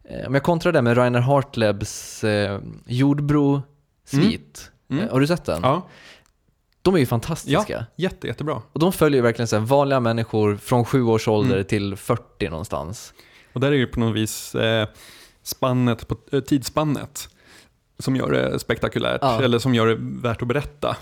Eh, 0.09 0.27
om 0.27 0.33
jag 0.33 0.43
kontrar 0.43 0.71
det 0.71 0.81
med 0.81 0.97
Rainer 0.97 1.19
Hartlebs 1.19 2.23
eh, 2.23 2.59
Jordbro-svit. 2.85 4.71
Mm. 4.89 5.03
Eh, 5.03 5.11
har 5.11 5.19
du 5.19 5.27
sett 5.27 5.45
den? 5.45 5.59
Ja, 5.63 5.87
De 6.81 6.95
är 6.95 6.99
ju 6.99 7.05
fantastiska. 7.05 7.63
ja 7.73 7.85
jätte, 7.95 8.27
jättebra. 8.27 8.61
Och 8.73 8.79
de 8.79 8.93
följer 8.93 9.17
ju 9.17 9.21
verkligen 9.23 9.47
så 9.47 9.59
vanliga 9.59 9.99
människor 9.99 10.55
från 10.57 10.85
sju 10.85 11.03
års 11.03 11.27
ålder 11.27 11.55
Mm. 11.55 11.65
till 11.67 11.95
40 11.95 12.49
någonstans. 12.49 13.13
Och 13.53 13.59
där 13.59 13.71
är 13.71 13.77
det 13.79 13.87
på 13.87 13.99
något 13.99 14.15
vis 14.15 14.55
eh, 14.55 14.87
spannet 15.43 16.07
på, 16.07 16.17
eh, 16.31 16.39
tidsspannet 16.39 17.29
som 17.99 18.15
gör 18.15 18.31
det 18.31 18.59
spektakulärt, 18.59 19.19
Ja. 19.21 19.41
eller 19.43 19.59
som 19.59 19.75
gör 19.75 19.87
det 19.87 19.97
värt 19.99 20.41
att 20.41 20.47
berätta. 20.47 20.97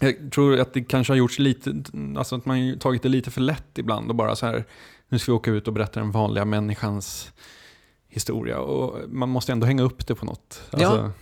Jag 0.00 0.32
tror 0.32 0.60
att 0.60 0.74
det 0.74 0.84
kanske 0.84 1.12
har 1.12 1.18
gjorts 1.18 1.38
lite, 1.38 1.74
alltså 2.16 2.36
att 2.36 2.44
man 2.46 2.78
tagit 2.78 3.02
det 3.02 3.08
lite 3.08 3.30
för 3.30 3.40
lätt 3.40 3.78
ibland 3.78 4.08
och 4.10 4.14
bara 4.14 4.36
så 4.36 4.46
här, 4.46 4.64
nu 5.08 5.18
ska 5.18 5.32
vi 5.32 5.36
åka 5.36 5.50
ut 5.50 5.66
och 5.68 5.72
berätta 5.74 6.00
den 6.00 6.10
vanliga 6.10 6.44
människans 6.44 7.32
historia. 8.12 8.58
Och 8.58 8.98
man 9.08 9.28
måste 9.28 9.52
ändå 9.52 9.66
hänga 9.66 9.82
upp 9.82 10.06
det 10.06 10.14
på 10.14 10.24
något. 10.24 10.62
Alltså, 10.70 10.88
Ja. 10.96 11.12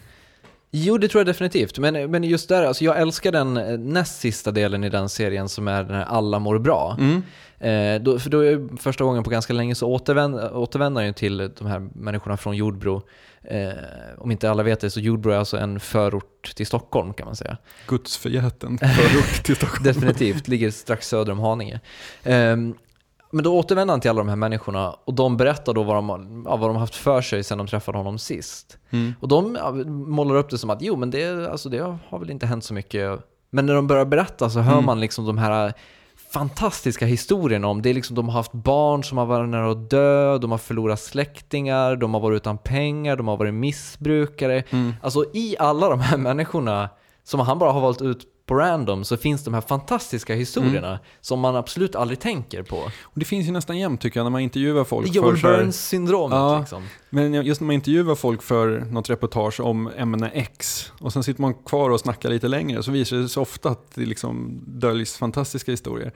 Jo, 0.72 0.98
det 0.98 1.08
tror 1.08 1.20
jag 1.20 1.26
definitivt. 1.26 1.78
Men, 1.78 2.10
men 2.10 2.24
just 2.24 2.48
där, 2.48 2.62
alltså 2.64 2.84
jag 2.84 3.00
älskar 3.00 3.32
den 3.32 3.56
eh, 3.56 3.78
näst 3.78 4.20
sista 4.20 4.50
delen 4.50 4.84
i 4.84 4.88
den 4.88 5.08
serien 5.08 5.48
som 5.48 5.68
är 5.68 5.84
den 5.84 5.94
här 5.96 6.04
Alla 6.04 6.38
mår 6.38 6.58
bra. 6.58 6.96
Mm, 7.00 7.22
Eh, 7.60 8.00
då, 8.02 8.18
för 8.18 8.30
då 8.30 8.40
är 8.40 8.76
första 8.76 9.04
gången 9.04 9.22
på 9.22 9.30
ganska 9.30 9.52
länge 9.52 9.74
så 9.74 9.88
återvänder, 9.88 10.56
återvänder 10.56 11.04
han 11.04 11.14
till 11.14 11.36
de 11.58 11.66
här 11.66 11.78
människorna 11.94 12.36
från 12.36 12.56
Jordbro. 12.56 13.02
Eh, 13.42 13.68
om 14.18 14.30
inte 14.30 14.50
alla 14.50 14.62
vet 14.62 14.80
det 14.80 14.90
så 14.90 15.00
Jordbro 15.00 15.30
är 15.32 15.36
alltså 15.36 15.56
en 15.58 15.80
förort 15.80 16.52
till 16.56 16.66
Stockholm 16.66 17.14
kan 17.14 17.26
man 17.26 17.36
säga. 17.36 17.56
Gudsförgäten 17.86 18.78
förort 18.78 19.44
till 19.44 19.56
Stockholm. 19.56 19.84
Definitivt, 19.84 20.48
ligger 20.48 20.70
strax 20.70 21.08
söder 21.08 21.32
om 21.32 21.38
Haninge. 21.38 21.80
Ehm, 22.24 22.74
men 23.32 23.44
då 23.44 23.58
återvänder 23.58 23.92
han 23.92 24.00
till 24.00 24.10
alla 24.10 24.18
de 24.20 24.28
här 24.28 24.36
människorna 24.36 24.90
och 25.04 25.14
de 25.14 25.36
berättar 25.36 25.72
då 25.74 25.82
vad 25.82 25.96
de, 25.96 26.08
har- 26.08 26.42
ja, 26.44 26.56
vad 26.56 26.70
de 26.70 26.76
haft 26.76 26.94
för 26.94 27.22
sig 27.22 27.44
sedan 27.44 27.58
de 27.58 27.66
träffade 27.66 27.98
honom 27.98 28.18
sist. 28.18 28.78
Mm. 28.90 29.14
Och 29.20 29.28
de 29.28 29.56
ja, 29.60 29.72
målar 29.86 30.34
upp 30.36 30.50
det 30.50 30.58
som 30.58 30.70
att 30.70 30.82
jo, 30.82 30.96
men 30.96 31.10
det, 31.10 31.50
alltså, 31.50 31.68
det 31.68 31.98
har 32.08 32.18
väl 32.18 32.30
inte 32.30 32.46
hänt 32.46 32.64
så 32.64 32.74
mycket. 32.74 33.20
Men 33.50 33.66
när 33.66 33.74
de 33.74 33.86
börjar 33.86 34.04
berätta 34.04 34.50
så 34.50 34.60
hör 34.60 34.72
Mm. 34.72 34.84
man 34.86 35.00
liksom 35.00 35.24
de 35.26 35.38
här 35.38 35.72
fantastiska 36.32 37.06
historierna 37.06 37.68
om 37.68 37.82
det 37.82 37.90
är 37.90 37.94
liksom 37.94 38.16
de 38.16 38.28
har 38.28 38.32
haft 38.34 38.52
barn 38.52 39.04
som 39.04 39.18
har 39.18 39.26
varit 39.26 39.48
nära 39.48 39.70
att 39.70 39.90
dö, 39.90 40.38
de 40.38 40.50
har 40.50 40.58
förlorat 40.58 41.00
släktingar, 41.00 41.96
de 41.96 42.14
har 42.14 42.20
varit 42.20 42.36
utan 42.36 42.58
pengar, 42.58 43.16
de 43.16 43.28
har 43.28 43.36
varit 43.36 43.54
missbrukare. 43.54 44.62
Mm. 44.70 44.94
Alltså 45.02 45.24
i 45.34 45.56
alla 45.58 45.88
de 45.88 46.00
här 46.00 46.16
människorna 46.18 46.88
som 47.24 47.40
han 47.40 47.58
bara 47.58 47.72
har 47.72 47.80
valt 47.80 48.02
ut 48.02 48.26
på 48.50 48.56
random 48.56 49.04
så 49.04 49.16
finns 49.16 49.44
de 49.44 49.54
här 49.54 49.60
fantastiska 49.60 50.34
historierna 50.34 50.88
Mm. 50.88 51.00
som 51.20 51.40
man 51.40 51.56
absolut 51.56 51.94
aldrig 51.96 52.20
tänker 52.20 52.62
på. 52.62 52.76
Och 53.02 53.12
det 53.14 53.24
finns 53.24 53.48
ju 53.48 53.52
nästan 53.52 53.78
jämt 53.78 54.00
tycker 54.00 54.20
jag 54.20 54.24
när 54.24 54.30
man 54.30 54.40
intervjuar 54.40 54.84
folk. 54.84 55.14
Joel 55.14 55.34
för 55.36 55.40
så 55.40 55.46
här- 55.48 55.58
Burns-syndromet 55.58 56.36
Ja. 56.36 56.58
liksom. 56.60 56.82
Men 57.10 57.34
just 57.34 57.60
när 57.60 57.66
man 57.66 57.74
intervjuar 57.74 58.14
folk 58.14 58.42
för 58.42 58.80
något 58.80 59.10
reportage 59.10 59.60
om 59.60 59.90
ämne 59.96 60.30
X 60.34 60.92
och 60.98 61.12
sen 61.12 61.22
sitter 61.22 61.40
man 61.42 61.54
kvar 61.54 61.90
och 61.90 62.00
snackar 62.00 62.28
lite 62.28 62.48
längre 62.48 62.82
så 62.82 62.90
visar 62.90 63.16
det 63.16 63.28
sig 63.28 63.40
ofta 63.40 63.68
att 63.68 63.94
det 63.94 64.00
liksom 64.06 64.60
döljs 64.66 65.16
fantastiska 65.16 65.70
historier. 65.70 66.12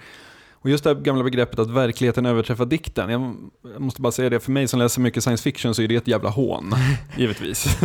Och 0.65 0.71
just 0.71 0.85
det 0.85 0.91
här 0.91 1.01
gamla 1.01 1.25
begreppet 1.25 1.59
att 1.59 1.71
verkligheten 1.71 2.27
överträffar 2.27 2.67
dikten. 2.67 3.11
Jag 3.11 3.37
måste 3.83 4.03
bara 4.03 4.13
säga 4.13 4.31
det, 4.31 4.41
för 4.41 4.53
mig 4.53 4.69
som 4.69 4.79
läser 4.79 5.01
mycket 5.01 5.23
science 5.23 5.43
fiction 5.43 5.75
så 5.75 5.83
är 5.83 5.89
det 5.89 5.97
ett 5.97 6.09
jävla 6.09 6.31
hån, 6.31 6.75
givetvis. 7.17 7.79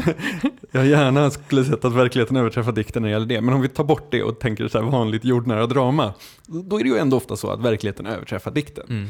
jag 0.70 0.86
gärna 0.86 1.30
skulle 1.30 1.64
sett 1.64 1.84
att 1.84 1.92
verkligheten 1.92 2.36
överträffar 2.36 2.72
dikten 2.72 3.02
när 3.02 3.08
det 3.08 3.12
gäller 3.12 3.26
det. 3.26 3.40
Men 3.40 3.54
om 3.54 3.60
vi 3.60 3.68
tar 3.68 3.84
bort 3.84 4.10
det 4.10 4.22
och 4.22 4.40
tänker 4.40 4.68
så 4.68 4.78
här 4.78 4.90
vanligt 4.90 5.24
jordnära 5.24 5.66
drama, 5.66 6.14
då 6.46 6.78
är 6.80 6.82
det 6.82 6.88
ju 6.88 6.96
ändå 6.96 7.16
ofta 7.16 7.36
så 7.36 7.50
att 7.50 7.60
verkligheten 7.60 8.06
överträffar 8.06 8.50
dikten. 8.50 8.84
Mm. 8.88 9.08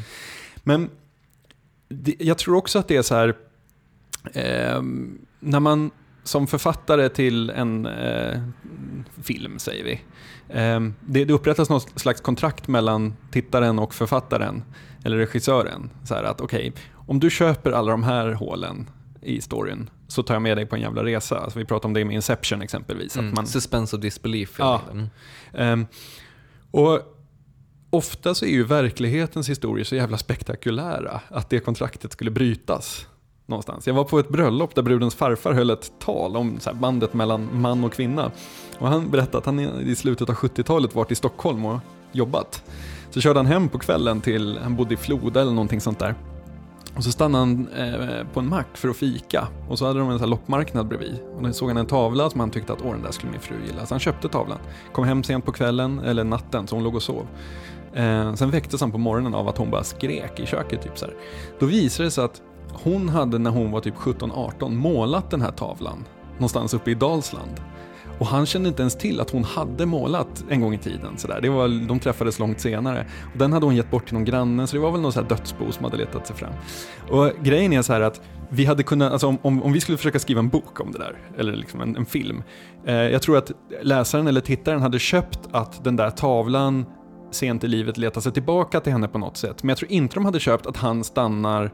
Men 0.63 0.89
jag 2.19 2.37
tror 2.37 2.55
också 2.55 2.79
att 2.79 2.87
det 2.87 2.95
är 2.95 3.01
så 3.01 3.15
här, 3.15 3.35
ehm, 4.33 5.17
när 5.39 5.59
man 5.59 5.91
som 6.23 6.47
författare 6.47 7.09
till 7.09 7.49
en 7.49 7.85
eh, 7.85 8.41
film, 9.23 9.59
säger 9.59 9.83
vi, 9.83 10.01
ehm, 10.49 10.93
det, 10.99 11.25
det 11.25 11.33
upprättas 11.33 11.69
något 11.69 11.99
slags 11.99 12.21
kontrakt 12.21 12.67
mellan 12.67 13.13
tittaren 13.31 13.79
och 13.79 13.93
författaren, 13.93 14.63
eller 15.03 15.17
regissören. 15.17 15.89
Så 16.03 16.15
här 16.15 16.23
att 16.23 16.41
okej, 16.41 16.73
om 17.07 17.19
du 17.19 17.29
köper 17.29 17.71
alla 17.71 17.91
de 17.91 18.03
här 18.03 18.31
hålen 18.31 18.89
i 19.21 19.41
storyn 19.41 19.89
så 20.07 20.23
tar 20.23 20.35
jag 20.35 20.41
med 20.41 20.57
dig 20.57 20.65
på 20.65 20.75
en 20.75 20.81
jävla 20.81 21.03
resa. 21.03 21.39
Alltså, 21.39 21.59
vi 21.59 21.65
pratade 21.65 21.87
om 21.87 21.93
det 21.93 22.05
med 22.05 22.15
Inception 22.15 22.61
exempelvis. 22.61 23.17
Mm. 23.17 23.29
Att 23.29 23.35
man, 23.35 23.47
Suspense 23.47 23.95
of 23.95 24.01
disbelief. 24.01 24.55
Ja. 24.59 24.81
Ehm, 25.53 25.85
och 26.71 26.99
ofta 27.89 28.35
så 28.35 28.45
är 28.45 28.49
ju 28.49 28.63
verklighetens 28.63 29.49
historier 29.49 29.85
så 29.85 29.95
jävla 29.95 30.17
spektakulära 30.17 31.21
att 31.27 31.49
det 31.49 31.59
kontraktet 31.59 32.11
skulle 32.11 32.31
brytas 32.31 33.07
någonstans. 33.45 33.87
Jag 33.87 33.93
var 33.93 34.03
på 34.03 34.19
ett 34.19 34.29
bröllop 34.29 34.75
där 34.75 34.81
brudens 34.81 35.15
farfar 35.15 35.53
höll 35.53 35.69
ett 35.69 35.91
tal 35.99 36.37
om 36.37 36.59
så 36.59 36.69
här, 36.69 36.77
bandet 36.77 37.13
mellan 37.13 37.61
man 37.61 37.83
och 37.83 37.93
kvinna. 37.93 38.31
Och 38.79 38.87
han 38.87 39.09
berättade 39.09 39.37
att 39.37 39.45
han 39.45 39.59
i 39.59 39.95
slutet 39.95 40.29
av 40.29 40.35
70-talet 40.35 40.95
varit 40.95 41.11
i 41.11 41.15
Stockholm 41.15 41.65
och 41.65 41.79
jobbat. 42.11 42.63
Så 43.09 43.21
körde 43.21 43.39
han 43.39 43.45
hem 43.45 43.69
på 43.69 43.79
kvällen 43.79 44.21
till, 44.21 44.59
han 44.63 44.75
bodde 44.75 44.93
i 44.93 44.97
Floda 44.97 45.41
eller 45.41 45.51
någonting 45.51 45.81
sånt 45.81 45.99
där. 45.99 46.15
Och 46.95 47.03
så 47.03 47.11
stannade 47.11 47.45
han 47.45 47.67
eh, 47.67 48.27
på 48.33 48.39
en 48.39 48.49
mack 48.49 48.77
för 48.77 48.89
att 48.89 48.97
fika. 48.97 49.47
Och 49.69 49.79
så 49.79 49.85
hade 49.85 49.99
de 49.99 50.09
en 50.09 50.13
sån 50.13 50.19
här 50.19 50.27
loppmarknad 50.27 50.87
bredvid. 50.87 51.19
Och 51.35 51.43
då 51.43 51.53
såg 51.53 51.67
han 51.67 51.77
en 51.77 51.85
tavla 51.85 52.29
som 52.29 52.39
han 52.39 52.51
tyckte 52.51 52.73
att 52.73 52.81
åh 52.81 52.91
den 52.91 53.01
där 53.01 53.11
skulle 53.11 53.31
min 53.31 53.41
fru 53.41 53.55
gilla. 53.67 53.85
Så 53.85 53.93
han 53.93 53.99
köpte 53.99 54.29
tavlan. 54.29 54.57
Kom 54.91 55.03
hem 55.03 55.23
sent 55.23 55.45
på 55.45 55.51
kvällen, 55.51 55.99
eller 55.99 56.23
natten, 56.23 56.67
så 56.67 56.75
hon 56.75 56.83
låg 56.83 56.95
och 56.95 57.03
sov. 57.03 57.27
Eh, 57.93 58.33
sen 58.33 58.49
väcktes 58.49 58.81
han 58.81 58.91
på 58.91 58.97
morgonen 58.97 59.33
av 59.33 59.47
att 59.47 59.57
hon 59.57 59.71
bara 59.71 59.83
skrek 59.83 60.39
i 60.39 60.45
köket. 60.45 60.81
Typ 60.81 60.97
så 60.97 61.05
här. 61.05 61.15
Då 61.59 61.65
visade 61.65 62.07
det 62.07 62.11
sig 62.11 62.23
att 62.23 62.41
hon 62.83 63.09
hade 63.09 63.39
när 63.39 63.51
hon 63.51 63.71
var 63.71 63.79
typ 63.79 63.95
17-18 63.95 64.69
målat 64.69 65.29
den 65.31 65.41
här 65.41 65.51
tavlan. 65.51 66.05
Någonstans 66.33 66.73
uppe 66.73 66.91
i 66.91 66.93
Dalsland. 66.93 67.61
Och 68.19 68.27
han 68.27 68.45
kände 68.45 68.69
inte 68.69 68.81
ens 68.81 68.95
till 68.95 69.19
att 69.19 69.29
hon 69.29 69.43
hade 69.43 69.85
målat 69.85 70.43
en 70.49 70.61
gång 70.61 70.73
i 70.73 70.77
tiden. 70.77 71.17
Så 71.17 71.27
där. 71.27 71.41
Det 71.41 71.49
var, 71.49 71.87
de 71.87 71.99
träffades 71.99 72.39
långt 72.39 72.59
senare. 72.59 73.05
Och 73.33 73.37
den 73.37 73.53
hade 73.53 73.65
hon 73.65 73.75
gett 73.75 73.91
bort 73.91 74.05
till 74.05 74.13
någon 74.13 74.25
granne, 74.25 74.67
så 74.67 74.75
det 74.75 74.81
var 74.81 74.91
väl 74.91 75.01
någon 75.01 75.13
så 75.13 75.21
här 75.21 75.29
dödsbo 75.29 75.71
som 75.71 75.83
hade 75.83 75.97
letat 75.97 76.27
sig 76.27 76.35
fram. 76.35 76.53
Och 77.09 77.31
grejen 77.43 77.73
är 77.73 77.81
så 77.81 77.93
här 77.93 78.01
att 78.01 78.21
vi 78.49 78.65
hade 78.65 78.83
kunnat, 78.83 79.11
alltså 79.11 79.27
om, 79.27 79.37
om, 79.41 79.63
om 79.63 79.73
vi 79.73 79.81
skulle 79.81 79.97
försöka 79.97 80.19
skriva 80.19 80.39
en 80.39 80.49
bok 80.49 80.79
om 80.79 80.91
det 80.91 80.97
där, 80.97 81.17
eller 81.37 81.55
liksom 81.55 81.81
en, 81.81 81.95
en 81.95 82.05
film. 82.05 82.43
Eh, 82.85 82.95
jag 82.95 83.21
tror 83.21 83.37
att 83.37 83.51
läsaren 83.81 84.27
eller 84.27 84.41
tittaren 84.41 84.81
hade 84.81 84.99
köpt 84.99 85.39
att 85.51 85.83
den 85.83 85.95
där 85.95 86.09
tavlan 86.09 86.85
sent 87.31 87.63
i 87.63 87.67
livet 87.67 87.97
letar 87.97 88.21
sig 88.21 88.31
tillbaka 88.31 88.79
till 88.79 88.91
henne 88.91 89.07
på 89.07 89.17
något 89.17 89.37
sätt. 89.37 89.63
Men 89.63 89.69
jag 89.69 89.77
tror 89.77 89.91
inte 89.91 90.15
de 90.15 90.25
hade 90.25 90.39
köpt 90.39 90.67
att 90.67 90.77
han 90.77 91.03
stannar, 91.03 91.71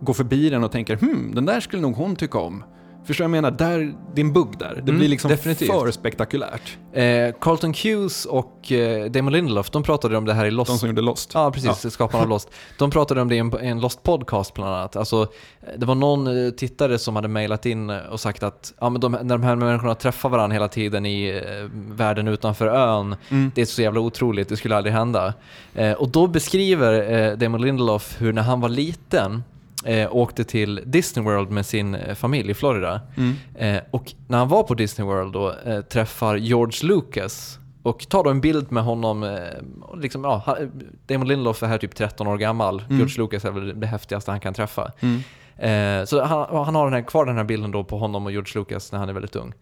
går 0.00 0.14
förbi 0.14 0.50
den 0.50 0.64
och 0.64 0.72
tänker 0.72 0.96
hmm, 0.96 1.34
den 1.34 1.46
där 1.46 1.60
skulle 1.60 1.82
nog 1.82 1.94
hon 1.96 2.16
tycka 2.16 2.38
om. 2.38 2.64
Förstår 3.04 3.24
jag 3.24 3.30
menar? 3.30 3.50
Där, 3.50 3.78
det 4.14 4.20
är 4.20 4.24
en 4.24 4.32
bugg 4.32 4.58
där. 4.58 4.74
Det 4.74 4.80
Mm, 4.80 4.98
blir 4.98 5.08
liksom 5.08 5.30
definitivt. 5.30 5.68
för 5.68 5.90
spektakulärt. 5.90 6.78
Eh, 6.92 7.34
Carlton 7.40 7.74
Hughes 7.84 8.24
och 8.24 8.72
eh, 8.72 9.10
Damon 9.10 9.32
Lindelof, 9.32 9.70
de 9.70 9.82
pratade 9.82 10.16
om 10.16 10.24
det 10.24 10.34
här 10.34 10.46
i 10.46 10.50
Lost. 10.50 10.70
De 10.70 10.78
som 10.78 10.88
gjorde 10.88 11.02
Lost. 11.02 11.30
Ja, 11.34 11.50
precis. 11.50 11.92
Skaparna 11.92 12.22
av 12.22 12.28
Lost. 12.34 12.50
De 12.78 12.90
pratade 12.90 13.20
om 13.22 13.28
det 13.28 13.34
i 13.34 13.38
en, 13.38 13.52
en 13.60 13.80
Lost 13.80 14.02
podcast 14.02 14.54
bland 14.54 14.74
annat. 14.74 14.96
Alltså, 14.96 15.26
det 15.76 15.86
var 15.86 15.94
någon 15.94 16.44
eh, 16.46 16.50
tittare 16.50 16.98
som 16.98 17.16
hade 17.16 17.28
mejlat 17.28 17.66
in 17.66 17.90
och 17.90 18.20
sagt 18.20 18.42
att 18.42 18.74
ja, 18.80 18.90
men 18.90 19.00
de, 19.00 19.12
när 19.12 19.24
de 19.38 19.42
här 19.42 19.56
människorna 19.56 19.94
träffar 19.94 20.28
varandra 20.28 20.54
hela 20.54 20.68
tiden 20.68 21.06
i 21.06 21.28
eh, 21.28 21.68
världen 21.96 22.28
utanför 22.28 22.66
ön, 22.66 23.16
det 23.54 23.60
är 23.60 23.64
så 23.66 23.82
jävla 23.82 24.00
otroligt, 24.00 24.48
det 24.48 24.56
skulle 24.56 24.76
aldrig 24.76 24.94
hända. 24.94 25.34
Eh, 25.74 25.92
och 25.92 26.08
då 26.08 26.26
beskriver 26.26 27.12
eh, 27.30 27.36
Damon 27.36 27.62
Lindelof 27.62 28.16
hur 28.20 28.32
när 28.32 28.42
han 28.42 28.60
var 28.60 28.68
liten 28.68 29.42
eh, 29.84 30.16
åkte 30.16 30.44
till 30.44 30.82
Disney 30.86 31.24
World 31.24 31.50
med 31.50 31.66
sin 31.66 31.94
eh, 31.94 32.14
familj 32.14 32.50
i 32.50 32.54
Florida. 32.54 33.00
Eh, 33.54 33.78
och 33.90 34.12
när 34.28 34.38
han 34.38 34.48
var 34.48 34.62
på 34.62 34.74
Disney 34.74 35.06
World 35.08 35.32
då 35.32 35.54
eh, 35.66 35.80
träffar 35.80 36.36
George 36.36 36.88
Lucas 36.88 37.58
och 37.82 38.08
tar 38.08 38.24
då 38.24 38.30
en 38.30 38.40
bild 38.40 38.72
med 38.72 38.84
honom, 38.84 39.22
eh, 39.22 39.38
och 39.82 39.98
liksom, 39.98 40.24
ja, 40.24 40.56
Damon 41.06 41.28
Lindelof 41.28 41.62
är 41.62 41.66
här 41.66 41.78
typ 41.78 41.94
13 41.94 42.26
år 42.26 42.36
gammal, 42.38 42.82
George 42.98 43.14
Lucas 43.18 43.44
är 43.44 43.50
väl 43.50 43.80
det 43.80 43.86
häftigaste 43.86 44.30
han 44.30 44.40
kan 44.40 44.54
träffa. 44.54 44.92
Eh, 45.56 46.04
så 46.04 46.22
han, 46.22 46.64
han 46.64 46.74
har 46.74 46.84
den 46.84 46.92
här, 46.94 47.02
kvar 47.02 47.26
den 47.26 47.36
här 47.36 47.44
bilden 47.44 47.70
då 47.70 47.84
på 47.84 47.98
honom 47.98 48.26
och 48.26 48.32
George 48.32 48.52
Lucas 48.54 48.92
när 48.92 48.98
han 48.98 49.08
är 49.08 49.12
väldigt 49.12 49.36
ung. 49.36 49.52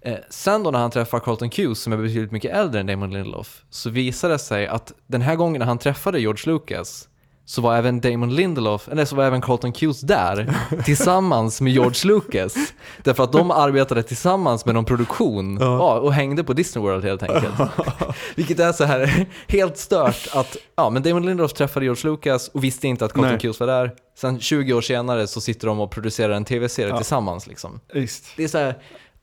Eh, 0.00 0.16
sen 0.30 0.62
då 0.62 0.70
när 0.70 0.78
han 0.78 0.90
träffar 0.90 1.20
Carlton 1.20 1.50
Hughes 1.56 1.78
som 1.82 1.92
är 1.92 1.96
betydligt 1.96 2.32
mycket 2.32 2.52
äldre 2.56 2.80
än 2.80 2.86
Damon 2.86 3.10
Lindelof 3.12 3.62
så 3.70 3.90
visar 3.90 4.28
det 4.28 4.38
sig 4.38 4.66
att 4.66 4.92
den 5.06 5.20
här 5.20 5.36
gången 5.36 5.58
när 5.58 5.66
han 5.66 5.78
träffade 5.78 6.20
George 6.20 6.52
Lucas 6.52 7.08
så 7.48 7.60
var 7.60 7.76
även 7.76 8.00
Damon 8.00 8.34
Lindelof, 8.34 8.88
eller 8.88 9.04
så 9.04 9.16
var 9.16 9.24
även 9.24 9.40
Carlton 9.40 9.72
Hughes 9.80 10.00
där 10.00 10.54
tillsammans 10.84 11.60
med 11.60 11.72
George 11.72 12.00
Lucas. 12.04 12.54
Därför 13.02 13.24
att 13.24 13.32
de 13.32 13.50
arbetade 13.50 14.02
tillsammans 14.02 14.66
med 14.66 14.74
någon 14.74 14.84
produktion 14.84 15.58
ja, 15.60 15.98
och 15.98 16.12
hängde 16.12 16.44
på 16.44 16.52
Disney 16.52 16.84
World 16.84 17.04
helt 17.04 17.22
enkelt. 17.22 17.54
Vilket 18.34 18.60
är 18.60 18.72
så 18.72 18.84
här 18.84 19.26
helt 19.48 19.78
stört 19.78 20.28
att 20.32 20.56
ja, 20.76 20.90
men 20.90 21.02
Damon 21.02 21.26
Lindelof 21.26 21.52
träffade 21.52 21.86
George 21.86 22.10
Lucas 22.10 22.48
och 22.48 22.64
visste 22.64 22.88
inte 22.88 23.04
att 23.04 23.12
Carlton. 23.12 23.38
Hughes 23.42 23.60
var 23.60 23.66
där. 23.66 23.90
Sen 24.18 24.40
20 24.40 24.72
år 24.72 24.80
senare 24.80 25.26
så 25.26 25.40
sitter 25.40 25.66
de 25.66 25.80
och 25.80 25.90
producerar 25.90 26.32
en 26.32 26.44
tv-serie 26.44 26.96
tillsammans 26.96 27.46
liksom. 27.46 27.80
Visst. 27.92 28.24
Det 28.36 28.44
är 28.44 28.48
så 28.48 28.58
här, 28.58 28.74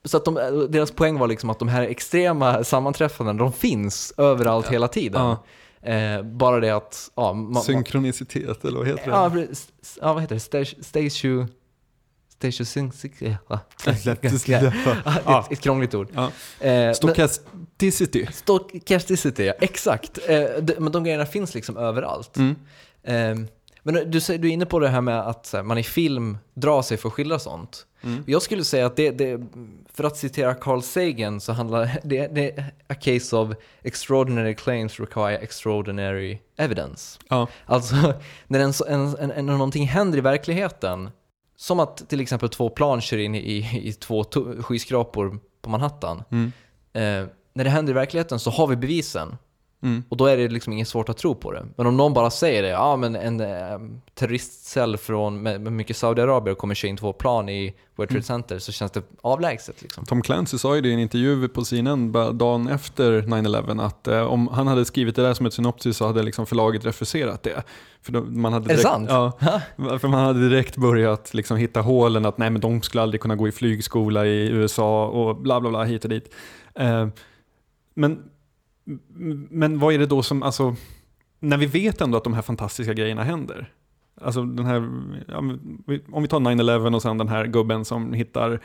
så 0.06 0.18
att 0.18 0.26
de, 0.26 0.68
deras 0.70 0.92
poäng 0.92 1.20
var 1.20 1.28
liksom 1.28 1.50
att 1.50 1.60
de 1.60 1.68
här 1.68 1.82
extrema 1.82 2.64
sammanträffandena, 2.64 3.40
de 3.40 3.52
finns 3.52 4.14
överallt 4.18 4.68
hela 4.68 4.88
tiden. 4.88 5.22
Ja. 5.22 5.44
Eh, 5.86 6.24
bara 6.24 6.60
det 6.60 6.70
att, 6.70 7.12
ja, 7.16 7.34
ma- 7.34 7.54
ma- 7.54 7.62
Synkronicitet, 7.62 8.66
eller 8.66 8.78
vad 8.78 8.88
heter 8.88 9.06
det? 9.06 9.48
ja, 10.02 10.14
vad 10.14 10.22
heter 10.22 10.36
det? 10.36 10.40
Stage, 10.40 10.76
stage. 10.82 11.26
Ja. 13.48 13.60
ett, 15.46 15.52
ett 15.52 15.60
krångligt 15.60 15.94
ord. 15.94 16.08
Ja. 16.14 16.32
Eh, 16.68 16.94
Stochasticity. 16.94 18.28
Stochasticity, 18.34 19.44
ja. 19.44 19.54
Exakt. 19.60 20.20
Eh, 20.28 20.44
de, 20.62 20.74
men 20.80 20.92
de 20.92 21.04
grejerna 21.04 21.26
finns 21.26 21.56
liksom 21.56 21.78
överallt. 21.78 22.38
Mm. 22.38 22.56
Eh, 23.04 23.48
men 23.84 24.12
du, 24.12 24.18
är 24.18 24.46
inne 24.46 24.66
på 24.66 24.80
det 24.80 24.90
här 24.90 25.02
med 25.02 25.20
att 25.20 25.50
här, 25.54 25.64
man 25.64 25.78
i 25.78 25.84
film 25.84 26.38
drar 26.54 26.82
sig 26.82 26.98
för 26.98 27.08
att 27.08 27.14
skildra 27.14 27.40
sånt. 27.40 27.86
Mm. 28.04 28.24
Jag 28.28 28.42
skulle 28.42 28.64
säga 28.64 28.86
att 28.86 28.96
det, 28.96 29.12
det, 29.12 29.42
för 29.94 30.04
att 30.04 30.18
citera 30.18 30.54
Carl 30.54 30.82
Sagan 30.82 31.42
så 31.42 31.54
handlar 31.54 32.00
det, 32.04 32.28
det 32.28 32.58
är 32.58 32.74
a 32.88 32.96
case 32.96 33.36
of 33.36 33.56
extraordinary 33.82 34.56
claims 34.56 35.00
require 35.00 35.38
extraordinary 35.38 36.40
evidence. 36.58 37.20
Ja. 37.30 37.48
Alltså, 37.66 37.96
när 38.48 38.60
en, 38.60 38.74
en, 38.88 39.16
en, 39.20 39.32
en, 39.32 39.46
någonting 39.46 39.88
händer 39.88 40.18
i 40.18 40.22
verkligheten, 40.22 41.10
som 41.56 41.80
att 41.80 42.10
till 42.10 42.22
exempel 42.22 42.50
två 42.50 42.70
plan 42.70 43.02
kör 43.02 43.18
in 43.18 43.36
i, 43.36 43.82
i, 43.84 43.94
två 43.94 44.24
skyskrapor 44.60 45.40
på 45.62 45.70
Manhattan. 45.70 46.24
Mm. 46.32 46.52
Eh, 46.94 47.30
när 47.54 47.64
det 47.64 47.70
händer 47.70 47.92
i 47.92 47.94
verkligheten 47.94 48.40
så 48.40 48.50
har 48.50 48.68
vi 48.68 48.76
bevisen. 48.76 49.38
Mm. 49.84 50.04
Och 50.10 50.18
då 50.18 50.26
är 50.26 50.38
det 50.38 50.48
liksom 50.48 50.74
inget 50.74 50.88
svårt 50.88 51.10
att 51.10 51.18
tro 51.18 51.36
på 51.36 51.52
det. 51.52 51.66
Men 51.76 51.88
om 51.88 51.98
någon 51.98 52.14
bara 52.14 52.30
säger 52.30 52.64
det, 52.64 52.70
ja 52.70 52.96
men 52.96 53.16
en 53.16 53.40
eh, 53.40 53.48
terroristcell 54.14 54.98
från, 54.98 55.42
med, 55.42 55.62
med 55.62 55.74
mycket 55.74 55.98
Saudiarabier 55.98 56.56
kommer 56.56 56.76
köra 56.76 56.90
in 56.90 56.98
två 56.98 57.14
plan 57.14 57.50
i 57.50 57.74
World 57.96 58.10
Trade 58.10 58.24
Center 58.24 58.60
så 58.60 58.72
känns 58.72 58.92
det 58.92 59.04
avlägset 59.22 59.82
liksom. 59.82 60.06
Tom 60.06 60.22
Clancy 60.22 60.58
sa 60.58 60.76
ju 60.76 60.82
det 60.82 60.90
i 60.90 60.94
en 60.94 61.00
intervju 61.00 61.48
på 61.48 61.66
CNN 61.66 62.12
dagen 62.12 62.68
efter 62.68 63.22
9-11 63.22 63.86
att 63.86 64.08
eh, 64.08 64.24
om 64.24 64.48
han 64.48 64.68
hade 64.68 64.86
skrivit 64.86 65.16
det 65.16 65.22
där 65.22 65.34
som 65.34 65.46
ett 65.46 65.54
synopsis 65.54 65.98
så 65.98 66.08
hade 66.08 66.24
liksom 66.24 66.46
förlaget 66.46 66.86
refuserat 66.86 67.44
det. 67.44 67.64
För 68.02 68.12
då, 68.12 68.22
man 68.22 68.54
hade 68.54 68.66
Är 68.66 68.68
det 68.68 68.74
direkt, 68.74 68.90
sant? 68.90 69.10
Ja, 69.10 69.32
för 70.00 70.08
man 70.08 70.26
hade 70.26 70.50
direkt 70.50 70.78
börjat 70.78 71.34
liksom 71.34 71.58
hitta 71.58 71.82
hålen 71.82 72.26
att 72.26 72.38
nej 72.38 72.50
men 72.50 72.62
de 72.62 72.82
skulle 72.82 73.02
aldrig 73.02 73.22
kunna 73.22 73.36
gå 73.36 73.48
i 73.48 73.52
flygskola 73.52 74.26
i 74.26 74.50
USA 74.50 75.08
och 75.08 75.36
bla 75.36 75.62
bla 75.62 75.70
bla 75.70 75.84
hit 75.84 76.04
och 76.04 76.10
dit. 76.10 76.34
Eh, 76.76 77.08
men, 77.94 78.24
men 79.50 79.80
vad 79.80 79.94
är 79.94 80.00
det 80.00 80.06
då 80.06 80.24
som, 80.24 80.44
alltså, 80.44 80.76
när 81.40 81.58
vi 81.58 81.66
vet 81.66 82.02
ändå 82.02 82.18
att 82.18 82.24
de 82.24 82.34
här 82.34 82.42
fantastiska 82.42 82.94
grejerna 82.94 83.24
händer. 83.24 83.72
Alltså 84.22 84.44
den 84.44 84.66
här, 84.66 84.78
om 86.12 86.22
vi 86.22 86.28
tar 86.28 86.40
9-11 86.40 86.96
och 86.96 87.02
sen 87.02 87.18
den 87.18 87.28
här 87.28 87.46
gubben 87.46 87.86
som 87.86 88.14
hittar 88.14 88.60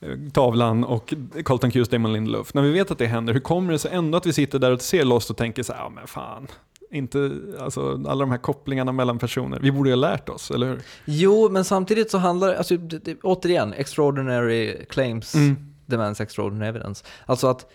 eh, 0.00 0.08
tavlan 0.32 0.84
och 0.84 1.14
Carlton 1.44 1.70
Hughes, 1.70 1.88
Damon 1.88 2.12
Lindelof. 2.12 2.54
När 2.54 2.62
vi 2.62 2.70
vet 2.70 2.90
att 2.90 2.98
det 2.98 3.06
händer, 3.06 3.32
hur 3.32 3.40
kommer 3.40 3.72
det 3.72 3.78
sig 3.78 3.90
ändå 3.92 4.18
att 4.18 4.26
vi 4.26 4.32
sitter 4.32 4.58
där 4.58 4.72
och 4.72 4.80
ser 4.80 5.04
Lost 5.04 5.30
och 5.30 5.36
tänker 5.36 5.62
så 5.62 5.72
här, 5.72 5.80
ja 5.80 5.88
men 5.88 6.06
fan, 6.06 6.46
inte, 6.90 7.30
alltså 7.60 7.92
alla 7.92 8.20
de 8.24 8.30
här 8.30 8.38
kopplingarna 8.38 8.92
mellan 8.92 9.18
personer. 9.18 9.58
Vi 9.62 9.72
borde 9.72 9.90
ju 9.90 9.94
ha 9.96 10.00
lärt 10.00 10.28
oss, 10.28 10.50
eller 10.50 10.66
hur? 10.66 10.82
Jo, 11.04 11.48
men 11.50 11.64
samtidigt 11.64 12.10
så 12.10 12.18
handlar 12.18 12.54
alltså, 12.54 12.76
det, 12.76 13.16
återigen, 13.22 13.72
extraordinary 13.72 14.86
claims 14.88 15.34
Mm. 15.34 15.56
demands 15.86 16.20
extraordinary 16.20 16.68
evidence. 16.68 17.04
Alltså 17.26 17.46
att 17.46 17.72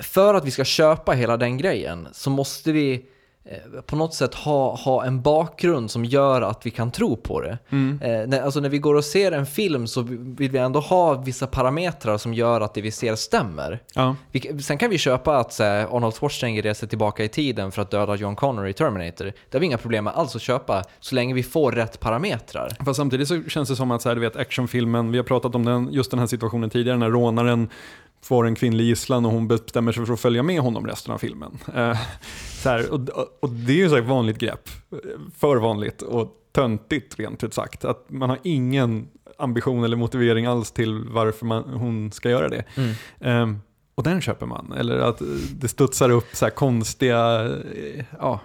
för 0.00 0.34
att 0.34 0.44
vi 0.44 0.50
ska 0.50 0.64
köpa 0.64 1.12
hela 1.12 1.36
den 1.36 1.56
grejen 1.56 2.08
så 2.12 2.30
måste 2.30 2.72
vi 2.72 3.06
eh, 3.44 3.80
på 3.80 3.96
något 3.96 4.14
sätt 4.14 4.34
ha, 4.34 4.76
ha 4.76 5.04
en 5.04 5.22
bakgrund 5.22 5.90
som 5.90 6.04
gör 6.04 6.42
att 6.42 6.66
vi 6.66 6.70
kan 6.70 6.90
tro 6.90 7.16
på 7.16 7.40
det. 7.40 7.58
Mm. 7.70 8.00
Eh, 8.02 8.26
när, 8.28 8.42
alltså 8.42 8.60
när 8.60 8.68
vi 8.68 8.78
går 8.78 8.94
och 8.94 9.04
ser 9.04 9.32
en 9.32 9.46
film 9.46 9.86
så 9.86 10.02
vill 10.18 10.50
vi 10.50 10.58
ändå 10.58 10.80
ha 10.80 11.14
vissa 11.14 11.46
parametrar 11.46 12.18
som 12.18 12.34
gör 12.34 12.60
att 12.60 12.74
det 12.74 12.80
vi 12.80 12.90
ser 12.90 13.14
stämmer. 13.14 13.82
Ja, 13.94 14.16
Vi, 14.32 14.62
sen 14.62 14.78
kan 14.78 14.90
vi 14.90 14.98
köpa 14.98 15.36
att 15.36 15.52
så 15.52 15.64
här, 15.64 15.96
Arnold 15.96 16.14
Schwarzenegger 16.14 16.62
reser 16.62 16.86
tillbaka 16.86 17.24
i 17.24 17.28
tiden 17.28 17.72
för 17.72 17.82
att 17.82 17.90
döda 17.90 18.16
John 18.16 18.36
Connor 18.36 18.68
i 18.68 18.72
Terminator. 18.72 19.24
Det 19.24 19.32
har 19.52 19.60
vi 19.60 19.66
inga 19.66 19.78
problem 19.78 20.04
med 20.04 20.12
alls 20.12 20.36
att 20.36 20.42
köpa, 20.42 20.84
så 21.00 21.14
länge 21.14 21.34
vi 21.34 21.42
får 21.42 21.72
rätt 21.72 22.00
parametrar. 22.00 22.76
fast 22.84 22.96
samtidigt 22.96 23.28
så 23.28 23.42
känns 23.42 23.68
det 23.68 23.76
som 23.76 23.90
att 23.90 24.02
så 24.02 24.08
här, 24.08 24.16
du 24.16 24.20
vet, 24.20 24.36
actionfilmen, 24.36 25.12
vi 25.12 25.18
har 25.18 25.24
pratat 25.24 25.54
om 25.54 25.64
den, 25.64 25.92
just 25.92 26.10
den 26.10 26.20
här 26.20 26.26
situationen 26.26 26.70
tidigare 26.70 26.98
när 26.98 27.10
rånaren 27.10 27.68
får 28.24 28.46
en 28.46 28.54
kvinnlig 28.54 28.84
gisslan 28.84 29.26
och 29.26 29.32
hon 29.32 29.48
bestämmer 29.48 29.92
sig 29.92 30.06
för 30.06 30.12
att 30.12 30.20
följa 30.20 30.42
med 30.42 30.60
honom 30.60 30.86
resten 30.86 31.14
av 31.14 31.18
filmen. 31.18 31.58
Eh, 31.74 31.98
så 32.62 32.68
här, 32.68 32.92
och, 32.92 33.00
och 33.40 33.50
det 33.50 33.72
är 33.72 33.76
ju 33.76 33.88
så 33.88 33.96
ett 33.96 34.04
vanligt 34.04 34.38
grepp, 34.38 34.68
för 35.36 35.56
vanligt 35.56 36.02
och 36.02 36.32
töntigt 36.52 37.18
rent 37.18 37.44
ut 37.44 37.54
sagt. 37.54 37.84
Att 37.84 38.04
man 38.10 38.30
har 38.30 38.38
ingen 38.42 39.08
ambition 39.38 39.84
eller 39.84 39.96
motivering 39.96 40.46
alls 40.46 40.72
till 40.72 41.04
varför 41.08 41.46
man, 41.46 41.64
hon 41.64 42.12
ska 42.12 42.30
göra 42.30 42.48
det. 42.48 42.64
Eh, 43.20 43.52
och 43.94 44.02
den 44.02 44.20
köper 44.20 44.46
man. 44.46 44.72
Eller 44.72 44.98
att 44.98 45.22
det 45.54 45.68
studsar 45.68 46.10
upp 46.10 46.26
så 46.32 46.44
här 46.46 46.50
konstiga, 46.50 47.44
eh, 47.44 48.04
ja, 48.18 48.40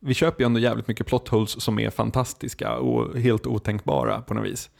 vi 0.00 0.14
köper 0.14 0.42
ju 0.42 0.46
ändå 0.46 0.60
jävligt 0.60 0.88
mycket 0.88 1.06
plot 1.06 1.28
holes 1.28 1.62
som 1.62 1.78
är 1.78 1.90
fantastiska 1.90 2.76
och 2.76 3.18
helt 3.18 3.46
otänkbara 3.46 4.20
på 4.20 4.34
något 4.34 4.44
vis. 4.44 4.70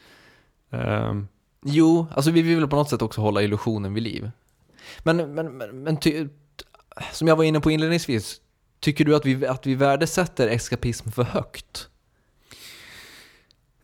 Ehm, 0.71 1.27
Jo, 1.65 2.07
alltså 2.15 2.31
vi 2.31 2.41
vill 2.41 2.67
på 2.67 2.75
något 2.75 2.89
sätt 2.89 3.01
också 3.01 3.21
hålla 3.21 3.41
illusionen 3.41 3.93
vid 3.93 4.03
liv. 4.03 4.31
Men, 5.03 5.17
men, 5.17 5.57
men, 5.57 5.83
men 5.83 5.97
ty, 5.97 6.27
som 7.11 7.27
jag 7.27 7.35
var 7.35 7.43
inne 7.43 7.59
på 7.59 7.71
inledningsvis, 7.71 8.41
tycker 8.79 9.05
du 9.05 9.15
att 9.15 9.25
vi, 9.25 9.47
att 9.47 9.65
vi 9.65 9.75
värdesätter 9.75 10.47
eskapism 10.47 11.11
för 11.11 11.23
högt? 11.23 11.89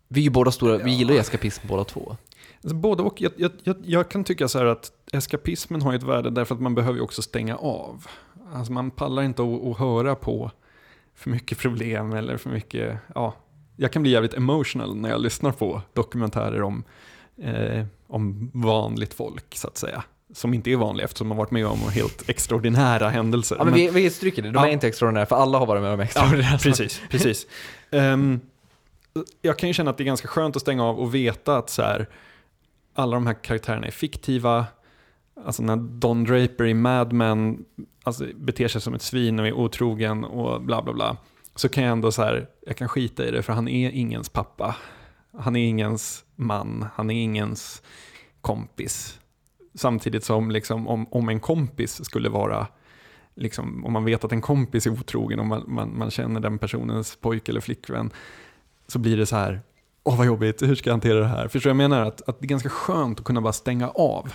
Vi 0.08 0.26
är 0.26 0.30
båda 0.30 0.52
stora, 0.52 0.78
vi 0.78 0.92
gillar 0.92 1.14
ju 1.14 1.20
eskapism 1.20 1.68
båda 1.68 1.84
två. 1.84 2.18
Alltså 2.64 2.76
både 2.76 3.04
och. 3.04 3.22
Jag, 3.22 3.32
jag, 3.36 3.52
jag, 3.64 3.76
jag 3.84 4.10
kan 4.10 4.24
tycka 4.24 4.48
så 4.48 4.58
här 4.60 4.66
att 4.66 4.92
eskapismen 5.12 5.82
har 5.82 5.94
ett 5.94 6.04
värde 6.04 6.30
därför 6.30 6.56
att 6.56 6.62
man 6.62 6.76
behöver 6.76 6.96
ju 6.96 7.02
också 7.02 7.22
stänga 7.22 7.58
av. 7.58 8.08
Alltså 8.54 8.72
man 8.72 8.92
pallar 8.92 9.24
inte 9.24 9.44
att, 9.44 9.66
att 9.66 9.78
höra 9.78 10.16
på 10.16 10.52
för 11.16 11.30
mycket 11.30 11.58
problem 11.58 12.14
eller 12.14 12.38
för 12.38 12.50
mycket, 12.50 12.98
ja. 13.16 13.36
Jag 13.76 13.92
kan 13.92 14.02
bli 14.02 14.12
jävligt 14.12 14.34
emotional 14.34 14.96
när 14.96 15.10
jag 15.10 15.22
lyssnar 15.22 15.52
på 15.52 15.82
dokumentärer 15.94 16.62
om, 16.62 16.84
eh, 17.38 17.86
om 18.08 18.52
vanligt 18.54 19.14
folk 19.14 19.56
så 19.56 19.68
att 19.68 19.78
säga. 19.78 20.04
Som 20.34 20.54
inte 20.54 20.72
är 20.72 20.76
vanliga 20.76 21.06
eftersom 21.06 21.28
man 21.28 21.38
varit 21.38 21.52
med 21.52 21.66
om 21.68 21.80
helt 21.80 22.30
extraordinära 22.30 23.10
händelser. 23.10 23.56
Ja, 23.60 23.64
men 23.64 23.72
Men- 23.74 23.94
vi, 23.94 24.02
vi 24.04 24.10
stryker 24.10 24.42
det, 24.42 24.52
de 24.52 24.56
Ja. 24.64 24.68
är 24.68 24.72
inte 24.72 24.88
extraordinära, 24.88 25.26
för 25.26 25.36
alla 25.36 25.58
har 25.58 25.66
varit 25.66 25.82
med 25.82 25.94
om 25.94 26.00
extraordinära 26.00 26.58
saker. 26.58 26.70
Precis, 26.70 27.02
precis. 27.10 27.48
Ehm, 27.92 28.40
jag 29.42 29.60
kan 29.60 29.70
ju 29.70 29.74
känna 29.74 29.92
att 29.92 29.98
det 29.98 30.04
är 30.04 30.06
ganska 30.06 30.28
skönt 30.28 30.56
att 30.56 30.62
stänga 30.62 30.84
av 30.86 31.00
och 31.00 31.16
veta 31.16 31.58
att 31.58 31.70
så 31.70 31.82
här, 31.82 32.10
alla 32.96 33.16
de 33.16 33.28
här 33.28 33.34
karaktärerna 33.44 33.88
är 33.88 33.92
fiktiva. 33.92 34.66
Alltså 35.46 35.64
när 35.64 35.76
Don 35.76 36.24
Draper 36.24 36.66
i 36.66 36.74
Mad 36.74 37.14
Men 37.14 37.66
alltså, 38.04 38.26
beter 38.36 38.68
sig 38.68 38.82
som 38.82 38.94
ett 38.94 39.02
svin 39.02 39.40
och 39.40 39.48
är 39.48 39.54
otrogen 39.54 40.24
och 40.24 40.62
bla 40.62 40.82
bla 40.82 40.94
bla. 40.94 41.18
Så 41.56 41.70
kan 41.70 41.84
jag 41.84 41.92
ändå 41.92 42.12
så 42.12 42.22
här, 42.24 42.48
jag 42.66 42.78
kan 42.78 42.88
skita 42.90 43.26
i 43.28 43.32
det 43.32 43.44
för 43.44 43.54
han 43.54 43.68
är 43.68 43.90
ingens 43.92 44.30
pappa. 44.30 44.76
Han 45.40 45.56
är 45.56 45.66
ingens 45.66 46.24
man, 46.36 46.86
han 46.96 47.10
är 47.10 47.24
ingens 47.24 47.82
kompis. 48.42 49.20
Samtidigt 49.76 50.24
som 50.24 50.52
liksom, 50.52 50.88
om, 50.88 51.08
om 51.12 51.30
en 51.30 51.40
kompis 51.40 52.06
skulle 52.06 52.30
vara 52.30 52.68
liksom, 53.36 53.86
om 53.86 53.94
man 53.94 54.06
vet 54.06 54.24
att 54.24 54.32
en 54.32 54.42
kompis 54.42 54.86
är 54.86 54.92
otrogen 54.92 55.40
och 55.40 55.46
man, 55.46 55.64
man, 55.68 55.98
man 55.98 56.12
känner 56.12 56.40
den 56.40 56.60
personens 56.60 57.16
pojke 57.16 57.52
eller 57.52 57.62
flickvän 57.62 58.12
så 58.88 59.00
blir 59.00 59.18
det 59.18 59.26
så 59.26 59.36
här, 59.36 59.62
åh 60.04 60.18
vad 60.18 60.26
jobbigt, 60.26 60.62
hur 60.62 60.76
ska 60.76 60.90
jag 60.90 60.94
hantera 60.94 61.20
det 61.20 61.28
här? 61.28 61.48
Förstår 61.48 61.70
du 61.70 61.76
vad 61.76 61.84
jag 61.84 61.90
menar? 61.90 62.06
Att, 62.06 62.30
att 62.30 62.40
det 62.40 62.46
är 62.46 62.48
ganska 62.50 62.70
skönt 62.70 63.20
att 63.20 63.26
kunna 63.26 63.42
bara 63.42 63.54
stänga 63.54 63.90
av. 63.90 64.34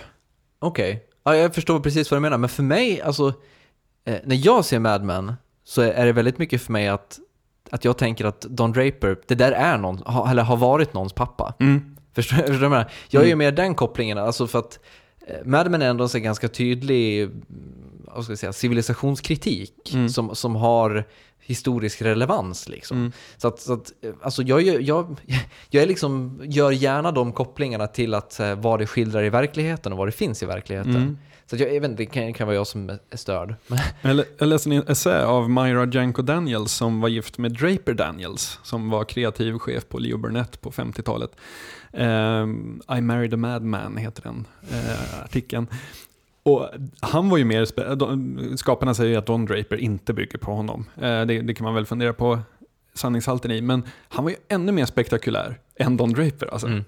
Okej, 0.59 1.03
ja, 1.23 1.35
jag 1.35 1.55
förstår 1.55 1.79
precis 1.79 2.11
vad 2.11 2.17
du 2.17 2.21
menar, 2.21 2.37
men 2.37 2.49
för 2.49 2.63
mig, 2.63 3.01
alltså, 3.01 3.33
eh, 4.05 4.17
när 4.23 4.45
jag 4.45 4.65
ser 4.65 4.79
Mad 4.79 5.03
Men 5.03 5.33
så 5.63 5.81
är 5.81 6.05
det 6.05 6.11
väldigt 6.11 6.37
mycket 6.37 6.61
för 6.61 6.71
mig 6.71 6.87
att, 6.87 7.19
att 7.71 7.85
jag 7.85 7.97
tänker 7.97 8.25
att 8.25 8.41
Don 8.41 8.71
Draper, 8.71 9.17
det 9.27 9.35
där 9.35 9.51
är 9.51 9.77
någon, 9.77 9.97
ha, 9.97 10.31
eller 10.31 10.43
har 10.43 10.57
varit 10.57 10.93
någons 10.93 11.13
pappa. 11.13 11.53
Förstår, 12.13 12.37
förstår 12.37 12.53
du 12.53 12.57
vad 12.57 12.63
jag 12.63 12.69
menar? 12.69 12.91
Jag 13.09 13.23
gör 13.23 13.29
ju 13.29 13.35
mer 13.35 13.51
den 13.51 13.75
kopplingen, 13.75 14.17
alltså 14.17 14.47
för 14.47 14.59
att 14.59 14.79
Mad 15.45 15.71
Men 15.71 15.81
är 15.81 15.89
ändå 15.89 16.03
en 16.03 16.09
så 16.09 16.19
ganska 16.19 16.47
tydlig 16.47 17.29
vad 18.15 18.23
ska 18.23 18.31
jag 18.31 18.39
säga, 18.39 18.53
civilisationskritik 18.53 19.73
Mm. 19.93 20.09
som, 20.09 20.35
som 20.35 20.55
har 20.55 21.03
historisk 21.39 22.01
relevans. 22.01 22.69
Liksom. 22.69 22.97
Mm. 22.97 23.11
Så 23.37 23.47
att, 23.47 23.59
så 23.59 23.73
att 23.73 23.93
eh, 24.01 24.11
alltså 24.21 24.41
jag, 24.43 24.61
jag, 24.61 25.15
jag 25.69 25.83
är 25.83 25.87
liksom, 25.87 26.41
gör 26.43 26.71
gärna 26.71 27.11
de 27.11 27.31
kopplingarna 27.31 27.87
till 27.87 28.13
att 28.13 28.39
eh, 28.39 28.55
vad 28.55 28.79
det 28.79 28.87
skildrar 28.87 29.23
i 29.23 29.29
verkligheten 29.29 29.91
och 29.91 29.97
vad 29.97 30.07
det 30.07 30.11
finns 30.11 30.43
i 30.43 30.45
verkligheten. 30.45 30.95
Mm. 30.95 31.17
Så 31.49 31.55
jag, 31.55 31.75
jag 31.75 31.81
vet 31.81 31.91
inte, 31.91 32.03
det 32.03 32.05
kan, 32.05 32.33
kan 32.33 32.47
vara 32.47 32.55
jag 32.55 32.67
som 32.67 32.89
är 32.89 33.17
störd. 33.17 33.55
Jag, 34.01 34.23
jag 34.37 34.47
läste 34.47 34.69
en 34.69 34.83
essä 34.87 35.25
av 35.25 35.49
Myra 35.49 35.85
Janko 35.85 36.21
Daniels 36.21 36.71
som 36.71 37.01
var 37.01 37.09
gift 37.09 37.37
med 37.37 37.51
Draper 37.53 37.93
Daniels 37.93 38.59
som 38.63 38.89
var 38.89 39.03
kreativ 39.03 39.57
chef 39.57 39.89
på 39.89 39.99
Leo 39.99 40.17
Burnett 40.17 40.61
på 40.61 40.71
50-talet. 40.71 41.31
Ehm, 41.93 42.81
I 42.97 43.01
married 43.01 43.33
a 43.33 43.37
madman 43.37 43.97
heter 43.97 44.23
den 44.23 44.47
eh, 44.71 45.23
artikeln. 45.23 45.67
Och 46.43 46.69
han 46.99 47.29
var 47.29 47.37
ju 47.37 47.45
mer, 47.45 47.65
skaparna 48.57 48.93
säger 48.93 49.11
ju 49.11 49.17
att 49.17 49.25
Don 49.25 49.45
Draper 49.45 49.77
inte 49.77 50.13
bygger 50.13 50.37
på 50.37 50.51
honom. 50.51 50.85
Eh, 50.95 51.21
det, 51.25 51.41
det 51.41 51.53
kan 51.53 51.63
man 51.63 51.75
väl 51.75 51.85
fundera 51.85 52.13
på 52.13 52.39
sanningshalten 52.93 53.51
i, 53.51 53.61
men 53.61 53.83
han 54.09 54.23
var 54.23 54.31
ju 54.31 54.37
ännu 54.47 54.71
mer 54.71 54.85
spektakulär 54.85 55.59
än 55.75 55.97
Don 55.97 56.13
Draper. 56.13 56.47
Alltså. 56.47 56.67
Mm. 56.67 56.83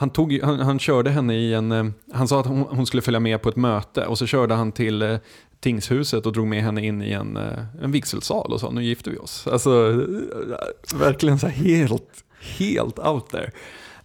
Han, 0.00 0.10
tog, 0.10 0.40
han, 0.42 0.60
han 0.60 0.78
körde 0.78 1.10
henne 1.10 1.34
i 1.34 1.54
en, 1.54 1.72
eh, 1.72 1.86
han 2.12 2.28
sa 2.28 2.40
att 2.40 2.46
hon, 2.46 2.60
hon 2.60 2.86
skulle 2.86 3.02
följa 3.02 3.20
med 3.20 3.42
på 3.42 3.48
ett 3.48 3.56
möte 3.56 4.06
och 4.06 4.18
så 4.18 4.26
körde 4.26 4.54
han 4.54 4.72
till 4.72 5.02
eh, 5.02 5.16
tingshuset 5.60 6.26
och 6.26 6.32
drog 6.32 6.46
med 6.46 6.62
henne 6.62 6.86
in 6.86 7.02
i 7.02 7.12
en, 7.12 7.36
eh, 7.36 7.58
en 7.82 7.92
vigselsal 7.92 8.52
och 8.52 8.60
sa 8.60 8.70
nu 8.70 8.84
gifter 8.84 9.10
vi 9.10 9.18
oss. 9.18 9.46
Alltså 9.46 9.90
eh, 9.90 10.98
verkligen 10.98 11.38
så 11.38 11.46
helt, 11.46 12.24
helt 12.58 12.98
out 12.98 13.30
there. 13.30 13.50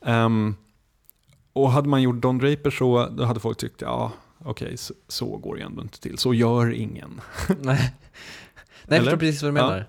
Ehm, 0.05 0.55
och 1.53 1.71
hade 1.71 1.89
man 1.89 2.01
gjort 2.01 2.21
Don 2.21 2.37
Draper 2.37 2.69
så, 2.69 3.07
då 3.17 3.23
hade 3.23 3.39
folk 3.39 3.57
tyckt 3.57 3.81
ja, 3.81 4.11
okej, 4.45 4.77
så, 4.77 4.93
så 5.07 5.25
går 5.37 5.55
det 5.55 5.61
ändå 5.61 5.81
inte 5.81 5.99
till. 6.01 6.17
Så 6.17 6.33
gör 6.33 6.71
ingen. 6.73 7.21
Nej, 7.47 7.55
Nej 7.61 7.93
jag 8.85 8.99
förstår 9.03 9.17
precis 9.17 9.43
vad 9.43 9.53
du 9.53 9.59
Ja. 9.59 9.65
menar. 9.65 9.85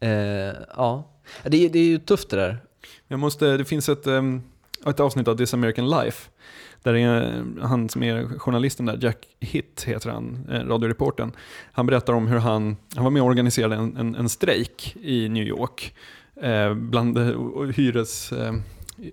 Eh, 0.00 0.56
ja, 0.76 1.10
det, 1.44 1.64
är- 1.64 1.68
det 1.70 1.78
är 1.78 1.84
ju 1.84 1.98
tufft 1.98 2.30
det 2.30 2.36
där. 2.36 2.58
Jag 3.08 3.18
måste, 3.20 3.56
det 3.56 3.64
finns 3.64 3.88
ett, 3.88 4.06
ehm, 4.06 4.42
ett 4.86 5.00
avsnitt 5.00 5.28
av 5.28 5.36
This 5.36 5.54
American 5.54 5.90
Life. 5.90 6.30
Där 6.82 6.94
är 6.94 7.44
han 7.60 7.88
som 7.88 8.02
är 8.02 8.38
journalisten 8.38 8.86
där, 8.86 8.98
Jack 9.00 9.28
Hitt 9.40 9.84
heter 9.86 10.10
han, 10.10 10.48
eh, 10.50 10.60
radioreportern. 10.60 11.32
Han 11.72 11.86
berättar 11.86 12.12
om 12.12 12.26
hur 12.26 12.38
han, 12.38 12.76
han 12.94 13.04
var 13.04 13.10
med 13.10 13.22
och 13.22 13.28
organiserade 13.28 13.76
en, 13.76 13.96
en, 13.96 14.14
en 14.14 14.28
strejk 14.28 14.96
i 15.02 15.28
New 15.28 15.46
York. 15.46 15.94
Eh, 16.42 16.74
bland 16.74 17.18
eh, 17.18 17.24
hyres, 17.76 18.32
eh, 18.32 18.52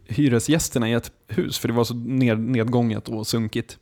hyresgästerna 0.06 0.90
i 0.90 0.94
ett 0.94 1.12
hus, 1.28 1.60
för 1.60 1.68
det 1.68 1.74
var 1.74 1.84
så 1.84 1.94
ned, 1.94 2.40
nedgånget 2.40 3.10
och 3.10 3.28
sunkigt. 3.28 3.78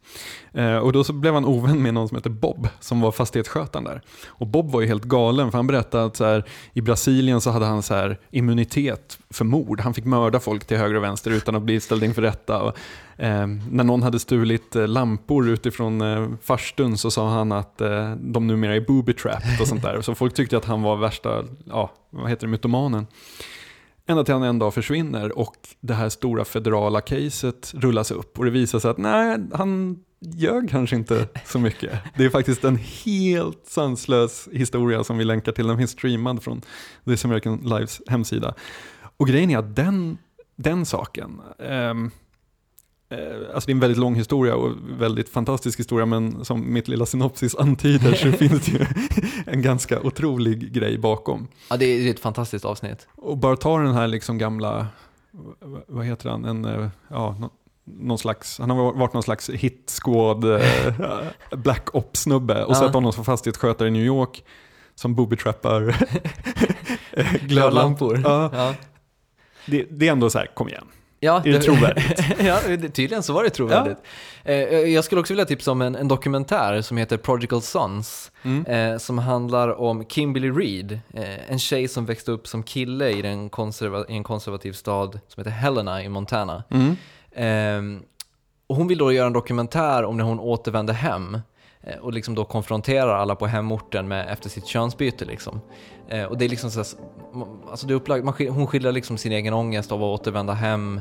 Eh, 0.54 0.78
och 0.78 0.94
då 0.94 1.04
så 1.04 1.14
blev 1.14 1.34
han 1.34 1.46
ovän 1.46 1.82
med 1.82 1.94
någon 1.94 2.08
som 2.08 2.18
heter 2.18 2.30
Bob, 2.30 2.68
som 2.80 3.02
var 3.02 3.12
fastighetsskötaren 3.12 3.86
där. 3.86 4.02
Och 4.28 4.48
Bob 4.48 4.72
var 4.72 4.82
ju 4.82 4.88
helt 4.88 5.04
galen, 5.04 5.52
för 5.52 5.58
han 5.58 5.68
berättade 5.68 6.06
att 6.06 6.16
så 6.16 6.26
här, 6.26 6.44
i 6.74 6.82
Brasilien 6.82 7.42
så 7.42 7.50
hade 7.52 7.66
han 7.66 7.84
så 7.84 7.94
här, 7.94 8.20
immunitet 8.32 9.20
för 9.30 9.46
mord. 9.46 9.82
Han 9.82 9.94
fick 9.94 10.06
mörda 10.06 10.40
folk 10.40 10.66
till 10.66 10.78
höger 10.78 10.96
och 10.96 11.04
vänster 11.04 11.32
utan 11.32 11.56
att 11.56 11.64
bli 11.64 11.80
ställd 11.80 12.04
inför 12.04 12.22
rätta. 12.22 12.62
Och, 12.62 12.78
eh, 13.18 13.48
när 13.72 13.84
någon 13.84 14.04
hade 14.04 14.20
stulit 14.20 14.76
eh, 14.76 14.88
lampor 14.88 15.50
utifrån 15.50 16.02
eh, 16.02 16.30
farstun 16.44 16.98
så 16.98 17.12
sa 17.12 17.30
han 17.30 17.52
att 17.52 17.82
eh, 17.82 18.12
de 18.12 18.48
numera 18.48 18.76
är 18.76 18.82
booby-trapped 18.82 19.62
och 19.62 19.68
sånt 19.68 19.82
där. 19.82 20.02
Så 20.02 20.16
folk 20.16 20.34
tyckte 20.34 20.58
att 20.58 20.66
han 20.66 20.82
var 20.82 20.96
värsta, 20.98 21.44
ja, 21.66 21.92
vad 22.10 22.30
heter 22.30 22.48
det, 22.48 22.52
mytomanen. 22.52 23.08
Ända 24.10 24.24
till 24.24 24.34
han 24.34 24.44
en 24.44 24.60
dag 24.60 24.74
försvinner 24.74 25.38
och 25.38 25.56
det 25.82 25.94
här 25.94 26.10
stora 26.10 26.46
federala 26.46 27.02
caset 27.02 27.74
rullas 27.74 28.12
upp 28.12 28.40
och 28.40 28.46
det 28.46 28.52
visar 28.52 28.80
sig 28.80 28.92
att 28.92 28.98
nej, 28.98 29.40
han 29.54 30.00
ljög 30.20 30.70
kanske 30.70 30.96
inte 30.96 31.28
så 31.46 31.60
mycket. 31.60 31.92
Det 32.18 32.26
är 32.26 32.30
faktiskt 32.30 32.64
en 32.64 32.76
helt 33.06 33.66
sanslös 33.68 34.50
historia 34.52 35.04
som 35.04 35.18
vi 35.18 35.24
länkar 35.26 35.52
till. 35.52 35.68
Den 35.68 35.78
finns 35.78 35.92
streamad 35.92 36.44
från 36.44 36.62
This 37.06 37.26
American 37.26 37.58
Lives 37.58 38.02
hemsida. 38.08 38.54
Och 39.18 39.28
grejen 39.28 39.50
är 39.50 39.58
att 39.58 39.76
den, 39.76 40.18
den 40.56 40.86
saken, 40.86 41.42
eh, 41.60 41.94
alltså 43.54 43.66
det 43.68 43.72
är 43.72 43.74
en 43.74 43.80
väldigt 43.80 43.98
lång 44.00 44.16
historia 44.16 44.56
och 44.56 44.72
väldigt 45.00 45.30
fantastisk 45.30 45.80
historia, 45.80 46.06
men 46.06 46.46
som 46.46 46.74
mitt 46.74 46.88
lilla 46.88 47.06
synopsis 47.06 47.56
antyder 47.56 48.14
så 48.14 48.32
finns 48.38 48.66
det 48.66 48.72
ju 48.72 48.86
en 49.46 49.62
ganska 49.62 50.02
otrolig 50.02 50.72
grej 50.74 50.98
bakom. 50.98 51.48
Ja, 51.70 51.78
det 51.78 51.86
är 51.86 52.12
ett 52.12 52.20
fantastiskt 52.20 52.66
avsnitt. 52.66 53.08
Och 53.16 53.38
bara 53.38 53.56
ta 53.58 53.78
den 53.80 53.94
här 53.94 54.08
liksom 54.08 54.38
gamla, 54.38 54.88
vad 55.88 56.06
heter 56.06 56.30
han, 56.30 56.46
en, 56.46 56.66
eh, 56.66 56.88
ja, 57.10 57.36
nå- 57.40 57.52
någon 57.86 58.18
slags, 58.18 58.60
han 58.60 58.70
har 58.70 58.94
varit 58.94 59.14
någon 59.14 59.24
slags 59.24 59.50
hit 59.50 60.00
squad 60.04 60.56
eh, 60.56 60.62
black 61.58 61.96
ops-snubbe 61.96 62.64
och 62.64 62.76
Ja. 62.76 62.80
sett 62.80 62.94
honom 62.94 63.14
som 63.14 63.26
fastighetsskötare 63.26 63.88
i 63.88 63.92
New 63.92 64.06
York 64.06 64.44
som 64.96 65.16
booby-trappar 65.16 65.90
eh, 67.12 67.34
glödlampor. 67.42 68.22
Ja, 68.24 68.50
Ja. 68.54 68.74
det, 69.66 69.84
det 69.92 70.08
är 70.08 70.12
ändå 70.12 70.30
så 70.30 70.38
här, 70.38 70.48
kom 70.56 70.70
igen. 70.70 70.86
Ja, 71.20 71.42
Är 71.46 71.52
det 71.52 71.60
trovärdigt? 71.62 72.24
ja, 72.40 72.60
tydligen 72.94 73.24
så 73.24 73.34
var 73.34 73.44
det 73.44 73.50
trovärdigt. 73.50 73.98
Eh, 74.44 74.56
jag 74.74 75.04
skulle 75.04 75.22
också 75.22 75.34
vilja 75.34 75.46
tipsa 75.46 75.72
om 75.72 75.82
en, 75.82 75.96
en 75.96 76.08
dokumentär 76.08 76.82
som 76.82 76.98
heter 76.98 77.18
Prodigal 77.18 77.62
Sons, 77.62 78.32
Mm. 78.44 78.66
eh, 78.66 78.98
som 78.98 79.18
handlar 79.18 79.80
om 79.82 80.06
Kimberly 80.06 80.50
Reed, 80.52 81.00
eh, 81.14 81.52
en 81.52 81.60
tjej 81.60 81.88
som 81.88 82.06
växte 82.06 82.32
upp 82.32 82.48
som 82.48 82.64
kille 82.64 83.10
i, 83.10 83.22
den 83.22 83.50
konserva- 83.50 84.06
i 84.10 84.14
en 84.16 84.24
konservativ 84.24 84.74
stad 84.74 85.20
som 85.28 85.42
heter 85.42 85.52
Helena 85.52 86.04
i 86.04 86.10
Montana. 86.10 86.64
Mm. 86.72 86.96
Ehm, 87.36 88.02
och 88.68 88.76
hon 88.76 88.88
vill 88.88 88.98
då 88.98 89.12
göra 89.12 89.28
en 89.28 89.34
dokumentär 89.34 90.04
om 90.04 90.18
när 90.18 90.24
hon 90.24 90.40
återvände 90.40 90.94
hem 90.94 91.38
och 92.02 92.14
liksom 92.14 92.36
då 92.36 92.46
konfronterar 92.46 93.16
alla 93.16 93.36
på 93.36 93.48
hemorten 93.48 94.08
med, 94.08 94.30
efter 94.34 94.50
sitt 94.50 94.66
könsbyte. 94.68 95.26
Liksom. 95.26 95.62
Eh, 96.10 96.24
och 96.24 96.38
det 96.38 96.46
är 96.46 96.50
liksom 96.50 96.72
så 96.72 96.80
här, 96.80 96.88
alltså 97.72 97.88
det 97.88 97.94
är 97.94 97.96
upplagt, 97.96 98.26
man, 98.26 98.34
hon 98.50 98.68
skildrar 98.68 98.92
liksom 98.92 99.18
sin 99.18 99.32
egen 99.32 99.54
ångest 99.54 99.92
av 99.92 100.04
att 100.04 100.20
återvända 100.22 100.54
hem. 100.54 101.00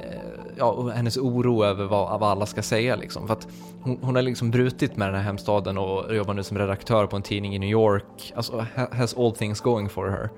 Eh, 0.00 0.18
ja, 0.56 0.88
hennes 0.88 1.16
oro 1.16 1.64
över 1.64 1.84
vad, 1.84 2.20
vad 2.20 2.30
alla 2.30 2.46
ska 2.46 2.62
säga 2.62 2.96
liksom. 2.96 3.26
För 3.26 3.34
att 3.34 3.48
hon, 3.82 3.98
hon 4.02 4.14
har 4.14 4.22
liksom 4.22 4.50
brutit 4.50 4.96
med 4.96 5.08
den 5.08 5.14
här 5.14 5.22
hemstaden 5.22 5.78
och 5.78 6.16
jobbar 6.16 6.34
nu 6.34 6.42
som 6.42 6.58
redaktör 6.58 7.06
på 7.06 7.16
en 7.16 7.22
tidning 7.22 7.54
i 7.54 7.58
New 7.58 7.70
York. 7.70 8.32
Alltså 8.36 8.66
has 8.92 9.16
all 9.16 9.32
things 9.32 9.60
going 9.60 9.88
for 9.88 10.08
her. 10.08 10.30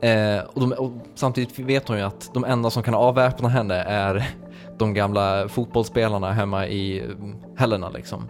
Eh, 0.00 0.44
och, 0.44 0.60
de, 0.60 0.72
och 0.72 0.92
samtidigt 1.14 1.58
vet 1.58 1.88
hon 1.88 1.96
ju 1.96 2.02
att 2.02 2.30
de 2.34 2.44
enda 2.44 2.70
som 2.70 2.82
kan 2.82 2.94
avväpna 2.94 3.48
henne 3.48 3.74
är 3.74 4.28
de 4.78 4.94
gamla 4.94 5.48
fotbollsspelarna 5.48 6.32
hemma 6.32 6.66
i 6.66 7.00
mm, 7.00 7.36
Helena 7.56 7.90
liksom. 7.90 8.28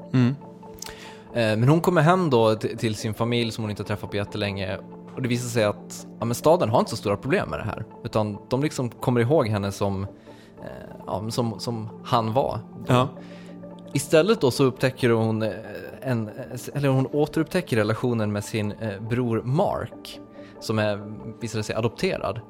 Eh, 1.35 1.57
Men 1.57 1.69
hon 1.69 1.81
kommer 1.81 2.03
hem 2.03 2.31
då 2.31 2.55
till 2.55 2.95
sin 2.95 3.15
familj 3.15 3.53
som 3.53 3.65
hon 3.65 3.71
inte 3.71 3.83
har 3.83 3.87
träffat 3.87 4.11
på 4.11 4.17
jättelänge 4.17 4.79
och 5.17 5.23
det 5.23 5.29
visar 5.29 5.49
sig 5.49 5.65
att 5.65 6.07
ja, 6.19 6.25
men 6.25 6.35
staden 6.35 6.69
har 6.69 6.79
inte 6.79 6.91
så 6.91 6.97
stora 6.97 7.17
problem 7.17 7.51
med 7.51 7.59
det 7.59 7.65
här. 7.65 7.85
Utan 8.05 8.39
de 8.49 8.63
liksom 8.63 8.91
kommer 8.91 9.21
ihåg 9.21 9.49
henne 9.49 9.73
som, 9.73 10.03
eh, 10.03 10.69
ja, 11.07 11.31
som, 11.31 11.61
som 11.61 11.89
han 12.05 12.33
var. 12.33 12.59
Ja. 12.87 13.09
Istället 13.93 14.41
då 14.41 14.51
så 14.51 14.65
upptäcker 14.65 15.11
hon, 15.11 15.43
eh, 15.43 15.51
en, 16.03 16.31
eller 16.75 16.89
hon 16.89 17.07
återupptäcker 17.07 17.77
relationen 17.77 18.33
med 18.33 18.45
sin 18.45 18.73
eh, 18.73 19.01
bror 19.01 19.43
Mark, 19.45 20.21
som 20.61 20.79
är, 20.79 21.03
visade 21.41 21.65
sig 21.65 21.77
adopterad. 21.77 22.41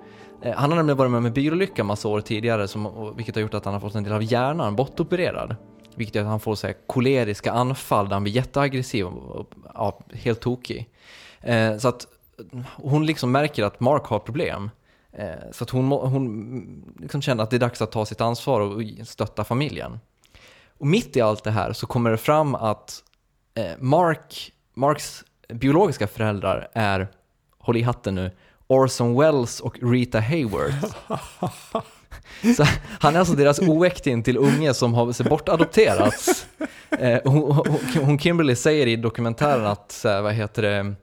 Eh, 0.43 0.55
Han 0.57 0.71
har 0.71 0.77
nämligen 0.77 0.97
varit 0.97 1.11
med 1.11 1.23
med 1.23 1.33
bilolycka 1.33 1.85
massa 1.85 2.09
år 2.09 2.21
tidigare, 2.21 2.69
som, 2.69 3.13
vilket 3.17 3.35
har 3.35 3.43
gjort 3.43 3.55
att 3.55 3.65
han 3.65 3.75
har 3.75 3.81
fått 3.81 3.95
en 3.95 4.05
del 4.05 4.13
av 4.13 4.23
hjärnan 4.23 4.77
bortopererad. 4.77 5.57
Vilket 5.95 6.15
gör 6.15 6.23
att 6.23 6.29
han 6.29 6.41
får 6.41 6.55
så 6.55 6.67
här, 6.67 6.77
koleriska 6.87 7.53
anfall 7.53 8.09
där 8.09 8.13
han 8.13 8.23
blir 8.23 8.33
jätteaggressiv 8.33 9.07
och, 9.07 9.37
och 9.37 9.49
ja, 9.75 9.99
helt 10.13 10.41
tokig. 10.41 10.89
Eh, 11.41 11.77
så 11.77 11.89
att 11.89 12.07
hon 12.77 13.07
liksom 13.07 13.33
märker 13.33 13.65
att 13.65 13.81
Mark 13.81 14.05
har 14.05 14.19
problem. 14.19 14.71
Eh, 15.13 15.51
så 15.53 15.65
att 15.65 15.71
hon, 15.71 15.91
hon 15.91 16.95
liksom 17.01 17.23
känner 17.23 17.43
att 17.43 17.51
det 17.51 17.57
är 17.57 17.61
dags 17.61 17.83
att 17.83 17.93
ta 17.93 18.07
sitt 18.07 18.21
ansvar 18.21 18.61
och 18.61 18.83
stötta 19.05 19.45
familjen. 19.45 19.99
Och 20.79 20.87
mitt 20.87 21.17
i 21.17 21.21
allt 21.21 21.45
det 21.45 21.51
här 21.51 21.73
så 21.73 21.87
kommer 21.87 22.11
det 22.11 22.19
fram 22.19 22.55
att 22.55 23.03
eh, 23.55 23.73
Mark, 23.79 24.53
Marks 24.75 25.25
biologiska 25.49 26.07
föräldrar 26.07 26.69
är, 26.73 27.09
håll 27.59 27.77
i 27.77 27.83
hatten 27.83 28.15
nu, 28.15 28.31
Orson 28.67 29.19
Welles 29.21 29.61
och 29.61 29.79
Rita 29.83 30.21
Hayworth. 30.21 30.97
Så 32.57 32.65
han 33.01 33.15
är 33.15 33.19
alltså 33.19 33.35
deras 33.35 33.59
oäkting 33.59 34.23
till 34.23 34.37
unge 34.37 34.75
som 34.75 34.95
har 34.95 35.29
bortadopterats. 35.29 36.47
Eh, 36.91 37.21
hon, 37.25 37.67
hon, 38.03 38.19
Kimberly 38.19 38.57
säger 38.57 38.87
i 38.87 38.97
dokumentären 38.97 39.67
att, 39.67 40.01
vad 40.05 40.33
heter 40.33 40.63
det, 40.63 40.95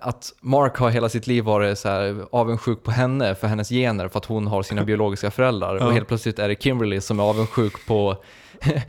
att 0.00 0.32
Mark 0.40 0.76
har 0.76 0.90
hela 0.90 1.08
sitt 1.08 1.26
liv 1.26 1.44
varit 1.44 1.78
så 1.78 1.88
här, 1.88 2.26
avundsjuk 2.32 2.82
på 2.82 2.90
henne 2.90 3.34
för 3.34 3.46
hennes 3.46 3.68
gener 3.68 4.08
för 4.08 4.18
att 4.18 4.24
hon 4.24 4.46
har 4.46 4.62
sina 4.62 4.84
biologiska 4.84 5.30
föräldrar. 5.30 5.86
Och 5.86 5.92
helt 5.92 6.08
plötsligt 6.08 6.38
är 6.38 6.48
det 6.48 6.62
Kimberly 6.62 7.00
som 7.00 7.20
är 7.20 7.24
avundsjuk 7.24 7.86
på, 7.86 8.16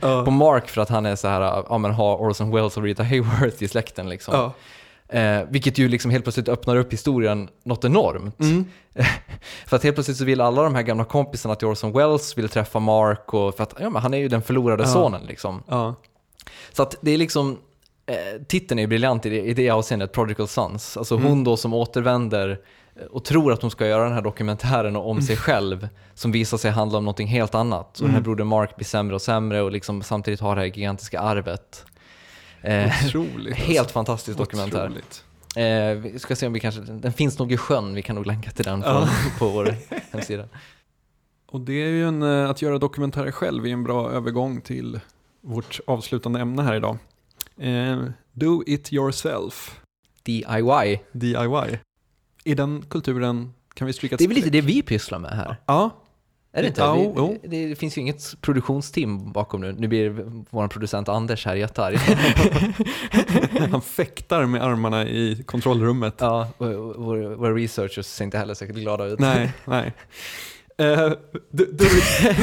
på 0.00 0.30
Mark 0.30 0.68
för 0.68 0.80
att 0.80 0.88
han 0.88 1.06
är 1.06 1.16
så 1.16 1.28
här, 1.28 1.64
ja 1.68 1.78
men 1.78 1.90
har 1.90 2.16
Orson 2.16 2.50
Welles 2.50 2.76
och 2.76 2.82
Rita 2.82 3.02
Hayworth 3.02 3.62
i 3.62 3.68
släkten 3.68 4.08
liksom. 4.08 4.34
Ja. 4.34 4.52
Eh, 5.08 5.42
vilket 5.48 5.78
ju 5.78 5.88
liksom 5.88 6.10
helt 6.10 6.24
plötsligt 6.24 6.48
öppnar 6.48 6.76
upp 6.76 6.92
historien 6.92 7.48
något 7.64 7.84
enormt. 7.84 8.36
för 9.66 9.76
att 9.76 9.82
helt 9.82 9.96
plötsligt 9.96 10.16
så 10.16 10.24
vill 10.24 10.40
alla 10.40 10.62
de 10.62 10.74
här 10.74 10.82
gamla 10.82 11.04
kompisarna 11.04 11.54
till 11.54 11.68
Orson 11.68 11.92
Welles 11.92 12.38
vill 12.38 12.48
träffa 12.48 12.78
Mark 12.78 13.34
och 13.34 13.56
för 13.56 13.62
att 13.62 13.74
ja, 13.80 13.90
men 13.90 14.02
han 14.02 14.14
är 14.14 14.18
ju 14.18 14.28
den 14.28 14.42
förlorade 14.42 14.86
sonen 14.86 15.22
liksom. 15.26 15.62
Ja. 15.68 15.94
Så 16.72 16.82
att 16.82 16.96
det 17.00 17.10
är 17.10 17.18
liksom, 17.18 17.58
eh, 18.06 18.42
titeln 18.48 18.78
är 18.78 18.86
briljant 18.86 19.26
i 19.26 19.30
det, 19.30 19.40
i 19.40 19.54
det 19.54 19.70
avseendet, 19.70 20.12
Prodigal 20.12 20.48
Sons. 20.48 20.96
Alltså 20.96 21.16
hon 21.16 21.44
då 21.44 21.56
som 21.56 21.74
återvänder 21.74 22.60
eh, 22.96 23.04
och 23.04 23.24
tror 23.24 23.52
att 23.52 23.62
hon 23.62 23.70
ska 23.70 23.86
göra 23.86 24.04
den 24.04 24.12
här 24.12 24.22
dokumentären 24.22 24.96
om 24.96 25.22
sig 25.22 25.36
själv 25.36 25.88
som 26.14 26.32
visar 26.32 26.58
sig 26.58 26.70
handla 26.70 26.98
om 26.98 27.04
någonting 27.04 27.28
helt 27.28 27.54
annat. 27.54 27.98
Och 27.98 28.06
den 28.06 28.14
här 28.14 28.20
brodern 28.20 28.46
Mark 28.46 28.76
blir 28.76 28.86
sämre 28.86 29.14
och 29.14 29.22
sämre 29.22 29.62
och 29.62 29.72
liksom 29.72 30.02
samtidigt 30.02 30.40
har 30.40 30.54
det 30.54 30.60
här 30.60 30.68
gigantiska 30.68 31.20
arvet. 31.20 31.84
Eh, 32.62 32.92
Otroligt. 33.06 33.56
helt 33.56 33.78
alltså. 33.78 33.92
fantastisk 33.92 34.38
dokumentär. 34.38 34.86
Otroligt. 34.86 35.24
Eh, 35.56 36.12
vi 36.12 36.18
ska 36.18 36.36
se 36.36 36.46
om 36.46 36.52
vi 36.52 36.60
kanske, 36.60 36.80
den 36.80 37.12
finns 37.12 37.38
nog 37.38 37.52
i 37.52 37.56
sjön, 37.56 37.94
vi 37.94 38.02
kan 38.02 38.16
nog 38.16 38.26
länka 38.26 38.50
till 38.50 38.64
den 38.64 38.82
på, 38.82 39.08
på 39.38 39.48
vår 39.48 39.74
hemsida. 40.12 40.48
Och 41.46 41.60
det 41.60 41.72
är 41.72 41.88
ju 41.88 42.08
en, 42.08 42.22
eh, 42.22 42.50
att 42.50 42.62
göra 42.62 42.78
dokumentärer 42.78 43.30
själv 43.30 43.66
är 43.66 43.70
en 43.70 43.84
bra 43.84 44.10
övergång 44.10 44.60
till 44.60 45.00
vårt 45.40 45.80
avslutande 45.86 46.40
ämne 46.40 46.62
här 46.62 46.74
idag. 46.74 46.98
Eh, 47.60 48.04
do 48.32 48.62
it 48.66 48.92
yourself, 48.92 49.80
DIY. 50.22 51.00
DIY. 51.12 51.78
I 52.44 52.54
den 52.54 52.82
kulturen 52.88 53.52
kan 53.74 53.86
vi 53.86 53.92
stryka 53.92 54.14
ett 54.14 54.18
Det 54.18 54.24
är 54.24 54.28
väl 54.28 54.36
lite 54.36 54.50
det 54.50 54.60
vi 54.60 54.82
pysslar 54.82 55.18
med 55.18 55.30
här? 55.30 55.56
Ja, 55.66 55.90
Är 56.52 56.62
det 56.62 56.68
inte? 56.68 56.80
Ja, 56.80 56.94
Vi, 56.94 57.12
jo. 57.16 57.38
det, 57.42 57.68
det 57.68 57.76
finns 57.76 57.96
ju 57.96 58.00
inget 58.00 58.40
produktionsteam 58.40 59.32
bakom 59.32 59.60
nu. 59.60 59.72
Nu 59.72 59.88
blir 59.88 60.08
vår 60.50 60.68
producent 60.68 61.08
Anders 61.08 61.46
här 61.46 61.56
jättearg. 61.56 61.96
han 63.70 63.82
fäktar 63.82 64.46
med 64.46 64.62
armarna 64.62 65.04
i 65.06 65.42
kontrollrummet. 65.46 66.14
ja, 66.18 66.48
och, 66.58 66.66
och, 66.68 67.04
våra, 67.04 67.36
våra 67.36 67.54
researchers 67.54 68.06
ser 68.06 68.24
inte 68.24 68.38
heller 68.38 68.54
särskilt 68.54 68.78
glada 68.80 69.04
ut. 69.04 69.18
Nej, 69.18 69.52
nej. 69.64 69.92
Eh, 70.78 71.08
do, 71.50 71.64
do, 71.72 71.84
it, 71.84 72.36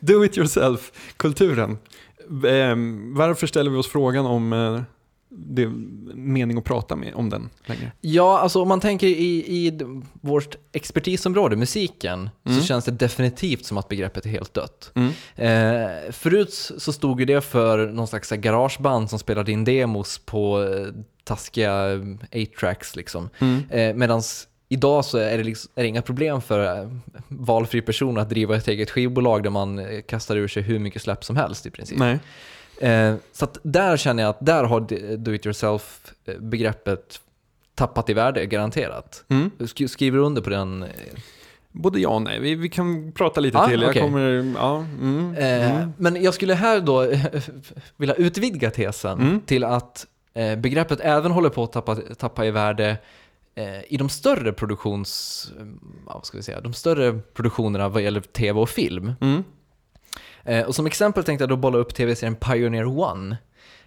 do 0.00 0.24
it 0.24 0.38
yourself-kulturen. 0.38 1.70
Eh, 1.70 2.15
varför 3.14 3.46
ställer 3.46 3.70
vi 3.70 3.76
oss 3.76 3.86
frågan 3.88 4.26
om 4.26 4.52
eh, 4.52 4.80
det 5.28 5.62
är 5.62 5.66
mening 6.14 6.58
att 6.58 6.64
prata 6.64 6.96
med 6.96 7.14
om 7.14 7.30
den 7.30 7.50
längre? 7.66 7.92
Ja, 8.00 8.38
alltså 8.38 8.62
om 8.62 8.68
man 8.68 8.80
tänker 8.80 9.06
i, 9.06 9.44
i 9.66 9.80
vårt 10.20 10.56
expertisområde, 10.72 11.56
musiken, 11.56 12.30
Mm. 12.46 12.58
så 12.60 12.64
känns 12.66 12.84
det 12.84 12.90
definitivt 12.90 13.64
som 13.64 13.78
att 13.78 13.88
begreppet 13.88 14.26
är 14.26 14.30
helt 14.30 14.54
dött. 14.54 14.92
Mm. 14.94 15.12
Eh, 15.36 16.12
förut 16.12 16.52
så 16.78 16.92
stod 16.92 17.20
ju 17.20 17.26
det 17.26 17.40
för 17.40 17.86
någon 17.86 18.06
slags 18.06 18.30
här 18.30 18.36
garageband 18.38 19.10
som 19.10 19.18
spelade 19.18 19.52
in 19.52 19.64
demos 19.64 20.18
på 20.18 20.62
eh, 20.62 20.86
taskiga 21.24 21.72
8-tracks 22.32 22.96
liksom. 22.96 23.28
Mm. 23.38 23.62
Eh, 23.70 23.94
Medan 23.94 24.22
idag 24.68 25.04
så 25.04 25.18
är 25.18 25.38
det, 25.38 25.44
liksom, 25.44 25.70
är 25.74 25.82
det 25.82 25.88
inga 25.88 26.02
problem 26.02 26.40
för 26.40 26.78
eh, 26.80 26.88
valfri 27.28 27.82
person 27.82 28.18
att 28.18 28.28
driva 28.28 28.56
ett 28.56 28.68
eget 28.68 28.90
skivbolag 28.90 29.42
där 29.42 29.50
man 29.50 29.78
eh, 29.78 30.00
kastar 30.02 30.36
ur 30.36 30.48
sig 30.48 30.62
hur 30.62 30.78
mycket 30.78 31.02
släpp 31.02 31.24
som 31.24 31.36
helst 31.36 31.66
i 31.66 31.70
princip. 31.70 31.98
Nej. 31.98 32.18
Eh, 32.80 33.14
så 33.32 33.46
där 33.62 33.96
känner 33.96 34.22
jag 34.22 34.30
att 34.30 34.46
där 34.46 34.64
har 34.64 34.80
d- 34.80 35.16
do 35.16 35.32
it 35.34 35.46
yourself-begreppet 35.46 37.20
tappat 37.74 38.10
i 38.10 38.14
värde, 38.14 38.46
garanterat. 38.46 39.24
Mm. 39.28 39.50
Sk- 39.58 39.86
skriver 39.86 40.18
du 40.18 40.24
under 40.24 40.42
på 40.42 40.50
den? 40.50 40.82
eh, 40.82 40.88
Både 41.72 42.00
ja 42.00 42.08
och 42.08 42.22
nej. 42.22 42.40
Vi, 42.40 42.54
vi 42.54 42.68
kan 42.68 43.12
prata 43.12 43.40
lite 43.40 43.58
Ja, 43.58 43.68
till. 43.68 43.82
Jag 43.82 43.94
kommer... 43.94 44.54
Ja, 44.58 44.76
mm, 45.00 45.34
Eh, 45.34 45.76
mm. 45.76 45.92
Men 45.96 46.22
jag 46.22 46.34
skulle 46.34 46.54
här 46.54 46.80
då 46.80 47.12
vilja 47.96 48.14
utvidga 48.14 48.70
tesen 48.70 49.20
Mm. 49.20 49.40
till 49.40 49.64
att 49.64 50.06
eh, 50.34 50.56
begreppet 50.58 51.00
även 51.02 51.32
håller 51.32 51.48
på 51.48 51.64
att 51.64 51.72
tappa, 51.72 51.94
tappa 51.96 52.46
i 52.46 52.50
värde 52.50 52.86
eh, 52.88 52.96
i 53.88 53.96
de 53.96 54.08
större 54.08 54.52
produktions... 54.52 55.52
eh, 55.58 55.66
vad 56.04 56.26
ska 56.26 56.36
vi 56.36 56.42
säga? 56.42 56.60
De 56.60 56.72
större 56.72 57.18
produktionerna 57.34 57.88
vad 57.88 58.02
gäller 58.02 58.20
tv 58.20 58.60
och 58.60 58.68
film. 58.68 59.12
Mm. 59.20 59.44
Eh, 60.44 60.66
och 60.66 60.74
som 60.74 60.86
exempel 60.86 61.24
tänkte 61.24 61.42
jag 61.42 61.48
då 61.48 61.56
bolla 61.56 61.78
upp 61.78 61.94
tv-serien 61.94 62.36
Pioneer 62.36 62.98
One. 62.98 63.36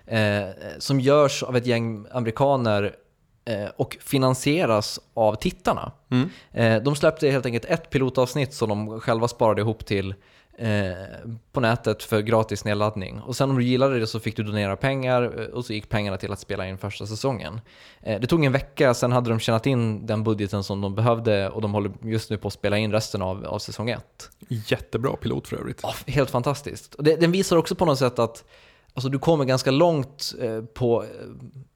Eh, 0.05 0.49
som 0.77 0.99
görs 0.99 1.43
av 1.43 1.57
ett 1.57 1.65
gäng 1.65 2.05
amerikaner 2.11 2.95
eh, 3.45 3.69
och 3.75 3.97
finansieras 4.01 4.99
av 5.13 5.35
tittarna. 5.35 5.91
Mm. 6.11 6.29
Eh, 6.51 6.83
de 6.83 6.95
släppte 6.95 7.29
helt 7.29 7.45
enkelt 7.45 7.65
ett 7.65 7.89
pilotavsnitt 7.89 8.53
som 8.53 8.69
de 8.69 8.99
själva 8.99 9.27
sparade 9.27 9.61
ihop 9.61 9.85
till 9.85 10.15
eh, 10.59 10.93
på 11.51 11.59
nätet 11.59 12.03
för 12.03 12.21
gratis 12.21 12.65
nedladdning. 12.65 13.19
Och 13.19 13.35
sen 13.35 13.49
om 13.49 13.55
du 13.55 13.63
gillade 13.63 13.99
det 13.99 14.07
så 14.07 14.19
fick 14.19 14.35
du 14.35 14.43
donera 14.43 14.75
pengar 14.75 15.39
eh, 15.39 15.45
och 15.45 15.65
så 15.65 15.73
gick 15.73 15.89
pengarna 15.89 16.17
till 16.17 16.31
att 16.31 16.39
spela 16.39 16.67
in 16.67 16.77
första 16.77 17.05
säsongen. 17.05 17.61
Eh, 18.01 18.19
det 18.19 18.27
tog 18.27 18.45
en 18.45 18.51
vecka, 18.51 18.93
sen 18.93 19.11
hade 19.11 19.29
de 19.29 19.39
tjänat 19.39 19.65
in 19.65 20.05
den 20.05 20.23
budgeten 20.23 20.63
som 20.63 20.81
de 20.81 20.95
behövde 20.95 21.49
och 21.49 21.61
de 21.61 21.73
håller 21.73 21.91
just 22.01 22.29
nu 22.29 22.37
på 22.37 22.47
att 22.47 22.53
spela 22.53 22.77
in 22.77 22.91
resten 22.91 23.21
av, 23.21 23.45
av 23.45 23.59
säsong 23.59 23.89
ett. 23.89 24.29
Jättebra 24.47 25.15
pilot 25.15 25.47
för 25.47 25.57
övrigt. 25.57 25.79
Ja, 25.83 25.93
helt 26.07 26.29
fantastiskt. 26.29 26.95
Och 26.95 27.03
det, 27.03 27.15
den 27.15 27.31
visar 27.31 27.57
också 27.57 27.75
på 27.75 27.85
något 27.85 27.99
sätt 27.99 28.19
att 28.19 28.43
alltså, 28.93 29.09
du 29.09 29.19
kommer 29.19 29.45
ganska 29.45 29.71
långt 29.71 30.33
eh, 30.41 30.61
på 30.61 31.03
eh, 31.03 31.09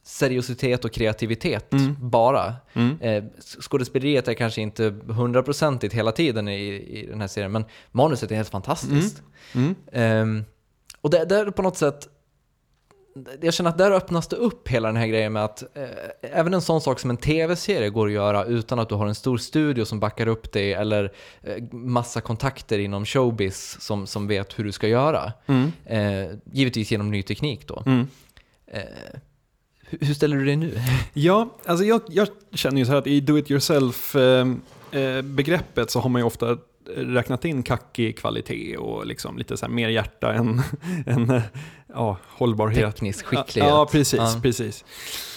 seriositet 0.06 0.86
och 0.86 0.92
kreativitet 0.92 1.74
bara. 2.02 2.56
Mm. 2.74 3.02
Eh, 3.02 3.24
skådespeleriet 3.62 4.28
är 4.28 4.34
kanske 4.34 4.62
inte 4.62 4.96
hundraprocentigt 5.08 5.94
hela 5.94 6.12
tiden 6.12 6.48
i, 6.48 6.66
i 7.00 7.08
den 7.10 7.22
här 7.22 7.28
serien, 7.28 7.52
men 7.52 7.66
manuset 7.92 8.32
är 8.32 8.36
helt 8.36 8.50
fantastiskt. 8.50 9.22
Mm. 9.54 9.76
Ehm, 9.92 10.44
och 11.02 11.10
där, 11.10 11.26
där 11.26 11.52
på 11.52 11.62
något 11.62 11.78
sätt, 11.78 12.08
jag 13.42 13.54
känner 13.54 13.70
att 13.70 13.78
där 13.78 13.92
öppnas 13.92 14.28
det 14.28 14.36
upp 14.36 14.68
hela 14.68 14.88
den 14.88 14.98
här 14.98 15.08
grejen 15.08 15.34
med 15.34 15.46
att 15.46 15.78
eh, 15.78 15.84
även 16.22 16.54
en 16.54 16.62
sån 16.62 16.82
sak 16.82 17.00
som 17.00 17.10
en 17.10 17.18
tv-serie 17.18 17.90
går 17.90 18.08
att 18.08 18.14
göra 18.14 18.46
utan 18.46 18.80
att 18.80 18.90
du 18.90 18.96
har 18.96 19.08
en 19.08 19.16
stor 19.16 19.38
studio 19.38 19.86
som 19.86 20.00
backar 20.00 20.28
upp 20.28 20.52
dig 20.52 20.74
eller 20.74 21.14
eh, 21.42 21.64
massa 21.72 22.22
kontakter 22.22 22.80
inom 22.80 23.06
showbiz 23.06 23.78
som, 23.80 24.08
som 24.08 24.28
vet 24.28 24.60
hur 24.60 24.64
du 24.64 24.72
ska 24.72 24.88
göra. 24.88 25.34
Mm. 25.46 25.72
Eh, 25.86 26.38
givetvis 26.52 26.92
genom 26.92 27.12
ny 27.12 27.24
teknik 27.24 27.68
då. 27.68 27.84
Mm. 27.86 28.08
Eh, 28.68 28.82
hur, 29.82 30.14
ställer 30.14 30.38
du 30.38 30.46
dig 30.46 30.56
nu? 30.56 30.80
Ja, 31.14 31.50
alltså 31.66 31.86
jag, 31.86 32.02
jag 32.10 32.28
känner 32.52 32.78
ju 32.78 32.86
så 32.86 32.92
här 32.92 33.00
att 33.00 33.08
i 33.08 33.20
do 33.20 33.38
it 33.38 33.52
yourself 33.52 34.16
eh, 34.16 34.48
eh, 34.92 35.22
begreppet 35.22 35.92
så 35.92 36.00
har 36.00 36.10
man 36.10 36.22
ju 36.22 36.26
ofta 36.26 36.58
räknat 36.96 37.46
in 37.46 37.64
kackig 37.64 38.18
kvalitet 38.18 38.78
och 38.78 39.06
liksom 39.06 39.38
lite 39.38 39.58
så 39.58 39.68
mer 39.68 39.90
hjärta 39.90 40.34
än, 40.34 40.62
än 41.06 41.42
ja, 41.88 42.18
hållbarhet. 42.28 42.94
Teknisk 42.96 43.26
skicklighet. 43.26 43.70
Ja, 43.70 43.88
precis, 43.92 44.20
Ja. 44.20 44.40
precis. 44.42 44.86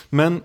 Men 0.08 0.42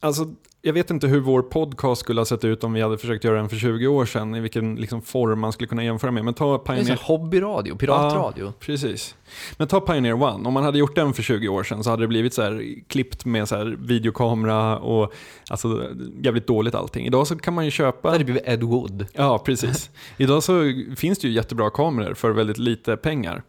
alltså, 0.00 0.34
jag 0.62 0.72
vet 0.72 0.90
inte 0.90 1.06
hur 1.06 1.20
vår 1.20 1.42
podcast 1.42 2.00
skulle 2.00 2.20
ha 2.20 2.24
sett 2.24 2.44
ut 2.44 2.64
om 2.64 2.72
vi 2.72 2.80
hade 2.80 2.98
försökt 2.98 3.24
göra 3.24 3.36
den 3.36 3.48
för 3.48 3.56
20 3.56 3.86
år 3.86 4.04
sedan, 4.04 4.34
i 4.34 4.40
vilken 4.40 4.76
liksom 4.76 5.02
form 5.02 5.40
man 5.40 5.52
skulle 5.52 5.68
kunna 5.68 5.84
jämföra 5.84 6.10
med. 6.10 6.24
Men 6.24 6.34
ta 6.34 6.52
Det 6.52 6.58
Pioneer... 6.58 6.98
hobbyradio, 7.02 7.76
piratradio. 7.76 8.44
Ja, 8.44 8.52
precis. 8.60 9.14
Men 9.56 9.68
ta 9.68 9.80
Pioneer 9.80 10.22
One, 10.22 10.48
om 10.48 10.54
man 10.54 10.64
hade 10.64 10.78
gjort 10.78 10.94
den 10.94 11.12
för 11.12 11.22
20 11.22 11.48
år 11.48 11.62
sedan 11.62 11.84
så 11.84 11.90
hade 11.90 12.02
det 12.02 12.08
blivit 12.08 12.34
så 12.34 12.42
här 12.42 12.64
klippt 12.88 13.24
med 13.24 13.48
så 13.48 13.56
här 13.56 13.76
videokamera 13.80 14.78
och 14.78 15.12
alltså 15.50 15.88
jävligt 16.22 16.46
dåligt 16.46 16.74
allting. 16.74 17.06
Idag 17.06 17.26
så 17.26 17.36
kan 17.38 17.54
man 17.54 17.64
ju 17.64 17.70
Det 17.70 17.74
köpa... 17.74 18.10
hade 18.10 18.24
blivit 18.24 18.42
Ed 18.48 18.62
Wood. 18.62 19.06
Ja, 19.12 19.38
precis. 19.38 19.90
Idag 20.16 20.42
så 20.42 20.62
finns 20.96 21.18
det 21.18 21.28
ju 21.28 21.34
jättebra 21.34 21.70
kameror 21.70 22.14
för 22.14 22.30
väldigt 22.30 22.58
lite 22.58 22.96
pengar. 22.96 23.42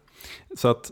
Så 0.56 0.68
att 0.68 0.90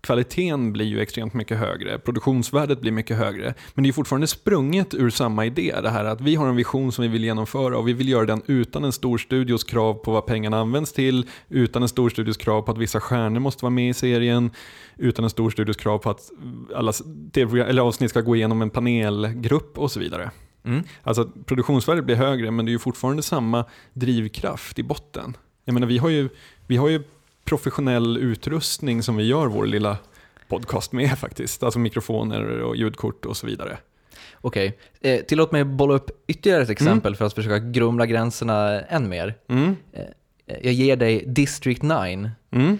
kvaliteten 0.00 0.72
blir 0.72 0.86
ju 0.86 1.00
extremt 1.00 1.34
mycket 1.34 1.58
högre, 1.58 1.98
produktionsvärdet 1.98 2.80
blir 2.80 2.92
mycket 2.92 3.16
högre. 3.16 3.54
Men 3.74 3.82
det 3.82 3.90
är 3.90 3.92
fortfarande 3.92 4.26
sprunget 4.26 4.94
ur 4.94 5.10
samma 5.10 5.46
idé, 5.46 5.74
det 5.82 5.90
här 5.90 6.04
att 6.04 6.20
vi 6.20 6.34
har 6.34 6.48
en 6.48 6.56
vision 6.56 6.92
som 6.92 7.02
vi 7.02 7.08
vill 7.08 7.24
genomföra 7.24 7.78
och 7.78 7.88
vi 7.88 7.92
vill 7.92 8.08
göra 8.08 8.26
den 8.26 8.42
utan 8.46 8.84
en 8.84 8.92
stor 8.92 9.18
studios 9.18 9.64
krav 9.64 9.94
på 9.94 10.12
vad 10.12 10.26
pengarna 10.26 10.60
används 10.60 10.92
till, 10.92 11.26
utan 11.48 11.82
en 11.82 11.88
stor 11.88 12.10
studios 12.10 12.36
krav 12.36 12.62
på 12.62 12.72
att 12.72 12.78
vissa 12.78 13.00
stjärnor 13.00 13.40
måste 13.40 13.64
vara 13.64 13.70
med 13.70 13.90
i 13.90 13.94
serien, 13.94 14.50
utan 14.96 15.24
en 15.24 15.30
stor 15.30 15.50
studios 15.50 15.76
krav 15.76 15.98
på 15.98 16.10
att 16.10 16.30
alla 16.74 16.92
eller 17.66 17.82
avsnitt 17.82 18.10
ska 18.10 18.20
gå 18.20 18.36
igenom 18.36 18.62
en 18.62 18.70
panelgrupp 18.70 19.78
och 19.78 19.90
så 19.90 20.00
vidare. 20.00 20.30
Mm. 20.64 20.82
Alltså 21.02 21.30
produktionsvärdet 21.46 22.04
blir 22.04 22.16
högre 22.16 22.50
men 22.50 22.64
det 22.64 22.70
är 22.70 22.72
ju 22.72 22.78
fortfarande 22.78 23.22
samma 23.22 23.64
drivkraft 23.92 24.78
i 24.78 24.82
botten. 24.82 25.36
Jag 25.64 25.74
menar 25.74 25.86
vi 25.86 25.98
har 25.98 26.08
ju, 26.08 26.28
vi 26.66 26.76
har 26.76 26.88
ju 26.88 27.02
professionell 27.44 28.16
utrustning 28.16 29.02
som 29.02 29.16
vi 29.16 29.24
gör 29.24 29.46
vår 29.46 29.66
lilla 29.66 29.96
podcast 30.48 30.92
med 30.92 31.18
faktiskt. 31.18 31.62
Alltså 31.62 31.78
mikrofoner 31.78 32.42
och 32.62 32.76
ljudkort 32.76 33.24
och 33.24 33.36
så 33.36 33.46
vidare. 33.46 33.78
Okej, 34.40 34.78
eh, 35.00 35.20
tillåt 35.20 35.52
mig 35.52 35.64
bolla 35.64 35.94
upp 35.94 36.10
ytterligare 36.26 36.62
ett 36.62 36.70
exempel 36.70 37.16
för 37.16 37.24
att 37.24 37.34
försöka 37.34 37.58
grumla 37.58 38.06
gränserna 38.06 38.80
än 38.80 39.08
mer. 39.08 39.34
Mm. 39.48 39.76
Eh, 39.92 40.04
Jag 40.62 40.72
ger 40.72 40.96
dig 40.96 41.24
District 41.26 41.82
9. 41.82 42.30
Mm. 42.50 42.78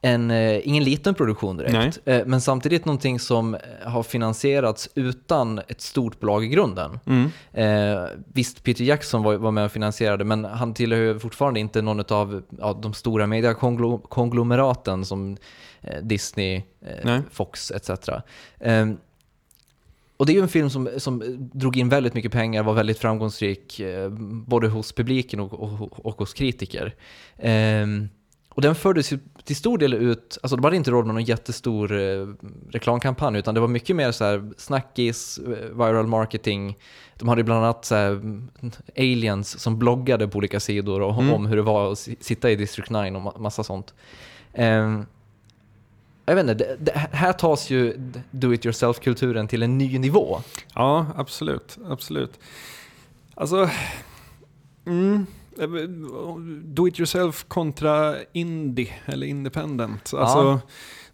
En, 0.00 0.30
eh, 0.30 0.68
ingen 0.68 0.84
liten 0.84 1.14
produktion 1.14 1.56
direkt, 1.56 1.98
Nej. 2.04 2.16
eh, 2.16 2.26
men 2.26 2.40
samtidigt 2.40 2.84
någonting 2.84 3.20
som 3.20 3.54
eh, 3.54 3.60
har 3.84 4.02
finansierats 4.02 4.88
utan 4.94 5.58
ett 5.58 5.80
stort 5.80 6.20
bolag 6.20 6.44
i 6.44 6.48
grunden. 6.48 6.98
Mm. 7.06 7.30
Eh, 7.52 8.08
visst, 8.32 8.62
Peter 8.62 8.84
Jackson 8.84 9.22
var, 9.22 9.34
var 9.34 9.50
med 9.50 9.64
och 9.64 9.72
finansierade, 9.72 10.24
men 10.24 10.44
han 10.44 10.74
tillhör 10.74 11.00
ju 11.00 11.18
fortfarande 11.18 11.60
inte 11.60 11.82
någon 11.82 12.00
av 12.12 12.42
ja, 12.58 12.78
de 12.82 12.94
stora 12.94 13.26
mediekonglomeraten 13.26 15.04
som 15.04 15.36
eh, 15.80 16.02
Disney, 16.02 16.62
eh, 17.04 17.20
Fox 17.30 17.70
etc. 17.70 17.90
Eh, 18.60 18.86
och 20.16 20.26
det 20.26 20.32
är 20.32 20.34
ju 20.34 20.42
en 20.42 20.48
film 20.48 20.70
som, 20.70 20.88
som 20.96 21.22
drog 21.52 21.76
in 21.76 21.88
väldigt 21.88 22.14
mycket 22.14 22.32
pengar, 22.32 22.62
var 22.62 22.74
väldigt 22.74 22.98
framgångsrik, 22.98 23.80
både 24.46 24.68
hos 24.68 24.92
publiken 24.92 25.40
och, 25.40 25.52
och, 25.52 26.06
och 26.06 26.18
hos 26.18 26.34
kritiker. 26.34 26.94
Ehm, 27.38 28.08
och 28.58 28.62
den 28.62 28.74
fördes 28.74 29.12
ju 29.12 29.18
till 29.48 29.56
stor 29.56 29.78
del 29.78 29.94
ut, 29.94 30.38
alltså 30.42 30.56
de 30.56 30.64
hade 30.64 30.76
inte 30.76 30.90
råd 30.90 31.06
med 31.06 31.14
någon 31.14 31.24
jättestor 31.24 32.00
eh, 32.00 32.26
reklamkampanj, 32.70 33.38
utan 33.38 33.54
det 33.54 33.60
var 33.60 33.68
mycket 33.68 33.96
mer 33.96 34.12
så 34.12 34.24
här 34.24 34.50
snackis, 34.56 35.38
eh, 35.38 35.76
viral 35.76 36.06
marketing. 36.06 36.78
De 37.18 37.28
hade 37.28 37.44
bland 37.44 37.64
annat 37.64 37.84
så 37.84 37.94
här, 37.94 38.10
mm, 38.10 38.50
aliens 38.96 39.60
som 39.60 39.78
bloggade 39.78 40.28
på 40.28 40.38
olika 40.38 40.60
sidor 40.60 41.00
och, 41.02 41.22
Mm. 41.22 41.34
om 41.34 41.46
hur 41.46 41.56
det 41.56 41.62
var 41.62 41.92
att 41.92 41.98
si- 41.98 42.16
sitta 42.20 42.50
i 42.50 42.56
District 42.56 42.90
9 42.90 43.00
och 43.16 43.22
ma- 43.22 43.38
massa 43.38 43.64
sånt. 43.64 43.94
Ehm, 44.52 45.06
jag 46.26 46.34
vet 46.34 46.42
inte, 46.42 46.54
det, 46.54 46.76
det, 46.80 46.92
här 47.12 47.32
tas 47.32 47.70
ju 47.70 48.10
do 48.30 48.52
it 48.54 48.66
yourself-kulturen 48.66 49.48
till 49.48 49.62
en 49.62 49.78
ny 49.78 49.98
nivå. 49.98 50.40
Ja, 50.74 51.06
absolut. 51.16 51.78
absolut. 51.88 52.38
Alltså, 53.34 53.70
mm, 54.86 55.26
do 56.64 56.88
it 56.88 56.98
yourself 57.00 57.44
kontra 57.48 58.14
indie 58.32 58.92
eller 59.06 59.26
independent. 59.26 60.00
Alltså, 60.14 60.38
Ja. 60.38 60.60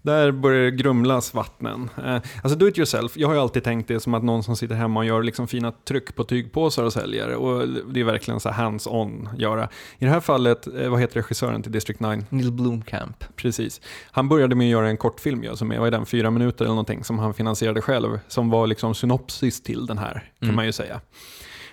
Där 0.03 0.30
börjar 0.32 0.64
det 0.64 0.70
grumlas 0.70 1.34
vattnen. 1.34 1.90
Eh, 2.05 2.14
alltså 2.42 2.59
do 2.59 2.68
it 2.68 2.78
yourself, 2.78 3.16
jag 3.16 3.28
har 3.28 3.34
ju 3.34 3.40
alltid 3.40 3.64
tänkt 3.64 3.88
det 3.88 4.01
som 4.01 4.14
att 4.14 4.22
någon 4.24 4.42
som 4.42 4.57
sitter 4.57 4.74
hemma 4.74 5.01
och 5.01 5.07
gör 5.07 5.22
liksom 5.22 5.49
fina 5.49 5.72
tryck 5.72 6.14
på 6.16 6.24
tygpåsar 6.24 6.84
och 6.84 6.92
säljer. 6.92 7.34
Och 7.34 7.68
det 7.68 8.01
är 8.01 8.05
verkligen 8.05 8.40
så 8.40 8.49
hands-on 8.51 9.28
göra. 9.38 9.68
I 9.99 10.05
det 10.05 10.11
här 10.11 10.20
fallet, 10.20 10.66
eh, 10.66 10.88
vad 10.88 11.01
heter 11.01 11.14
regissören 11.14 11.62
till 11.62 11.72
District 11.72 12.01
9? 12.01 12.24
Neil 12.28 12.53
Blomkamp. 12.53 13.24
Precis. 13.36 13.80
Han 14.11 14.28
började 14.28 14.55
med 14.55 14.64
att 14.64 14.70
göra 14.70 14.88
en 14.88 14.97
kortfilm 14.97 15.45
ju, 15.45 15.57
som 15.57 15.72
är, 15.72 15.78
vad 15.78 15.86
är 15.86 15.90
den, 15.90 16.07
fyra 16.07 16.30
minuter 16.30 16.64
eller 16.64 16.72
någonting, 16.74 17.05
som 17.05 17.18
han 17.18 17.34
finansierade 17.34 17.80
själv, 17.82 18.18
som 18.28 18.51
var 18.51 18.66
liksom 18.66 18.95
synopsis 18.95 19.62
till 19.62 19.86
den 19.86 19.99
här, 19.99 20.12
kan 20.38 20.49
Mm. 20.49 20.57
man 20.57 20.66
ju 20.66 20.72
säga. 20.72 21.01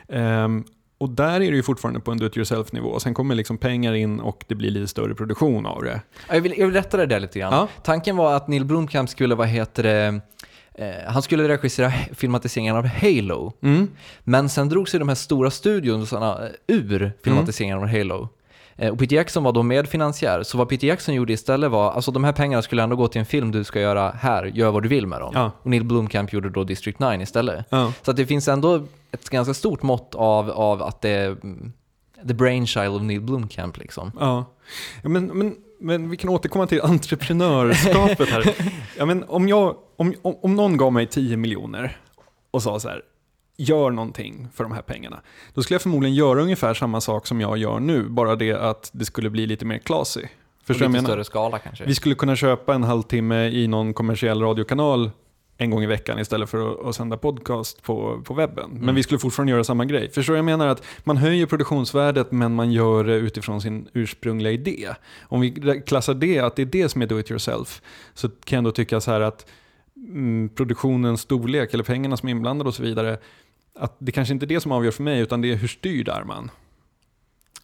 Ehm, 0.09 0.63
och 1.01 1.09
där 1.09 1.33
är 1.33 1.39
det 1.39 1.45
ju 1.55 1.63
fortfarande 1.63 1.99
på 1.99 2.11
en 2.11 2.17
do 2.17 2.25
it 2.25 2.37
yourself-nivå. 2.37 2.99
Sen 2.99 3.13
kommer 3.13 3.35
liksom 3.35 3.57
pengar 3.57 3.93
in 3.93 4.19
och 4.19 4.43
det 4.47 4.55
blir 4.55 4.71
lite 4.71 4.87
större 4.87 5.15
produktion 5.15 5.65
av 5.65 5.83
det. 5.83 6.01
Ja, 6.27 6.35
Jag 6.35 6.41
vill, 6.41 6.53
jag 6.57 6.65
vill 6.65 6.75
rätta 6.75 6.97
det 6.97 7.05
där 7.05 7.19
lite 7.19 7.39
grann. 7.39 7.53
Ja. 7.53 7.67
Tanken 7.83 8.15
var 8.17 8.33
att 8.33 8.47
Neil 8.47 8.65
Blomkamp 8.65 9.09
skulle, 9.09 9.35
vad 9.35 9.47
heter 9.47 9.83
det, 9.83 10.21
eh, 10.73 11.11
han 11.11 11.21
skulle 11.21 11.47
regissera 11.47 11.91
filmatiseringen 12.13 12.75
av 12.75 12.85
Halo. 12.85 13.53
Mm. 13.63 13.87
Men 14.23 14.49
sen 14.49 14.69
drog 14.69 14.89
sig 14.89 14.99
de 14.99 15.07
här 15.09 15.15
stora 15.15 15.51
studiosarna 15.51 16.39
eh, 16.43 16.49
ur 16.67 17.13
filmatiseringen 17.23 17.77
av 17.77 17.87
Halo. 17.87 18.29
Eh, 18.75 18.91
Och 18.91 18.99
Peter 18.99 19.15
Jackson 19.15 19.43
var 19.43 19.51
då 19.51 19.63
medfinansiär, 19.63 20.43
så 20.43 20.57
vad 20.57 20.69
Peter 20.69 20.87
Jackson 20.87 21.15
gjorde 21.15 21.33
istället 21.33 21.71
var, 21.71 21.91
alltså 21.91 22.11
de 22.11 22.23
här 22.23 22.31
pengarna 22.33 22.61
skulle 22.61 22.83
ändå 22.83 22.95
gå 22.95 23.07
till 23.07 23.19
en 23.19 23.25
film 23.25 23.51
du 23.51 23.63
ska 23.63 23.79
göra 23.81 24.11
här, 24.11 24.45
gör 24.45 24.71
vad 24.71 24.83
du 24.83 24.89
vill 24.89 25.07
med 25.07 25.19
dem. 25.21 25.31
Ja. 25.35 25.51
Och 25.61 25.69
Neil 25.69 25.83
Blomkamp 25.83 26.33
gjorde 26.33 26.49
då 26.49 26.63
District 26.63 26.99
9 26.99 27.21
istället. 27.21 27.65
Ja. 27.69 27.93
Så 28.01 28.11
att 28.11 28.17
det 28.17 28.25
finns 28.25 28.47
ändå 28.47 28.83
ett 29.11 29.29
ganska 29.29 29.53
stort 29.53 29.81
mått 29.83 30.15
av, 30.15 30.49
av 30.51 30.83
att 30.83 31.01
det 31.01 31.09
är 31.09 31.27
mm, 31.27 31.73
the 32.27 32.33
brainchild 32.33 32.95
of 32.95 33.01
Neil 33.01 33.21
Blomkamp 33.21 33.77
liksom. 33.77 34.11
Ja. 34.19 34.45
Ja, 35.03 35.09
men, 35.09 35.25
men, 35.25 35.55
men 35.79 36.09
vi 36.09 36.17
kan 36.17 36.29
återkomma 36.29 36.67
till 36.67 36.81
entreprenörskapet 36.81 38.29
här. 38.29 38.55
Ja, 38.97 39.05
men 39.05 39.23
om, 39.23 39.47
jag, 39.47 39.75
om, 39.97 40.13
om, 40.21 40.35
om 40.41 40.55
någon 40.55 40.77
gav 40.77 40.93
mig 40.93 41.07
10 41.07 41.37
miljoner 41.37 41.97
och 42.51 42.63
sa 42.63 42.79
så 42.79 42.89
här, 42.89 43.01
gör 43.57 43.91
någonting 43.91 44.47
för 44.53 44.63
de 44.63 44.73
här 44.73 44.81
pengarna. 44.81 45.21
Då 45.53 45.63
skulle 45.63 45.75
jag 45.75 45.81
förmodligen 45.81 46.15
göra 46.15 46.41
ungefär 46.41 46.73
samma 46.73 47.01
sak 47.01 47.27
som 47.27 47.41
jag 47.41 47.57
gör 47.57 47.79
nu, 47.79 48.03
bara 48.09 48.35
det 48.35 48.51
att 48.53 48.89
det 48.93 49.05
skulle 49.05 49.29
bli 49.29 49.45
lite 49.47 49.65
mer 49.65 49.77
classy. 49.77 50.21
Förstår 50.63 50.87
lite 50.89 51.03
större 51.03 51.23
skala 51.23 51.59
kanske. 51.59 51.85
Vi 51.85 51.95
skulle 51.95 52.15
kunna 52.15 52.35
köpa 52.35 52.75
en 52.75 52.83
halvtimme 52.83 53.49
i 53.49 53.67
någon 53.67 53.93
kommersiell 53.93 54.41
radiokanal 54.41 55.11
en 55.57 55.69
gång 55.69 55.83
i 55.83 55.85
veckan 55.85 56.19
istället 56.19 56.49
för 56.49 56.71
att, 56.71 56.85
att 56.85 56.95
sända 56.95 57.17
podcast 57.17 57.83
på, 57.83 58.21
på 58.25 58.33
webben. 58.33 58.69
Men 58.69 58.83
Mm. 58.83 58.95
vi 58.95 59.03
skulle 59.03 59.19
fortfarande 59.19 59.51
göra 59.51 59.63
samma 59.63 59.85
grej. 59.85 60.11
Förstår? 60.11 60.35
Jag 60.35 60.45
menar 60.45 60.67
att 60.67 60.83
man 61.03 61.17
höjer 61.17 61.45
produktionsvärdet 61.45 62.31
men 62.31 62.55
man 62.55 62.71
gör 62.71 63.03
det 63.03 63.15
utifrån 63.15 63.61
sin 63.61 63.87
ursprungliga 63.93 64.51
idé. 64.53 64.87
Om 65.21 65.41
vi 65.41 65.81
klassar 65.87 66.13
det, 66.13 66.39
att 66.39 66.55
det 66.55 66.61
är 66.61 66.65
det 66.65 66.89
som 66.89 67.01
är 67.01 67.05
do 67.05 67.19
it 67.19 67.31
yourself, 67.31 67.81
så 68.13 68.29
kan 68.29 68.35
jag 68.49 68.57
ändå 68.57 68.71
tycka 68.71 69.01
så 69.01 69.11
här 69.11 69.21
att 69.21 69.45
produktionens 70.55 71.21
storlek 71.21 71.73
eller 71.73 71.83
pengarna 71.83 72.17
som 72.17 72.27
är 72.27 72.31
inblandade 72.31 72.67
och 72.67 72.75
så 72.75 72.83
vidare, 72.83 73.17
att 73.79 73.95
det 73.99 74.11
kanske 74.11 74.33
inte 74.33 74.45
är 74.45 74.47
det 74.47 74.59
som 74.61 74.71
avgör 74.71 74.91
för 74.91 75.03
mig 75.03 75.19
utan 75.19 75.41
det 75.41 75.51
är 75.51 75.55
hur 75.55 75.67
styrd 75.67 76.07
är 76.09 76.23
man. 76.23 76.51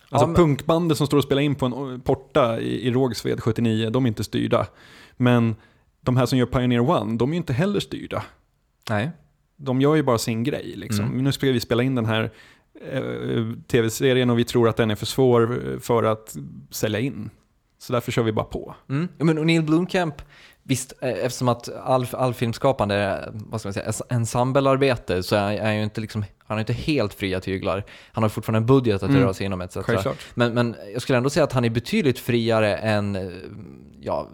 Alltså 0.09 0.23
Ja, 0.23 0.27
men- 0.27 0.35
punkbandet 0.35 0.97
som 0.97 1.07
står 1.07 1.17
och 1.17 1.23
spelar 1.23 1.41
in 1.41 1.55
på 1.55 1.65
en 1.65 2.01
porta 2.01 2.59
i, 2.59 2.88
i 2.88 2.91
Rågsved 2.91 3.39
79, 3.43 3.89
de 3.89 4.03
är 4.05 4.07
inte 4.07 4.23
styrda. 4.23 4.67
Men 5.17 5.55
de 6.01 6.17
här 6.17 6.25
som 6.25 6.38
gör 6.38 6.45
Pioneer 6.45 6.89
One, 6.89 7.17
de 7.17 7.29
är 7.29 7.33
ju 7.33 7.38
inte 7.38 7.53
heller 7.53 7.79
styrda. 7.79 8.23
Nej. 8.89 9.11
De 9.55 9.81
gör 9.81 9.95
ju 9.95 10.03
bara 10.03 10.17
sin 10.17 10.43
grej. 10.43 10.73
Liksom. 10.75 11.05
Mm. 11.05 11.23
Nu 11.23 11.31
ska 11.31 11.51
vi 11.51 11.59
spela 11.59 11.83
in 11.83 11.95
den 11.95 12.05
här 12.05 12.31
eh, 12.91 13.45
tv-serien 13.67 14.29
och 14.29 14.39
vi 14.39 14.43
tror 14.43 14.69
att 14.69 14.77
den 14.77 14.91
är 14.91 14.95
för 14.95 15.05
svår 15.05 15.71
eh, 15.73 15.79
för 15.79 16.03
att 16.03 16.38
sälja 16.71 16.99
in. 16.99 17.29
Så 17.79 17.93
därför 17.93 18.11
kör 18.11 18.23
vi 18.23 18.31
bara 18.31 18.45
på. 18.45 18.75
Mm. 18.89 19.07
Men 19.17 19.35
Neil 19.35 19.63
Blomkamp, 19.63 20.15
visst, 20.68 20.93
eh, 21.01 21.09
eftersom 21.09 21.47
att 21.47 21.70
all, 21.84 22.07
all 22.11 22.34
filmskapande 22.34 22.95
är 22.95 23.30
vad 23.34 23.59
ska 23.61 23.68
man 23.68 23.74
säga, 23.74 23.84
ens- 23.84 24.01
ensemblearbete 24.09 25.24
så 25.24 25.36
är, 25.36 25.51
är 25.57 25.74
ju 25.74 25.84
inte 25.84 26.01
liksom, 26.01 26.22
han 26.45 26.55
har 26.55 26.59
inte 26.59 26.74
helt 26.74 27.13
fria 27.13 27.39
tyglar. 27.39 27.84
Han 28.11 28.24
har 28.24 28.30
fortfarande 28.30 28.57
en 28.57 28.65
budget 28.65 29.03
att 29.03 29.09
Mm. 29.09 29.22
röra 29.22 29.34
sig 29.34 29.45
inom 29.45 29.61
etc. 29.61 29.78
Men, 30.34 30.53
men 30.53 30.76
jag 30.93 31.01
skulle 31.01 31.18
ändå 31.18 31.30
säga 31.30 31.43
att 31.43 31.53
han 31.53 31.65
är 31.65 31.70
betydligt 31.70 32.20
friare 32.20 32.78
än 32.78 33.15
eh, 33.15 33.24
ja, 34.01 34.28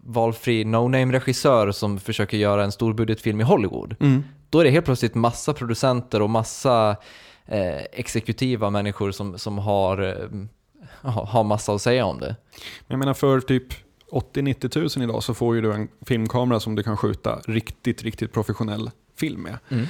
valfri 0.00 0.64
no-name-regissör 0.64 1.72
som 1.72 1.98
försöker 2.00 2.36
göra 2.36 2.64
en 2.64 2.72
storbudgetfilm 2.72 3.40
i 3.40 3.44
Hollywood. 3.44 3.96
Mm. 4.00 4.24
Då 4.50 4.60
är 4.60 4.64
det 4.64 4.70
helt 4.70 4.84
plötsligt 4.86 5.14
massa 5.14 5.52
producenter 5.52 6.22
och 6.22 6.30
massa 6.30 6.96
eh, 7.46 7.76
exekutiva 7.92 8.70
människor 8.70 9.10
som, 9.10 9.38
som 9.38 9.58
har, 9.58 10.02
eh, 10.02 11.10
ha- 11.10 11.24
har 11.26 11.44
massa 11.44 11.72
att 11.72 11.82
säga 11.82 12.04
om 12.06 12.20
det. 12.20 12.36
Men 12.86 12.94
jag 12.94 12.98
menar 12.98 13.14
för 13.14 13.40
typ 13.40 13.64
80-90 14.10 14.68
tusen 14.68 15.02
idag 15.02 15.22
så 15.22 15.34
får 15.34 15.54
ju 15.54 15.60
du 15.60 15.72
en 15.72 15.88
filmkamera 16.06 16.60
som 16.60 16.74
du 16.74 16.82
kan 16.82 16.96
skjuta 16.96 17.40
riktigt, 17.46 18.02
riktigt 18.02 18.32
professionell 18.32 18.90
film 19.16 19.42
med. 19.42 19.58
Mm. 19.68 19.86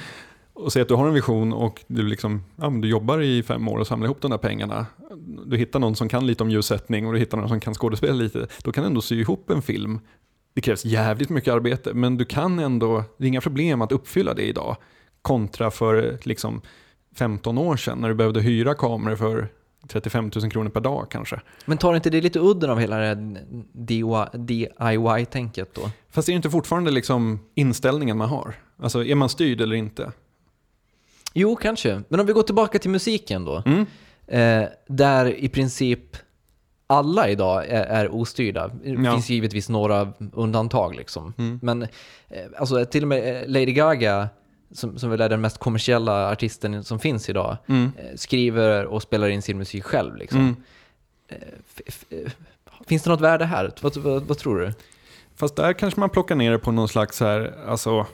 och 0.53 0.73
säg 0.73 0.81
att 0.81 0.87
du 0.87 0.93
har 0.93 1.07
en 1.07 1.13
vision 1.13 1.53
och 1.53 1.83
du, 1.87 2.07
liksom, 2.07 2.43
ja, 2.55 2.69
du 2.69 2.87
jobbar 2.87 3.21
i 3.21 3.43
fem 3.43 3.67
år 3.67 3.77
och 3.77 3.87
samlar 3.87 4.05
ihop 4.05 4.21
de 4.21 4.31
där 4.31 4.37
pengarna. 4.37 4.85
Du 5.45 5.57
hittar 5.57 5.79
någon 5.79 5.95
som 5.95 6.09
kan 6.09 6.27
lite 6.27 6.43
om 6.43 6.49
ljussättning 6.49 7.07
och 7.07 7.13
du 7.13 7.19
hittar 7.19 7.37
någon 7.37 7.49
som 7.49 7.59
kan 7.59 7.73
skådespela 7.73 8.13
lite. 8.13 8.47
Då 8.63 8.71
kan 8.71 8.83
du 8.83 8.87
ändå 8.87 9.01
sy 9.01 9.19
ihop 9.19 9.49
en 9.49 9.61
film. 9.61 9.99
Det 10.53 10.61
krävs 10.61 10.85
jävligt 10.85 11.29
mycket 11.29 11.53
arbete, 11.53 11.93
men 11.93 12.17
du 12.17 12.25
kan 12.25 12.59
ändå, 12.59 13.03
det 13.17 13.25
är 13.25 13.27
inga 13.27 13.41
problem 13.41 13.81
att 13.81 13.91
uppfylla 13.91 14.33
det 14.33 14.43
idag. 14.43 14.77
Kontra 15.21 15.71
för 15.71 16.17
liksom 16.23 16.61
15 17.15 17.57
år 17.57 17.77
sedan 17.77 17.97
när 17.97 18.09
du 18.09 18.15
behövde 18.15 18.41
hyra 18.41 18.73
kameror 18.73 19.15
för 19.15 19.49
35 19.87 20.31
000 20.35 20.51
kronor 20.51 20.69
per 20.69 20.81
dag 20.81 21.07
kanske. 21.11 21.41
Men 21.65 21.77
tar 21.77 21.95
inte 21.95 22.09
det 22.09 22.21
lite 22.21 22.39
udden 22.39 22.69
av 22.69 22.79
hela 22.79 22.97
det 22.97 23.15
DIY-tänket 24.33 25.73
då? 25.73 25.81
Fast 26.09 26.25
det 26.25 26.31
är 26.31 26.35
inte 26.35 26.49
fortfarande 26.49 26.91
liksom 26.91 27.39
inställningen 27.55 28.17
man 28.17 28.29
har. 28.29 28.55
Alltså 28.81 29.05
är 29.05 29.15
man 29.15 29.29
styrd 29.29 29.61
eller 29.61 29.75
inte? 29.75 30.11
Jo, 31.33 31.55
kanske. 31.55 32.01
Men 32.09 32.19
om 32.19 32.25
vi 32.25 32.33
går 32.33 32.43
tillbaka 32.43 32.79
till 32.79 32.89
musiken 32.91 33.45
då. 33.45 33.63
Mm. 33.65 33.85
Eh, 34.27 34.69
där 34.87 35.25
i 35.39 35.49
princip 35.49 36.01
alla 36.87 37.29
idag 37.29 37.65
är, 37.67 37.83
är 37.85 38.15
ostyrda. 38.15 38.67
Det 38.67 38.89
Ja. 38.89 39.11
finns 39.13 39.29
givetvis 39.29 39.69
några 39.69 40.13
undantag 40.33 40.95
liksom. 40.95 41.33
Mm. 41.37 41.59
Men 41.63 41.81
eh, 41.81 41.87
alltså, 42.57 42.85
till 42.85 43.01
och 43.03 43.07
med 43.07 43.35
eh, 43.43 43.47
Lady 43.47 43.73
Gaga, 43.73 44.29
som, 44.71 44.99
som 44.99 45.09
väl 45.09 45.21
är 45.21 45.29
den 45.29 45.41
mest 45.41 45.57
kommersiella 45.57 46.31
artisten 46.31 46.83
som 46.83 46.99
finns 46.99 47.29
idag, 47.29 47.57
Mm. 47.67 47.91
eh, 47.97 48.15
skriver 48.15 48.85
och 48.85 49.01
spelar 49.01 49.29
in 49.29 49.41
sin 49.41 49.57
musik 49.57 49.83
själv. 49.83 50.15
Liksom. 50.15 50.39
Mm. 50.39 50.55
Eh, 52.09 52.31
finns 52.87 53.03
det 53.03 53.09
något 53.09 53.21
värde 53.21 53.45
här? 53.45 53.71
Vad, 53.81 53.97
vad, 53.97 54.23
vad 54.23 54.37
tror 54.37 54.59
du? 54.59 54.73
Fast 55.35 55.55
där 55.55 55.73
kanske 55.73 55.99
man 55.99 56.09
plockar 56.09 56.35
ner 56.35 56.51
det 56.51 56.59
på 56.59 56.71
någon 56.71 56.87
slags 56.87 57.19
här, 57.19 57.53
alltså 57.67 58.05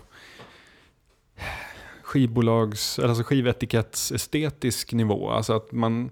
skivbolags, 2.03 2.99
alltså 2.99 3.33
estetisk 4.13 4.93
nivå. 4.93 5.29
Alltså 5.29 5.53
att 5.53 5.71
man, 5.71 6.09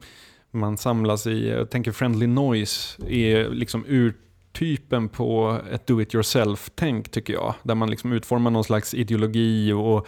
man 0.52 0.78
samlas 0.78 1.28
i, 1.28 1.50
jag 1.50 1.70
tänker 1.70 1.92
Friendly 1.92 2.28
Noise 2.28 3.02
är 3.08 3.50
liksom 3.50 3.86
urtypen 3.88 5.10
på 5.10 5.60
ett 5.72 5.88
do 5.88 6.02
it 6.02 6.14
yourself-tänk 6.16 7.10
tycker 7.12 7.34
jag. 7.34 7.54
Där 7.64 7.76
man 7.76 7.90
liksom 7.90 8.14
utformar 8.14 8.52
någon 8.52 8.64
slags 8.64 8.94
ideologi 8.94 9.72
och 9.74 10.08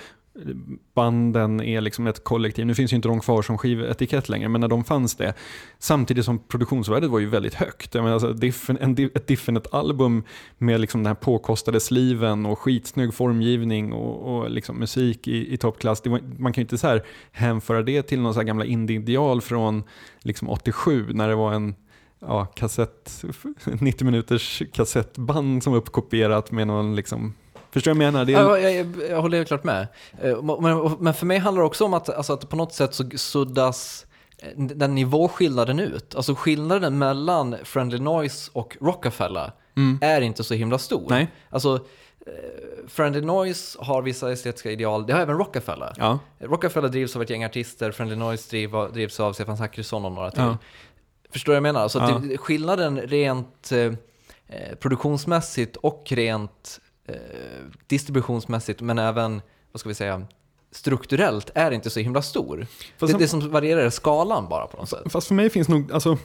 banden 0.93 1.61
är 1.61 1.81
liksom 1.81 2.07
ett 2.07 2.23
kollektiv. 2.23 2.65
Nu 2.65 2.75
finns 2.75 2.93
ju 2.93 2.95
inte 2.95 3.07
de 3.07 3.19
kvar 3.19 3.41
som 3.41 3.57
skivetikett 3.57 4.29
längre, 4.29 4.49
men 4.49 4.61
när 4.61 4.67
de 4.67 4.83
fanns 4.83 5.15
det. 5.15 5.33
Samtidigt 5.79 6.25
som 6.25 6.39
produktionsvärdet 6.39 7.09
var 7.09 7.19
ju 7.19 7.25
väldigt 7.25 7.53
högt. 7.53 7.95
Jag 7.95 8.03
menar, 8.03 8.13
alltså, 8.13 8.33
Diffen- 8.33 8.77
en, 8.81 8.91
ett 8.91 9.27
Different-album 9.27 10.23
med 10.57 10.81
liksom 10.81 11.03
den 11.03 11.07
här 11.07 11.15
påkostade 11.15 11.79
sliven 11.79 12.45
och 12.45 12.59
skitsnygg 12.59 13.13
formgivning 13.13 13.93
och, 13.93 14.37
och 14.37 14.49
liksom 14.49 14.79
musik 14.79 15.27
i, 15.27 15.53
i 15.53 15.57
toppklass. 15.57 16.01
Det 16.01 16.09
var, 16.09 16.21
man 16.37 16.53
kan 16.53 16.61
ju 16.61 16.65
inte 16.65 16.77
så 16.77 16.87
här 16.87 17.03
hänföra 17.31 17.81
det 17.81 18.01
till 18.01 18.19
någon 18.19 18.33
så 18.33 18.39
här 18.39 18.47
gamla 18.47 18.65
indie-ideal 18.65 19.41
från 19.41 19.83
liksom 20.19 20.49
87 20.49 21.07
när 21.13 21.27
det 21.27 21.35
var 21.35 21.53
en 21.53 21.75
ja, 22.19 22.45
kassett, 22.45 23.23
90 23.79 24.05
minuters 24.05 24.63
kassettband 24.73 25.63
som 25.63 25.73
var 25.73 25.77
uppkopierat 25.77 26.51
med 26.51 26.67
någon 26.67 26.95
liksom 26.95 27.33
Förstår 27.73 27.91
du 27.93 27.97
vad 27.97 28.05
jag 28.05 28.13
menar? 28.13 28.25
Det 28.25 28.33
är, 28.33 28.41
Ja, 28.41 28.59
jag, 28.59 28.73
jag, 28.73 29.09
jag 29.09 29.21
håller 29.21 29.43
klart 29.43 29.63
med. 29.63 29.87
Eh, 30.21 30.41
Men, 30.43 30.95
men 30.99 31.13
för 31.13 31.25
mig 31.25 31.37
handlar 31.37 31.61
det 31.61 31.65
också 31.67 31.85
om 31.85 31.93
att, 31.93 32.09
alltså 32.09 32.33
att 32.33 32.49
på 32.49 32.55
något 32.55 32.73
sätt 32.73 32.93
så 32.93 33.03
suddas 33.15 34.05
eh, 34.37 34.47
den 34.57 34.95
nivåskillnaden 34.95 35.79
ut. 35.79 36.15
Alltså 36.15 36.35
skillnaden 36.35 36.97
mellan 36.97 37.55
Friendly 37.63 37.99
Noise 37.99 38.51
och 38.53 38.77
Rockefeller 38.81 39.51
är 40.01 40.21
inte 40.21 40.43
så 40.43 40.53
himla 40.53 40.77
stor. 40.77 40.99
Mm. 40.99 41.09
Nej. 41.09 41.27
Alltså, 41.49 41.75
eh, 42.27 42.31
Friendly 42.87 43.21
Noise 43.21 43.77
har 43.81 44.01
vissa 44.01 44.31
estetiska 44.31 44.71
ideal, 44.71 45.05
det 45.05 45.13
har 45.13 45.19
även 45.19 45.37
Rockefeller. 45.37 45.93
ja. 45.97 46.19
Rockefeller 46.39 46.89
drivs 46.89 47.15
av 47.15 47.21
ett 47.21 47.29
gäng 47.29 47.43
artister, 47.45 47.91
Friendly 47.91 48.15
Noise 48.15 48.49
driv, 48.49 48.71
drivs 48.93 49.19
av 49.19 49.33
Stefan 49.33 49.57
Zachrisson 49.57 50.05
och 50.05 50.11
några 50.11 50.31
till. 50.31 50.41
Ja. 50.41 50.57
Förstår 51.31 51.53
du 51.53 51.59
vad 51.59 51.67
jag 51.67 51.73
menar? 51.73 51.87
Så 51.87 51.99
att 51.99 52.09
Ja. 52.31 52.37
skillnaden 52.37 53.01
rent 53.01 53.71
eh, 53.71 53.93
produktionsmässigt 54.79 55.75
och 55.75 56.03
rent 56.11 56.79
distributionsmässigt, 57.87 58.81
men 58.81 58.99
även, 58.99 59.41
vad 59.71 59.79
ska 59.79 59.89
vi 59.89 59.95
säga, 59.95 60.27
strukturellt 60.71 61.51
är 61.55 61.71
inte 61.71 61.89
så 61.89 61.99
himla 61.99 62.21
stor. 62.21 62.67
Fast 62.97 62.99
det, 62.99 63.07
sen- 63.07 63.19
det 63.19 63.27
som 63.27 63.51
varierar 63.51 63.81
är 63.81 63.89
skalan 63.89 64.49
bara 64.49 64.67
på 64.67 64.77
något 64.77 64.89
sätt. 64.89 65.11
Fast 65.11 65.27
för 65.27 65.35
mig 65.35 65.49
finns 65.49 65.69
nog, 65.69 65.91
alltså, 65.91 66.17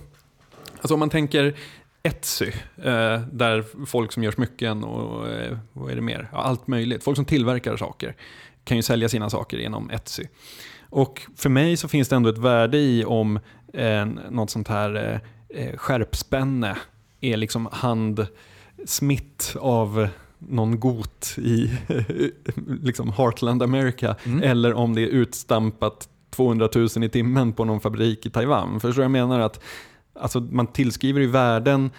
alltså 0.81 0.95
om 0.95 1.01
man 1.01 1.11
tänker 1.11 1.57
Etsy, 2.03 2.47
eh, 2.77 3.21
där 3.33 3.87
folk 3.87 4.13
som 4.13 4.23
gör 4.23 4.31
smycken 4.33 4.85
och 4.85 5.29
eh, 5.29 5.59
vad 5.73 5.91
är 5.91 5.97
det 5.97 6.03
mer? 6.03 6.29
Ja, 6.33 6.39
allt 6.39 6.67
möjligt. 6.67 7.05
Folk 7.05 7.17
som 7.17 7.25
tillverkar 7.25 7.77
saker 7.77 8.17
kan 8.65 8.77
ju 8.77 8.83
sälja 8.83 9.09
sina 9.09 9.31
saker 9.31 9.57
genom 9.59 9.91
Etsy. 9.91 10.25
Och 10.91 11.23
för 11.37 11.49
mig 11.49 11.77
så 11.77 11.89
finns 11.89 12.09
det 12.09 12.17
ändå 12.17 12.29
ett 12.31 12.39
värde 12.39 12.79
i 12.79 13.05
om 13.05 13.41
eh, 13.73 14.07
något 14.31 14.51
sånt 14.51 14.69
här 14.69 15.21
eh, 15.51 15.63
eh, 15.65 15.77
skärpspänne 15.77 16.77
är 17.21 17.37
liksom 17.37 17.69
handsmitt 17.73 19.55
av 19.61 20.09
någon 20.39 20.81
got 20.81 21.35
i 21.39 21.71
liksom 22.83 23.13
Heartland 23.13 23.63
America 23.63 24.17
eller 24.43 24.75
om 24.75 24.95
det 24.95 25.03
är 25.03 25.07
utstampat 25.07 26.09
200 26.31 26.69
000 26.75 26.89
i 27.05 27.09
timmen 27.09 27.53
på 27.53 27.65
någon 27.65 27.81
fabrik 27.81 28.27
i 28.27 28.31
Taiwan. 28.31 28.81
Förstår 28.81 29.05
jag 29.05 29.11
menar? 29.11 29.41
Att 29.41 29.61
alltså, 30.15 30.41
man 30.41 30.67
tillskriver 30.67 31.21
ju 31.21 31.27
värden 31.27 31.91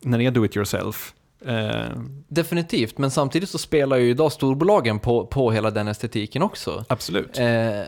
när 0.00 0.18
det 0.18 0.24
är 0.26 0.30
do 0.30 0.44
it 0.44 0.56
yourself. 0.56 1.14
Eh, 1.46 1.86
Definitivt, 2.28 2.98
men 2.98 3.10
samtidigt 3.10 3.48
så 3.48 3.58
spelar 3.58 3.96
ju 3.96 4.10
idag 4.10 4.32
storbolagen 4.32 4.98
på, 4.98 5.26
på 5.26 5.50
hela 5.52 5.70
den 5.70 5.88
estetiken 5.88 6.42
också. 6.42 6.84
absolut. 6.88 7.38
Eh, 7.38 7.80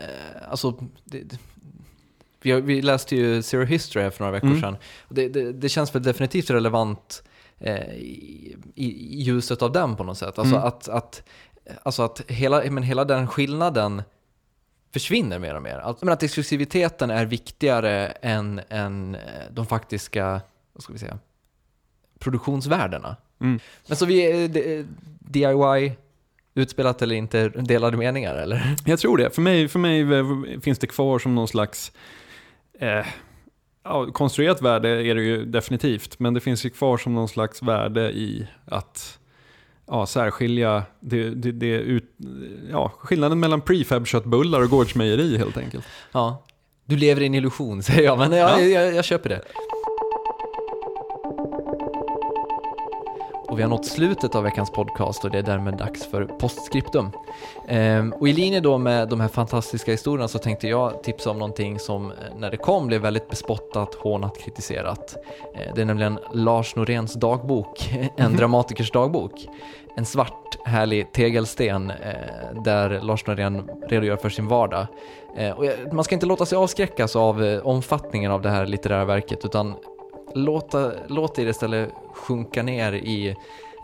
alltså, 0.49 0.83
det, 1.03 1.21
det, 1.21 1.39
vi, 2.61 2.81
läste 2.81 3.15
ju 3.15 3.41
Zero 3.41 3.63
History 3.65 4.03
här 4.03 4.09
för 4.09 4.23
några 4.23 4.31
veckor 4.31 4.47
Mm. 4.47 4.61
sedan. 4.61 4.75
Det, 5.09 5.29
det, 5.29 5.51
det 5.53 5.69
känns 5.69 5.95
väl 5.95 6.03
definitivt 6.03 6.49
relevant 6.49 7.23
i, 7.59 8.55
i 8.75 8.85
i 9.19 9.21
ljuset 9.21 9.61
av 9.61 9.71
den 9.71 9.95
på 9.95 10.03
något 10.03 10.17
sätt. 10.17 10.39
Alltså 10.39 10.55
Mm. 10.55 10.67
att, 10.67 10.89
att, 10.89 11.23
alltså 11.83 12.03
att 12.03 12.21
hela, 12.27 12.63
men 12.71 12.83
hela 12.83 13.05
den 13.05 13.27
skillnaden 13.27 14.03
försvinner 14.93 15.39
mer 15.39 15.55
och 15.55 15.61
mer. 15.61 15.77
Alltså, 15.77 16.05
men 16.05 16.13
att 16.13 16.23
exklusiviteten 16.23 17.09
är 17.09 17.25
viktigare 17.25 18.07
än, 18.07 18.61
än 18.69 19.15
eh, 19.15 19.21
de 19.51 19.65
faktiska, 19.65 20.41
vad 20.73 20.83
ska 20.83 20.93
vi 20.93 20.99
säga, 20.99 21.19
produktionsvärdena. 22.19 23.15
Mm. 23.41 23.59
Men 23.87 23.97
så 23.97 24.05
vi 24.05 24.47
det- 24.47 24.85
DIY, 25.19 25.91
utspelat 26.53 27.01
eller 27.01 27.15
inte, 27.15 27.49
delade 27.49 27.97
meningar 27.97 28.35
eller? 28.35 28.75
Jag 28.85 28.99
tror 28.99 29.17
det. 29.17 29.29
För 29.29 29.41
mig, 29.41 29.67
för 29.67 29.79
mig 29.79 30.01
eh, 30.01 30.59
finns 30.61 30.79
det 30.79 30.87
kvar 30.87 31.19
som 31.19 31.35
någon 31.35 31.47
slags 31.47 31.91
eh, 32.79 33.05
ja, 33.85 34.11
konstruerat 34.11 34.61
värde 34.61 34.89
är 34.89 35.15
det 35.15 35.21
ju 35.21 35.45
definitivt, 35.45 36.19
men 36.19 36.33
det 36.33 36.39
finns 36.39 36.65
ju 36.65 36.69
kvar 36.69 36.97
som 36.97 37.15
någon 37.15 37.27
slags 37.27 37.63
värde 37.63 38.11
i 38.11 38.47
att 38.65 39.19
ja, 39.87 40.05
särskilja 40.05 40.83
det, 40.99 41.29
det, 41.29 41.51
det 41.51 41.67
ut, 41.75 42.03
ja, 42.71 42.91
skillnaden 42.99 43.39
mellan 43.39 43.61
prefab-köttbullar 43.61 44.61
och 44.61 44.69
gårdsmejeri 44.69 45.37
helt 45.37 45.57
enkelt. 45.57 45.85
Ja. 46.11 46.43
Du 46.85 46.97
lever 46.97 47.21
i 47.21 47.25
en 47.25 47.35
illusion 47.35 47.83
säger 47.83 48.03
jag, 48.03 48.17
men 48.17 48.31
jag, 48.31 48.49
Ja. 48.61 48.61
jag, 48.61 48.95
jag 48.95 49.05
köper 49.05 49.29
det. 49.29 49.41
Och 53.47 53.57
vi 53.59 53.63
har 53.63 53.69
nått 53.69 53.85
slutet 53.85 54.35
av 54.35 54.43
veckans 54.43 54.71
podcast 54.71 55.25
och 55.25 55.31
det 55.31 55.37
är 55.37 55.43
därmed 55.43 55.77
dags 55.77 56.05
för 56.05 56.25
postskriptum. 56.25 57.11
Ehm, 57.67 58.13
och 58.13 58.27
i 58.27 58.33
linje 58.33 58.59
då 58.59 58.77
med 58.77 59.09
de 59.09 59.19
här 59.19 59.27
fantastiska 59.27 59.91
historierna 59.91 60.27
så 60.27 60.39
tänkte 60.39 60.67
jag 60.67 61.03
tipsa 61.03 61.29
om 61.29 61.39
någonting 61.39 61.79
som 61.79 62.11
eh, 62.11 62.17
när 62.37 62.51
det 62.51 62.57
kom 62.57 62.87
blev 62.87 63.01
väldigt 63.01 63.29
bespottat, 63.29 63.95
hånat, 63.95 64.37
kritiserat. 64.37 65.15
Eh, 65.55 65.73
det 65.75 65.81
är 65.81 65.85
nämligen 65.85 66.19
Lars 66.33 66.75
Noréns 66.75 67.13
dagbok, 67.13 67.93
en 68.15 68.35
dramatikers 68.35 68.91
dagbok. 68.91 69.47
En 69.97 70.05
svart 70.05 70.57
härlig 70.65 71.11
tegelsten 71.11 71.91
eh, 71.91 72.61
där 72.63 72.99
Lars 73.01 73.27
Norén 73.27 73.69
redogör 73.87 74.17
för 74.17 74.29
sin 74.29 74.47
vardag. 74.47 74.87
Eh, 75.37 75.51
och 75.51 75.93
man 75.93 76.03
ska 76.03 76.15
inte 76.15 76.25
låta 76.25 76.45
sig 76.45 76.57
avskräckas 76.57 77.15
av 77.15 77.43
eh, 77.43 77.67
omfattningen 77.67 78.31
av 78.31 78.41
det 78.41 78.49
här 78.49 78.65
litterära 78.65 79.05
verket 79.05 79.45
utan 79.45 79.75
låta, 80.35 80.91
låt 81.07 81.39
er 81.39 81.47
istället 81.47 81.89
sjunka 82.13 82.63
ner 82.63 82.93
i 82.93 83.27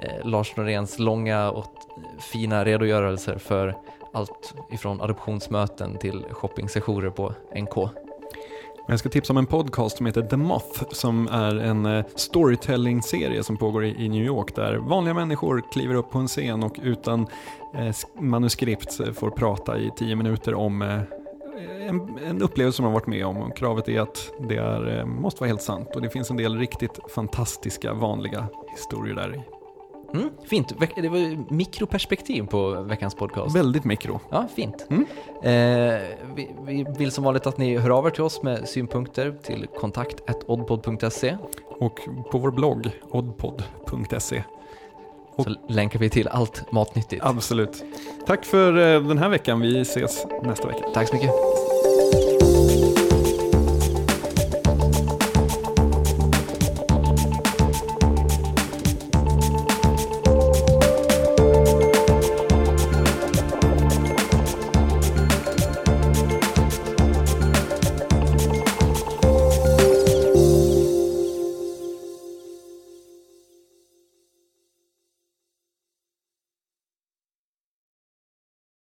eh, 0.03 0.25
Lars 0.25 0.55
Noréns 0.55 0.99
långa 0.99 1.51
och 1.51 1.75
fina 2.19 2.65
redogörelser 2.65 3.37
för 3.37 3.77
allt 4.13 4.53
ifrån 4.71 5.01
adoptionsmöten 5.01 5.97
till 5.97 6.25
shoppingsessioner 6.31 7.09
på 7.09 7.33
NK. 7.55 7.91
Jag 8.87 8.99
ska 8.99 9.09
tipsa 9.09 9.33
om 9.33 9.37
en 9.37 9.45
podcast 9.45 9.97
som 9.97 10.05
heter 10.05 10.21
The 10.21 10.37
Moth 10.37 10.83
som 10.91 11.27
är 11.27 11.55
en 11.55 11.85
eh, 11.85 12.05
storytelling-serie 12.15 13.43
som 13.43 13.57
pågår 13.57 13.85
i, 13.85 14.09
New 14.09 14.25
York 14.25 14.55
där 14.55 14.75
vanliga 14.75 15.13
människor 15.13 15.63
kliver 15.71 15.95
upp 15.95 16.09
på 16.11 16.17
en 16.17 16.27
scen 16.27 16.63
och 16.63 16.79
utan 16.83 17.27
eh, 17.73 17.95
manuskript 18.19 18.99
eh, 18.99 19.13
får 19.13 19.29
prata 19.29 19.77
i 19.77 19.91
tio 19.97 20.15
minuter 20.15 20.53
om 20.53 21.03
en, 21.57 22.19
en 22.27 22.41
upplevelse 22.41 22.83
har 22.83 22.91
varit 22.91 23.07
med 23.07 23.25
om. 23.25 23.37
Och 23.37 23.57
kravet 23.57 23.89
är 23.89 24.01
att 24.01 24.31
det 24.49 24.57
är, 24.57 24.99
eh, 24.99 25.05
måste 25.05 25.39
vara 25.39 25.47
helt 25.47 25.61
sant 25.61 25.89
och 25.95 26.01
det 26.01 26.09
finns 26.09 26.29
en 26.29 26.37
del 26.37 26.57
riktigt 26.57 26.99
fantastiska 27.09 27.93
vanliga 27.93 28.47
historier 28.71 29.15
där 29.15 29.35
i. 29.35 29.41
Mm, 30.13 30.29
fint. 30.45 30.73
Det 30.95 31.09
var 31.09 31.53
mikroperspektiv 31.53 32.43
på 32.43 32.81
veckans 32.81 33.15
podcast. 33.15 33.55
Väldigt 33.55 33.83
mikro. 33.83 34.19
Ja, 34.29 34.47
fint. 34.55 34.87
Mm. 34.89 35.05
Eh, 35.43 36.01
vi, 36.35 36.55
vi 36.65 36.85
vill 36.97 37.11
som 37.11 37.23
vanligt 37.23 37.47
att 37.47 37.57
ni 37.57 37.77
hör 37.77 37.89
av 37.89 38.05
er 38.05 38.09
till 38.09 38.23
oss 38.23 38.43
med 38.43 38.69
synpunkter 38.69 39.37
till 39.43 39.67
kontakt.oddpod.se 39.67 41.37
Och 41.67 41.99
på 42.31 42.37
vår 42.37 42.51
blogg, 42.51 42.89
oddpod.se. 43.09 44.43
Och- 45.36 45.43
så 45.45 45.55
länkar 45.69 45.99
vi 45.99 46.09
till 46.09 46.27
allt 46.27 46.71
matnyttigt. 46.71 47.23
Absolut. 47.25 47.84
Tack 48.27 48.45
för 48.45 48.77
eh, 48.95 49.01
den 49.07 49.17
här 49.17 49.29
veckan. 49.29 49.61
Vi 49.61 49.82
ses 49.82 50.25
nästa 50.43 50.67
vecka. 50.67 50.84
Tack 50.93 51.07
så 51.07 51.13
mycket. 51.15 51.32